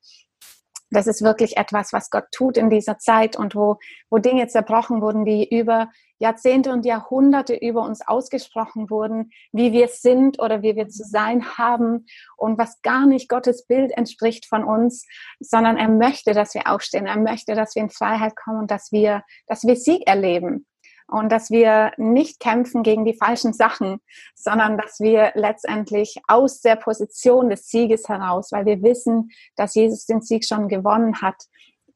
das 0.95 1.07
ist 1.07 1.23
wirklich 1.23 1.57
etwas, 1.57 1.93
was 1.93 2.11
Gott 2.11 2.25
tut 2.33 2.57
in 2.57 2.71
dieser 2.71 2.99
Zeit 2.99 3.37
und 3.37 3.55
wo, 3.55 3.79
wo 4.11 4.19
Dinge 4.19 4.47
zerbrochen 4.49 5.03
wurden, 5.03 5.25
die 5.25 5.49
über 5.49 5.91
Jahrzehnte 6.19 6.73
und 6.73 6.87
Jahrhunderte 6.87 7.55
über 7.55 7.83
uns 7.83 8.01
ausgesprochen 8.07 8.89
wurden, 8.89 9.31
wie 9.53 9.73
wir 9.73 9.89
sind 9.89 10.41
oder 10.41 10.63
wie 10.63 10.77
wir 10.77 10.89
zu 10.89 11.05
sein 11.05 11.59
haben 11.59 12.07
und 12.37 12.57
was 12.57 12.81
gar 12.83 13.07
nicht 13.07 13.29
Gottes 13.29 13.67
Bild 13.67 13.93
entspricht 13.93 14.47
von 14.47 14.65
uns, 14.65 15.07
sondern 15.41 15.77
er 15.77 15.89
möchte, 15.89 16.33
dass 16.33 16.55
wir 16.55 16.71
aufstehen. 16.71 17.07
Er 17.07 17.19
möchte, 17.19 17.55
dass 17.55 17.75
wir 17.75 17.83
in 17.83 17.91
Freiheit 17.91 18.37
kommen 18.37 18.61
und 18.61 18.71
dass 18.71 18.93
wir, 18.93 19.23
dass 19.47 19.65
wir 19.65 19.77
Sieg 19.77 20.07
erleben 20.07 20.67
und 21.07 21.31
dass 21.31 21.51
wir 21.51 21.93
nicht 21.97 22.41
kämpfen 22.41 22.83
gegen 22.83 23.05
die 23.05 23.15
falschen 23.15 23.53
Sachen, 23.53 24.01
sondern 24.35 24.79
dass 24.79 25.01
wir 25.01 25.33
letztendlich 25.35 26.21
aus 26.29 26.61
der 26.61 26.77
Position 26.77 27.51
des 27.51 27.69
Sieges 27.69 28.09
heraus, 28.09 28.53
weil 28.53 28.67
wir 28.67 28.83
wissen, 28.83 29.31
dass 29.57 29.75
Jesus 29.75 30.07
den 30.07 30.23
Sieg 30.23 30.45
schon 30.45 30.69
gewonnen 30.69 31.21
hat, 31.21 31.45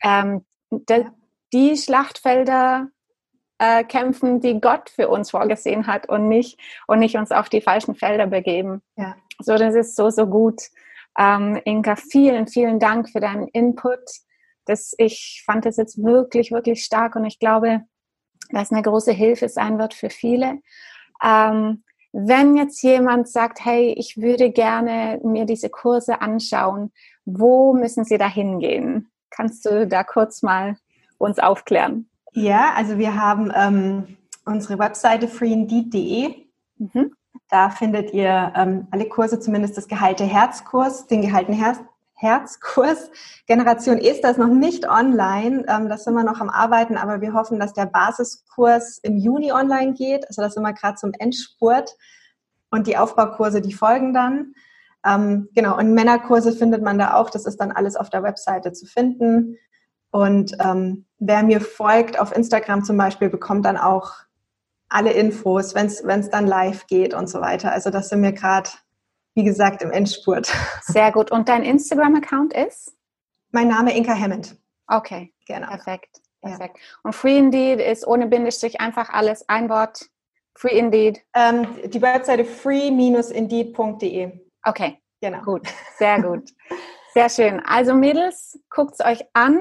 ähm, 0.02 0.44
de, 0.70 1.06
die 1.52 1.76
Schlachtfelder 1.76 2.88
äh, 3.58 3.84
kämpfen, 3.84 4.40
die 4.40 4.60
Gott 4.60 4.90
für 4.90 5.08
uns 5.08 5.30
vorgesehen 5.30 5.86
hat 5.86 6.08
und 6.08 6.28
nicht 6.28 6.60
und 6.86 6.98
nicht 7.00 7.16
uns 7.16 7.32
auf 7.32 7.48
die 7.48 7.60
falschen 7.60 7.94
Felder 7.94 8.26
begeben. 8.26 8.82
Ja. 8.96 9.16
So, 9.40 9.56
das 9.56 9.74
ist 9.74 9.96
so 9.96 10.10
so 10.10 10.26
gut. 10.26 10.60
Ähm, 11.18 11.60
Inka, 11.64 11.96
vielen 11.96 12.46
vielen 12.46 12.78
Dank 12.78 13.08
für 13.10 13.20
deinen 13.20 13.48
Input. 13.48 13.98
Das, 14.66 14.94
ich 14.98 15.42
fand 15.46 15.64
das 15.64 15.78
jetzt 15.78 16.02
wirklich 16.04 16.52
wirklich 16.52 16.84
stark 16.84 17.16
und 17.16 17.24
ich 17.24 17.38
glaube, 17.38 17.84
was 18.50 18.72
eine 18.72 18.82
große 18.82 19.12
Hilfe 19.12 19.48
sein 19.48 19.78
wird 19.78 19.94
für 19.94 20.10
viele. 20.10 20.58
Ähm, 21.22 21.82
wenn 22.12 22.56
jetzt 22.56 22.82
jemand 22.82 23.28
sagt, 23.28 23.64
hey, 23.64 23.94
ich 23.96 24.16
würde 24.16 24.50
gerne 24.50 25.20
mir 25.22 25.44
diese 25.44 25.68
Kurse 25.68 26.20
anschauen, 26.20 26.90
wo 27.24 27.74
müssen 27.74 28.04
Sie 28.04 28.18
da 28.18 28.28
hingehen? 28.28 29.10
Kannst 29.30 29.66
du 29.66 29.86
da 29.86 30.02
kurz 30.04 30.42
mal 30.42 30.76
uns 31.18 31.38
aufklären? 31.38 32.08
Ja, 32.32 32.72
also 32.74 32.98
wir 32.98 33.14
haben 33.14 33.52
ähm, 33.54 34.16
unsere 34.44 34.78
Webseite 34.78 35.28
freeindeed.de. 35.28 36.34
Mhm. 36.78 37.12
Da 37.50 37.70
findet 37.70 38.12
ihr 38.12 38.52
ähm, 38.56 38.86
alle 38.90 39.08
Kurse, 39.08 39.40
zumindest 39.40 39.76
das 39.76 39.88
geheilte 39.88 40.24
Herzkurs, 40.24 41.06
den 41.06 41.22
gehaltenen 41.22 41.58
Herz 41.60 41.78
Herzkurs. 42.18 43.10
Generation 43.46 43.98
Esther 43.98 44.32
ist 44.32 44.38
noch 44.38 44.48
nicht 44.48 44.88
online. 44.88 45.64
Ähm, 45.68 45.88
das 45.88 46.04
sind 46.04 46.14
wir 46.14 46.24
noch 46.24 46.40
am 46.40 46.50
Arbeiten, 46.50 46.96
aber 46.96 47.20
wir 47.20 47.32
hoffen, 47.32 47.60
dass 47.60 47.72
der 47.74 47.86
Basiskurs 47.86 48.98
im 48.98 49.16
Juni 49.16 49.52
online 49.52 49.94
geht. 49.94 50.26
Also 50.26 50.42
das 50.42 50.54
sind 50.54 50.64
wir 50.64 50.72
gerade 50.72 50.96
zum 50.96 51.12
Endspurt. 51.16 51.96
Und 52.70 52.86
die 52.88 52.96
Aufbaukurse, 52.96 53.60
die 53.60 53.72
folgen 53.72 54.12
dann. 54.12 54.54
Ähm, 55.06 55.48
genau, 55.54 55.78
und 55.78 55.94
Männerkurse 55.94 56.52
findet 56.52 56.82
man 56.82 56.98
da 56.98 57.14
auch. 57.14 57.30
Das 57.30 57.46
ist 57.46 57.58
dann 57.60 57.70
alles 57.70 57.94
auf 57.94 58.10
der 58.10 58.24
Webseite 58.24 58.72
zu 58.72 58.84
finden. 58.84 59.56
Und 60.10 60.56
ähm, 60.58 61.06
wer 61.20 61.44
mir 61.44 61.60
folgt 61.60 62.18
auf 62.18 62.34
Instagram 62.36 62.82
zum 62.82 62.96
Beispiel, 62.96 63.30
bekommt 63.30 63.64
dann 63.64 63.76
auch 63.76 64.12
alle 64.88 65.12
Infos, 65.12 65.74
wenn 65.74 65.86
es 65.86 66.30
dann 66.30 66.46
live 66.46 66.86
geht 66.88 67.14
und 67.14 67.28
so 67.28 67.40
weiter. 67.40 67.70
Also 67.70 67.90
das 67.90 68.08
sind 68.08 68.22
wir 68.22 68.32
gerade 68.32 68.70
wie 69.34 69.44
gesagt, 69.44 69.82
im 69.82 69.90
Endspurt. 69.90 70.52
Sehr 70.82 71.12
gut. 71.12 71.30
Und 71.30 71.48
dein 71.48 71.62
Instagram-Account 71.62 72.54
ist? 72.54 72.92
Mein 73.50 73.68
Name 73.68 73.96
Inka 73.96 74.14
Hammond. 74.14 74.56
Okay, 74.86 75.32
genau. 75.46 75.68
Perfekt. 75.68 76.20
Perfekt. 76.42 76.76
Ja. 76.78 76.84
Und 77.02 77.14
Free 77.14 77.38
Indeed 77.38 77.80
ist 77.80 78.06
ohne 78.06 78.26
Bindestrich 78.26 78.80
einfach 78.80 79.10
alles 79.10 79.48
ein 79.48 79.68
Wort. 79.68 80.08
Free 80.54 80.78
Indeed. 80.78 81.20
Ähm, 81.34 81.66
die 81.84 82.02
Webseite 82.02 82.44
free-indeed.de. 82.44 84.32
Okay, 84.64 84.98
genau. 85.20 85.42
Gut, 85.42 85.68
sehr 85.98 86.20
gut. 86.20 86.50
Sehr 87.14 87.28
schön. 87.28 87.60
Also 87.64 87.94
Mädels, 87.94 88.58
guckt 88.70 88.94
es 88.98 89.04
euch 89.04 89.24
an 89.32 89.60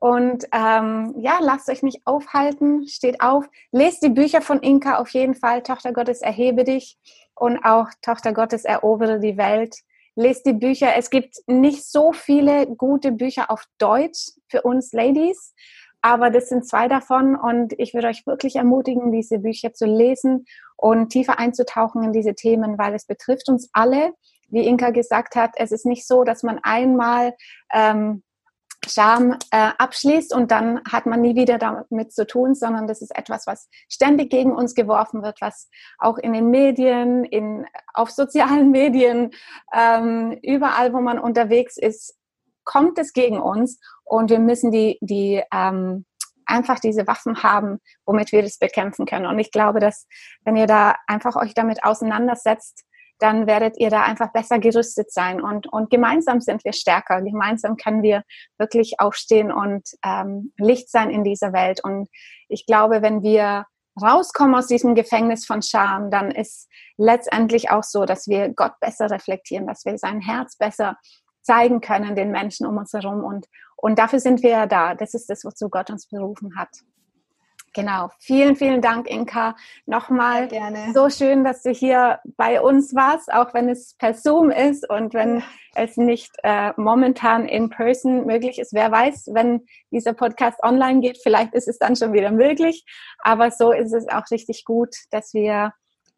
und 0.00 0.46
ähm, 0.52 1.14
ja, 1.18 1.38
lasst 1.40 1.68
euch 1.68 1.82
nicht 1.82 2.00
aufhalten, 2.06 2.88
steht 2.88 3.20
auf, 3.20 3.48
lest 3.70 4.02
die 4.02 4.08
Bücher 4.08 4.42
von 4.42 4.60
Inka 4.60 4.96
auf 4.98 5.10
jeden 5.10 5.34
Fall. 5.34 5.62
Tochter 5.62 5.92
Gottes, 5.92 6.22
erhebe 6.22 6.64
dich 6.64 6.98
und 7.34 7.64
auch 7.64 7.88
Tochter 8.02 8.32
Gottes 8.32 8.64
erobere 8.64 9.20
die 9.20 9.36
Welt. 9.36 9.76
Lest 10.14 10.44
die 10.44 10.52
Bücher. 10.52 10.94
Es 10.96 11.08
gibt 11.08 11.36
nicht 11.46 11.90
so 11.90 12.12
viele 12.12 12.66
gute 12.66 13.12
Bücher 13.12 13.50
auf 13.50 13.64
Deutsch 13.78 14.32
für 14.48 14.62
uns 14.62 14.92
Ladies, 14.92 15.54
aber 16.02 16.30
das 16.30 16.48
sind 16.48 16.66
zwei 16.66 16.88
davon 16.88 17.36
und 17.36 17.72
ich 17.78 17.94
würde 17.94 18.08
euch 18.08 18.26
wirklich 18.26 18.56
ermutigen, 18.56 19.12
diese 19.12 19.38
Bücher 19.38 19.72
zu 19.72 19.86
lesen 19.86 20.44
und 20.76 21.10
tiefer 21.10 21.38
einzutauchen 21.38 22.02
in 22.02 22.12
diese 22.12 22.34
Themen, 22.34 22.76
weil 22.76 22.94
es 22.94 23.06
betrifft 23.06 23.48
uns 23.48 23.70
alle. 23.72 24.12
Wie 24.48 24.66
Inka 24.66 24.90
gesagt 24.90 25.36
hat, 25.36 25.52
es 25.56 25.72
ist 25.72 25.86
nicht 25.86 26.06
so, 26.06 26.24
dass 26.24 26.42
man 26.42 26.58
einmal 26.62 27.34
ähm, 27.72 28.22
Scham 28.88 29.32
äh, 29.50 29.70
abschließt 29.78 30.34
und 30.34 30.50
dann 30.50 30.80
hat 30.90 31.06
man 31.06 31.20
nie 31.20 31.36
wieder 31.36 31.58
damit 31.58 32.12
zu 32.12 32.26
tun, 32.26 32.54
sondern 32.54 32.86
das 32.86 33.00
ist 33.00 33.16
etwas, 33.16 33.46
was 33.46 33.68
ständig 33.88 34.30
gegen 34.30 34.52
uns 34.52 34.74
geworfen 34.74 35.22
wird, 35.22 35.40
was 35.40 35.68
auch 35.98 36.18
in 36.18 36.32
den 36.32 36.50
Medien, 36.50 37.24
in, 37.24 37.66
auf 37.94 38.10
sozialen 38.10 38.70
Medien, 38.70 39.30
ähm, 39.72 40.38
überall, 40.42 40.92
wo 40.92 41.00
man 41.00 41.18
unterwegs 41.18 41.76
ist, 41.76 42.16
kommt 42.64 42.98
es 42.98 43.12
gegen 43.12 43.40
uns 43.40 43.80
und 44.04 44.30
wir 44.30 44.38
müssen 44.38 44.70
die, 44.72 44.98
die 45.00 45.42
ähm, 45.52 46.04
einfach 46.46 46.78
diese 46.80 47.06
Waffen 47.06 47.42
haben, 47.42 47.78
womit 48.04 48.32
wir 48.32 48.42
das 48.42 48.58
bekämpfen 48.58 49.06
können. 49.06 49.26
Und 49.26 49.38
ich 49.38 49.50
glaube, 49.50 49.80
dass 49.80 50.06
wenn 50.44 50.56
ihr 50.56 50.66
da 50.66 50.96
einfach 51.06 51.36
euch 51.36 51.54
damit 51.54 51.84
auseinandersetzt, 51.84 52.84
dann 53.22 53.46
werdet 53.46 53.78
ihr 53.78 53.88
da 53.88 54.02
einfach 54.02 54.32
besser 54.32 54.58
gerüstet 54.58 55.12
sein. 55.12 55.40
Und, 55.40 55.72
und 55.72 55.90
gemeinsam 55.90 56.40
sind 56.40 56.64
wir 56.64 56.72
stärker. 56.72 57.22
Gemeinsam 57.22 57.76
können 57.76 58.02
wir 58.02 58.24
wirklich 58.58 58.98
aufstehen 58.98 59.52
und 59.52 59.88
ähm, 60.04 60.52
Licht 60.58 60.90
sein 60.90 61.10
in 61.10 61.22
dieser 61.22 61.52
Welt. 61.52 61.84
Und 61.84 62.08
ich 62.48 62.66
glaube, 62.66 63.00
wenn 63.00 63.22
wir 63.22 63.66
rauskommen 64.00 64.56
aus 64.56 64.66
diesem 64.66 64.96
Gefängnis 64.96 65.46
von 65.46 65.62
Scham, 65.62 66.10
dann 66.10 66.32
ist 66.32 66.68
letztendlich 66.96 67.70
auch 67.70 67.84
so, 67.84 68.06
dass 68.06 68.26
wir 68.26 68.48
Gott 68.48 68.72
besser 68.80 69.08
reflektieren, 69.10 69.68
dass 69.68 69.84
wir 69.84 69.96
sein 69.98 70.20
Herz 70.20 70.56
besser 70.56 70.96
zeigen 71.42 71.80
können 71.80 72.16
den 72.16 72.32
Menschen 72.32 72.66
um 72.66 72.76
uns 72.76 72.92
herum. 72.92 73.22
Und, 73.22 73.46
und 73.76 74.00
dafür 74.00 74.18
sind 74.18 74.42
wir 74.42 74.50
ja 74.50 74.66
da. 74.66 74.96
Das 74.96 75.14
ist 75.14 75.30
das, 75.30 75.44
wozu 75.44 75.68
Gott 75.68 75.90
uns 75.90 76.08
berufen 76.08 76.56
hat. 76.56 76.70
Genau. 77.74 78.10
Vielen, 78.18 78.54
vielen 78.56 78.82
Dank, 78.82 79.08
Inka. 79.08 79.56
Nochmal. 79.86 80.48
Gerne. 80.48 80.92
So 80.92 81.08
schön, 81.08 81.42
dass 81.42 81.62
du 81.62 81.70
hier 81.70 82.20
bei 82.36 82.60
uns 82.60 82.94
warst, 82.94 83.32
auch 83.32 83.54
wenn 83.54 83.68
es 83.70 83.94
per 83.96 84.12
Zoom 84.14 84.50
ist 84.50 84.88
und 84.88 85.14
wenn 85.14 85.42
es 85.74 85.96
nicht 85.96 86.32
äh, 86.42 86.72
momentan 86.76 87.46
in 87.46 87.70
person 87.70 88.26
möglich 88.26 88.58
ist. 88.58 88.74
Wer 88.74 88.92
weiß, 88.92 89.30
wenn 89.32 89.64
dieser 89.90 90.12
Podcast 90.12 90.62
online 90.62 91.00
geht, 91.00 91.18
vielleicht 91.22 91.54
ist 91.54 91.66
es 91.66 91.78
dann 91.78 91.96
schon 91.96 92.12
wieder 92.12 92.30
möglich. 92.30 92.84
Aber 93.20 93.50
so 93.50 93.72
ist 93.72 93.92
es 93.92 94.06
auch 94.08 94.30
richtig 94.30 94.64
gut, 94.66 94.94
dass 95.10 95.32
wir 95.32 95.72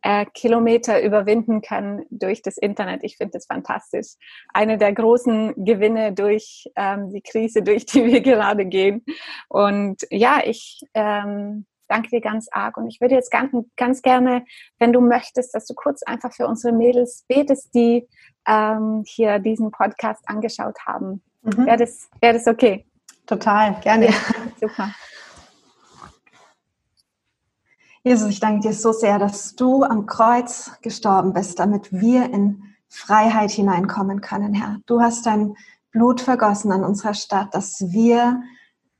äh, 0.04 0.26
Kilometer 0.34 1.02
überwinden 1.02 1.62
können 1.62 2.04
durch 2.10 2.42
das 2.42 2.58
Internet. 2.58 3.02
Ich 3.02 3.16
finde 3.16 3.32
das 3.32 3.46
fantastisch. 3.46 4.08
Eine 4.52 4.76
der 4.76 4.92
großen 4.92 5.64
Gewinne 5.64 6.12
durch 6.12 6.70
ähm, 6.76 7.10
die 7.10 7.22
Krise, 7.22 7.62
durch 7.64 7.86
die 7.86 8.04
wir 8.04 8.20
gerade 8.20 8.66
gehen. 8.66 9.02
Und 9.48 10.02
ja, 10.10 10.42
ich 10.44 10.82
ähm, 10.92 11.64
danke 11.88 12.10
dir 12.10 12.20
ganz 12.20 12.48
arg. 12.52 12.76
Und 12.76 12.86
ich 12.86 13.00
würde 13.00 13.14
jetzt 13.14 13.30
ganz, 13.30 13.50
ganz 13.76 14.02
gerne, 14.02 14.44
wenn 14.78 14.92
du 14.92 15.00
möchtest, 15.00 15.54
dass 15.54 15.64
du 15.64 15.72
kurz 15.74 16.02
einfach 16.02 16.34
für 16.34 16.46
unsere 16.46 16.74
Mädels 16.74 17.24
betest, 17.26 17.74
die 17.74 18.06
ähm, 18.46 19.04
hier 19.06 19.38
diesen 19.38 19.70
Podcast 19.70 20.22
angeschaut 20.26 20.76
haben. 20.86 21.22
Mhm. 21.40 21.64
Wäre 21.64 21.78
das, 21.78 22.10
wär 22.20 22.34
das 22.34 22.46
okay? 22.46 22.84
Total, 23.26 23.80
gerne. 23.80 24.08
Ja, 24.08 24.12
super. 24.60 24.94
Jesus, 28.06 28.28
ich 28.28 28.40
danke 28.40 28.68
dir 28.68 28.74
so 28.74 28.92
sehr, 28.92 29.18
dass 29.18 29.54
du 29.54 29.82
am 29.82 30.04
Kreuz 30.04 30.72
gestorben 30.82 31.32
bist, 31.32 31.58
damit 31.58 31.90
wir 31.90 32.30
in 32.30 32.62
Freiheit 32.86 33.50
hineinkommen 33.50 34.20
können, 34.20 34.52
Herr. 34.52 34.78
Du 34.84 35.00
hast 35.00 35.24
dein 35.24 35.54
Blut 35.90 36.20
vergossen 36.20 36.70
an 36.70 36.84
unserer 36.84 37.14
Stadt, 37.14 37.54
dass 37.54 37.80
wir 37.80 38.42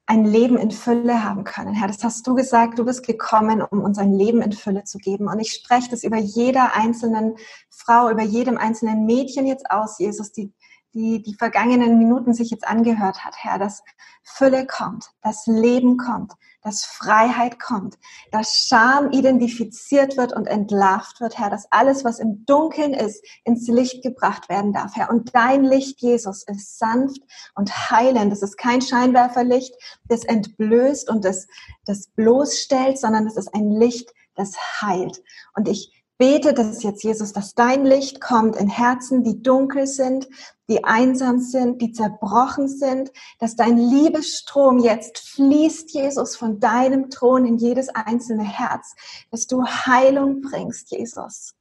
ein 0.06 0.24
Leben 0.24 0.56
in 0.56 0.70
Fülle 0.70 1.22
haben 1.22 1.44
können. 1.44 1.74
Herr, 1.74 1.88
das 1.88 2.02
hast 2.02 2.26
du 2.26 2.34
gesagt, 2.34 2.78
du 2.78 2.86
bist 2.86 3.06
gekommen, 3.06 3.60
um 3.60 3.82
uns 3.82 3.98
ein 3.98 4.14
Leben 4.14 4.40
in 4.40 4.52
Fülle 4.52 4.84
zu 4.84 4.96
geben. 4.96 5.28
Und 5.28 5.38
ich 5.38 5.52
spreche 5.52 5.90
das 5.90 6.02
über 6.02 6.16
jeder 6.16 6.74
einzelnen 6.74 7.36
Frau, 7.68 8.08
über 8.08 8.22
jedem 8.22 8.56
einzelnen 8.56 9.04
Mädchen 9.04 9.46
jetzt 9.46 9.70
aus, 9.70 9.98
Jesus, 9.98 10.32
die 10.32 10.50
die 10.94 11.22
die 11.22 11.34
vergangenen 11.34 11.98
Minuten 11.98 12.32
sich 12.32 12.50
jetzt 12.50 12.66
angehört 12.66 13.24
hat, 13.24 13.34
Herr, 13.36 13.58
dass 13.58 13.82
Fülle 14.22 14.66
kommt, 14.66 15.10
dass 15.22 15.46
Leben 15.46 15.98
kommt, 15.98 16.32
dass 16.62 16.84
Freiheit 16.84 17.60
kommt, 17.60 17.98
dass 18.30 18.66
Scham 18.66 19.10
identifiziert 19.10 20.16
wird 20.16 20.32
und 20.32 20.46
entlarvt 20.46 21.20
wird, 21.20 21.38
Herr, 21.38 21.50
dass 21.50 21.70
alles, 21.70 22.04
was 22.04 22.18
im 22.18 22.46
Dunkeln 22.46 22.94
ist, 22.94 23.22
ins 23.44 23.68
Licht 23.68 24.02
gebracht 24.02 24.48
werden 24.48 24.72
darf, 24.72 24.96
Herr. 24.96 25.10
Und 25.10 25.34
dein 25.34 25.64
Licht, 25.64 26.00
Jesus, 26.00 26.44
ist 26.44 26.78
sanft 26.78 27.20
und 27.54 27.90
heilend. 27.90 28.32
Es 28.32 28.42
ist 28.42 28.56
kein 28.56 28.80
Scheinwerferlicht, 28.80 29.74
das 30.08 30.24
entblößt 30.24 31.10
und 31.10 31.24
das, 31.24 31.46
das 31.84 32.06
bloßstellt, 32.08 32.98
sondern 32.98 33.26
es 33.26 33.36
ist 33.36 33.54
ein 33.54 33.70
Licht, 33.70 34.10
das 34.34 34.56
heilt. 34.80 35.22
Und 35.54 35.68
ich 35.68 36.03
bete 36.18 36.54
das 36.54 36.82
jetzt, 36.82 37.02
Jesus, 37.02 37.32
dass 37.32 37.54
dein 37.54 37.84
Licht 37.84 38.20
kommt 38.20 38.56
in 38.56 38.68
Herzen, 38.68 39.24
die 39.24 39.42
dunkel 39.42 39.86
sind, 39.86 40.28
die 40.68 40.84
einsam 40.84 41.40
sind, 41.40 41.82
die 41.82 41.92
zerbrochen 41.92 42.68
sind, 42.68 43.12
dass 43.38 43.56
dein 43.56 43.76
Liebesstrom 43.76 44.78
jetzt 44.78 45.18
fließt, 45.18 45.90
Jesus, 45.92 46.36
von 46.36 46.60
deinem 46.60 47.10
Thron 47.10 47.46
in 47.46 47.56
jedes 47.56 47.88
einzelne 47.88 48.44
Herz, 48.44 48.94
dass 49.30 49.46
du 49.46 49.64
Heilung 49.64 50.40
bringst, 50.40 50.90
Jesus. 50.90 51.54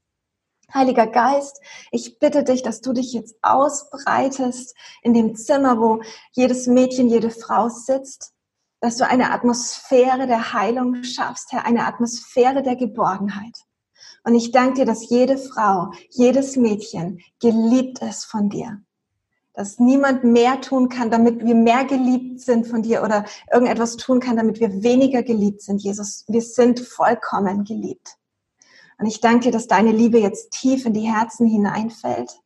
Heiliger 0.74 1.08
Geist, 1.08 1.60
ich 1.92 2.18
bitte 2.20 2.44
dich, 2.44 2.64
dass 2.64 2.82
du 2.82 2.94
dich 2.94 3.14
jetzt 3.14 3.36
ausbreitest 3.42 4.76
in 5.04 5.14
dem 5.14 5.36
Zimmer, 5.36 5.80
wo 5.80 6.02
jedes 6.32 6.68
Mädchen, 6.68 7.10
jede 7.10 7.30
Frau 7.30 7.70
sitzt, 7.70 8.34
dass 8.80 8.98
du 8.98 9.06
eine 9.06 9.32
Atmosphäre 9.32 10.26
der 10.26 10.54
Heilung 10.54 11.04
schaffst, 11.04 11.52
Herr, 11.52 11.66
eine 11.66 11.86
Atmosphäre 11.86 12.64
der 12.64 12.76
Geborgenheit. 12.76 13.56
Und 14.24 14.36
ich 14.36 14.52
danke 14.52 14.76
dir, 14.76 14.86
dass 14.86 15.10
jede 15.10 15.38
Frau, 15.38 15.92
jedes 16.10 16.56
Mädchen 16.56 17.20
geliebt 17.42 18.02
ist 18.02 18.26
von 18.26 18.50
dir. 18.50 18.82
Dass 19.54 19.80
niemand 19.80 20.24
mehr 20.24 20.62
tun 20.62 20.90
kann, 20.90 21.12
damit 21.12 21.46
wir 21.46 21.56
mehr 21.56 21.86
geliebt 21.86 22.40
sind 22.40 22.66
von 22.66 22.82
dir 22.82 23.04
oder 23.04 23.26
irgendetwas 23.52 23.98
tun 23.98 24.20
kann, 24.20 24.38
damit 24.38 24.60
wir 24.60 24.82
weniger 24.82 25.24
geliebt 25.24 25.62
sind. 25.62 25.82
Jesus, 25.82 26.24
wir 26.28 26.42
sind 26.42 26.80
vollkommen 26.80 27.64
geliebt. 27.64 28.18
Und 28.98 29.06
ich 29.08 29.20
danke 29.20 29.46
dir, 29.46 29.52
dass 29.52 29.68
deine 29.68 29.92
Liebe 29.92 30.20
jetzt 30.20 30.52
tief 30.52 30.86
in 30.86 30.94
die 30.94 31.12
Herzen 31.12 31.46
hineinfällt 31.46 32.40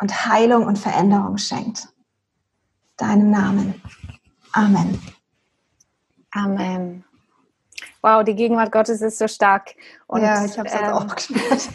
und 0.00 0.26
Heilung 0.26 0.66
und 0.66 0.78
Veränderung 0.78 1.38
schenkt. 1.38 1.88
Deinem 2.96 3.30
Namen. 3.30 3.80
Amen. 4.52 5.00
Amen 6.32 7.04
wow, 8.02 8.22
die 8.24 8.34
Gegenwart 8.34 8.72
Gottes 8.72 9.00
ist 9.00 9.18
so 9.18 9.28
stark. 9.28 9.74
Und, 10.06 10.22
ja, 10.22 10.44
ich 10.44 10.58
habe 10.58 10.68
es 10.68 10.74
ähm, 10.74 10.84
auch 10.92 11.14
gespürt. 11.14 11.68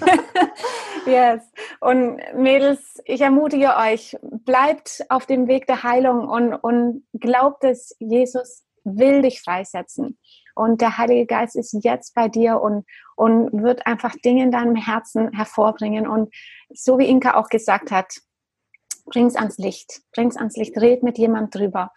yes. 1.06 1.42
Und 1.80 2.20
Mädels, 2.36 3.02
ich 3.06 3.22
ermutige 3.22 3.76
euch, 3.76 4.18
bleibt 4.22 5.04
auf 5.10 5.26
dem 5.26 5.48
Weg 5.48 5.68
der 5.68 5.84
Heilung 5.84 6.28
und, 6.28 6.54
und 6.54 7.04
glaubt 7.14 7.64
es, 7.64 7.96
Jesus 8.00 8.64
will 8.84 9.22
dich 9.22 9.42
freisetzen. 9.42 10.18
Und 10.56 10.82
der 10.82 10.98
Heilige 10.98 11.26
Geist 11.26 11.56
ist 11.56 11.76
jetzt 11.84 12.14
bei 12.14 12.28
dir 12.28 12.62
und, 12.62 12.86
und 13.16 13.64
wird 13.64 13.88
einfach 13.88 14.16
Dinge 14.24 14.44
in 14.44 14.52
deinem 14.52 14.76
Herzen 14.76 15.32
hervorbringen. 15.32 16.08
Und 16.08 16.34
so 16.70 17.00
wie 17.00 17.08
Inka 17.08 17.36
auch 17.36 17.50
gesagt 17.50 17.92
hat, 17.92 18.14
bring's 19.06 19.36
ans 19.36 19.58
Licht, 19.58 20.02
bring's 20.14 20.38
ans 20.38 20.56
Licht, 20.56 20.78
red 20.78 21.04
mit 21.04 21.18
jemand 21.18 21.56
drüber, 21.56 21.92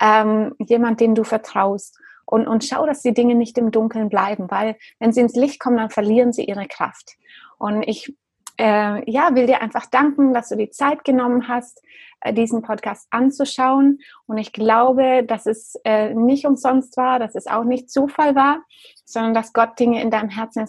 ähm, 0.00 0.54
jemand, 0.58 1.00
dem 1.00 1.14
du 1.14 1.24
vertraust 1.24 1.98
und, 2.32 2.48
und 2.48 2.64
schau, 2.64 2.86
dass 2.86 3.02
die 3.02 3.12
Dinge 3.12 3.34
nicht 3.34 3.58
im 3.58 3.70
Dunkeln 3.70 4.08
bleiben, 4.08 4.50
weil 4.50 4.78
wenn 4.98 5.12
sie 5.12 5.20
ins 5.20 5.36
Licht 5.36 5.60
kommen, 5.60 5.76
dann 5.76 5.90
verlieren 5.90 6.32
sie 6.32 6.46
ihre 6.46 6.66
Kraft. 6.66 7.16
Und 7.58 7.82
ich 7.82 8.16
äh, 8.58 9.10
ja, 9.10 9.34
will 9.34 9.46
dir 9.46 9.60
einfach 9.60 9.84
danken, 9.84 10.32
dass 10.32 10.48
du 10.48 10.56
die 10.56 10.70
Zeit 10.70 11.04
genommen 11.04 11.48
hast, 11.48 11.82
äh, 12.22 12.32
diesen 12.32 12.62
Podcast 12.62 13.06
anzuschauen. 13.10 13.98
Und 14.24 14.38
ich 14.38 14.54
glaube, 14.54 15.24
dass 15.24 15.44
es 15.44 15.74
äh, 15.84 16.14
nicht 16.14 16.46
umsonst 16.46 16.96
war, 16.96 17.18
dass 17.18 17.34
es 17.34 17.46
auch 17.46 17.64
nicht 17.64 17.90
Zufall 17.90 18.34
war, 18.34 18.62
sondern 19.04 19.34
dass 19.34 19.52
Gott 19.52 19.78
Dinge 19.78 20.00
in 20.00 20.10
deinem 20.10 20.30
Herzen 20.30 20.64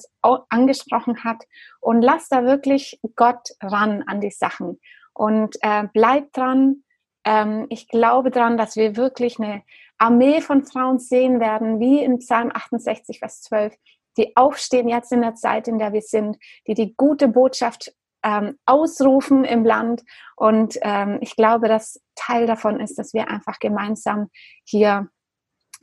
angesprochen 0.50 1.24
hat. 1.24 1.46
Und 1.80 2.02
lass 2.02 2.28
da 2.28 2.44
wirklich 2.44 3.00
Gott 3.16 3.52
ran 3.62 4.04
an 4.06 4.20
die 4.20 4.32
Sachen. 4.32 4.82
Und 5.14 5.56
äh, 5.62 5.88
bleib 5.94 6.34
dran. 6.34 6.84
Ähm, 7.24 7.68
ich 7.70 7.88
glaube 7.88 8.32
dran, 8.32 8.58
dass 8.58 8.76
wir 8.76 8.98
wirklich 8.98 9.40
eine 9.40 9.64
Armee 9.98 10.42
von 10.42 10.66
Frauen 10.66 11.00
sehen 11.00 11.40
werden, 11.40 11.80
wie 11.80 12.04
in 12.04 12.20
Psalm 12.20 12.52
68, 12.54 13.20
Vers 13.20 13.42
12, 13.44 13.76
die 14.18 14.36
aufstehen 14.36 14.90
jetzt 14.90 15.12
in 15.12 15.22
der 15.22 15.36
Zeit, 15.36 15.68
in 15.68 15.80
der 15.80 15.94
wir 15.94 16.02
sind, 16.02 16.38
die 16.68 16.74
die 16.74 16.96
gute 16.96 17.28
Botschaft 17.28 17.94
ähm, 18.24 18.58
ausrufen 18.66 19.44
im 19.44 19.66
Land. 19.66 20.04
Und 20.36 20.78
ähm, 20.82 21.18
ich 21.22 21.36
glaube, 21.36 21.68
dass 21.68 22.02
Teil 22.16 22.48
davon 22.48 22.80
ist, 22.80 22.98
dass 22.98 23.14
wir 23.14 23.28
einfach 23.28 23.60
gemeinsam 23.60 24.30
hier 24.64 25.10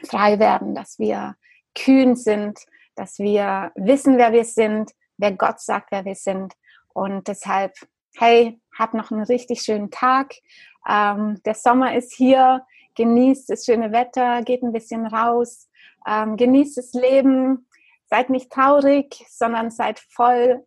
frei 0.05 0.39
werden, 0.39 0.75
dass 0.75 0.99
wir 0.99 1.37
kühn 1.75 2.17
sind, 2.17 2.59
dass 2.95 3.19
wir 3.19 3.73
wissen, 3.75 4.19
wer 4.19 4.33
wir 4.33 4.45
sind, 4.45 4.93
wer 5.19 5.33
Gott 5.33 5.61
sagt, 5.61 5.93
wer 5.93 6.05
wir 6.05 6.15
sind. 6.15 6.55
Und 6.93 7.29
deshalb, 7.29 7.75
hey, 8.17 8.61
hab 8.77 8.95
noch 8.95 9.11
einen 9.11 9.23
richtig 9.23 9.63
schönen 9.63 9.91
Tag. 9.91 10.35
Ähm, 10.89 11.41
der 11.45 11.55
Sommer 11.55 11.95
ist 11.95 12.15
hier 12.15 12.65
genießt 12.97 13.51
das 13.51 13.65
schöne 13.65 13.93
Wetter, 13.93 14.43
geht 14.43 14.63
ein 14.63 14.73
bisschen 14.73 15.07
raus, 15.07 15.69
ähm, 16.07 16.37
genießt 16.37 16.77
das 16.77 16.93
Leben, 16.93 17.67
seid 18.07 18.31
nicht 18.31 18.51
traurig, 18.51 19.25
sondern 19.29 19.71
seid 19.71 20.01
voll 20.01 20.65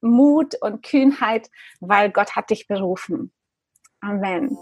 Mut 0.00 0.54
und 0.60 0.82
Kühnheit, 0.82 1.50
weil 1.80 2.10
Gott 2.10 2.36
hat 2.36 2.50
dich 2.50 2.68
berufen. 2.68 3.32
Amen. 4.00 4.56